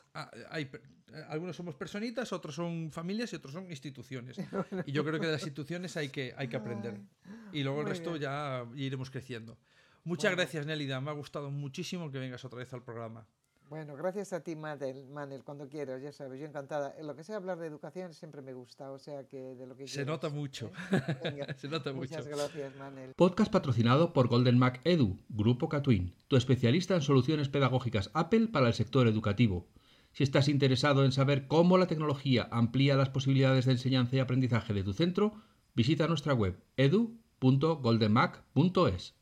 hay, 0.50 0.70
algunos 1.28 1.56
somos 1.56 1.74
personitas, 1.74 2.32
otros 2.32 2.54
son 2.54 2.90
familias 2.92 3.32
y 3.32 3.36
otros 3.36 3.52
son 3.52 3.70
instituciones. 3.70 4.38
Y 4.86 4.92
yo 4.92 5.04
creo 5.04 5.20
que 5.20 5.26
de 5.26 5.32
las 5.32 5.42
instituciones 5.42 5.96
hay 5.96 6.08
que, 6.10 6.32
hay 6.38 6.48
que 6.48 6.56
aprender. 6.56 7.00
Y 7.52 7.64
luego 7.64 7.82
el 7.82 7.88
resto 7.88 8.16
ya 8.16 8.64
iremos 8.76 9.10
creciendo. 9.10 9.58
Muchas 10.04 10.30
gracias, 10.30 10.64
Nélida. 10.64 11.00
Me 11.00 11.10
ha 11.10 11.14
gustado 11.14 11.50
muchísimo 11.50 12.10
que 12.10 12.18
vengas 12.18 12.44
otra 12.44 12.60
vez 12.60 12.72
al 12.72 12.82
programa. 12.82 13.26
Bueno, 13.68 13.96
gracias 13.96 14.32
a 14.32 14.40
ti, 14.40 14.54
Manel, 14.54 15.08
Manel, 15.08 15.42
cuando 15.42 15.68
quieras, 15.68 16.00
ya 16.00 16.12
sabes, 16.12 16.38
yo 16.38 16.46
encantada. 16.46 16.94
En 16.98 17.06
lo 17.06 17.16
que 17.16 17.24
sea 17.24 17.36
hablar 17.36 17.58
de 17.58 17.66
educación 17.66 18.14
siempre 18.14 18.40
me 18.40 18.52
gusta, 18.52 18.92
o 18.92 18.98
sea 18.98 19.24
que 19.24 19.56
de 19.56 19.66
lo 19.66 19.76
que 19.76 19.88
Se 19.88 20.04
nota 20.04 20.28
mucho. 20.28 20.70
¿eh? 20.92 21.46
Se 21.56 21.68
nota 21.68 21.92
mucho. 21.92 22.10
Muchas 22.10 22.28
gracias, 22.28 22.76
Manel. 22.76 23.14
Podcast 23.14 23.52
patrocinado 23.52 24.12
por 24.12 24.28
Golden 24.28 24.58
Mac 24.58 24.80
Edu, 24.84 25.18
Grupo 25.28 25.68
Catwin, 25.68 26.14
tu 26.28 26.36
especialista 26.36 26.94
en 26.94 27.02
soluciones 27.02 27.48
pedagógicas 27.48 28.10
Apple 28.14 28.46
para 28.48 28.68
el 28.68 28.74
sector 28.74 29.08
educativo. 29.08 29.66
Si 30.12 30.22
estás 30.22 30.48
interesado 30.48 31.04
en 31.04 31.10
saber 31.12 31.48
cómo 31.48 31.76
la 31.76 31.88
tecnología 31.88 32.48
amplía 32.52 32.96
las 32.96 33.10
posibilidades 33.10 33.66
de 33.66 33.72
enseñanza 33.72 34.14
y 34.16 34.20
aprendizaje 34.20 34.74
de 34.74 34.84
tu 34.84 34.92
centro, 34.92 35.42
visita 35.74 36.06
nuestra 36.06 36.34
web 36.34 36.56
edu.goldenmac.es. 36.76 39.16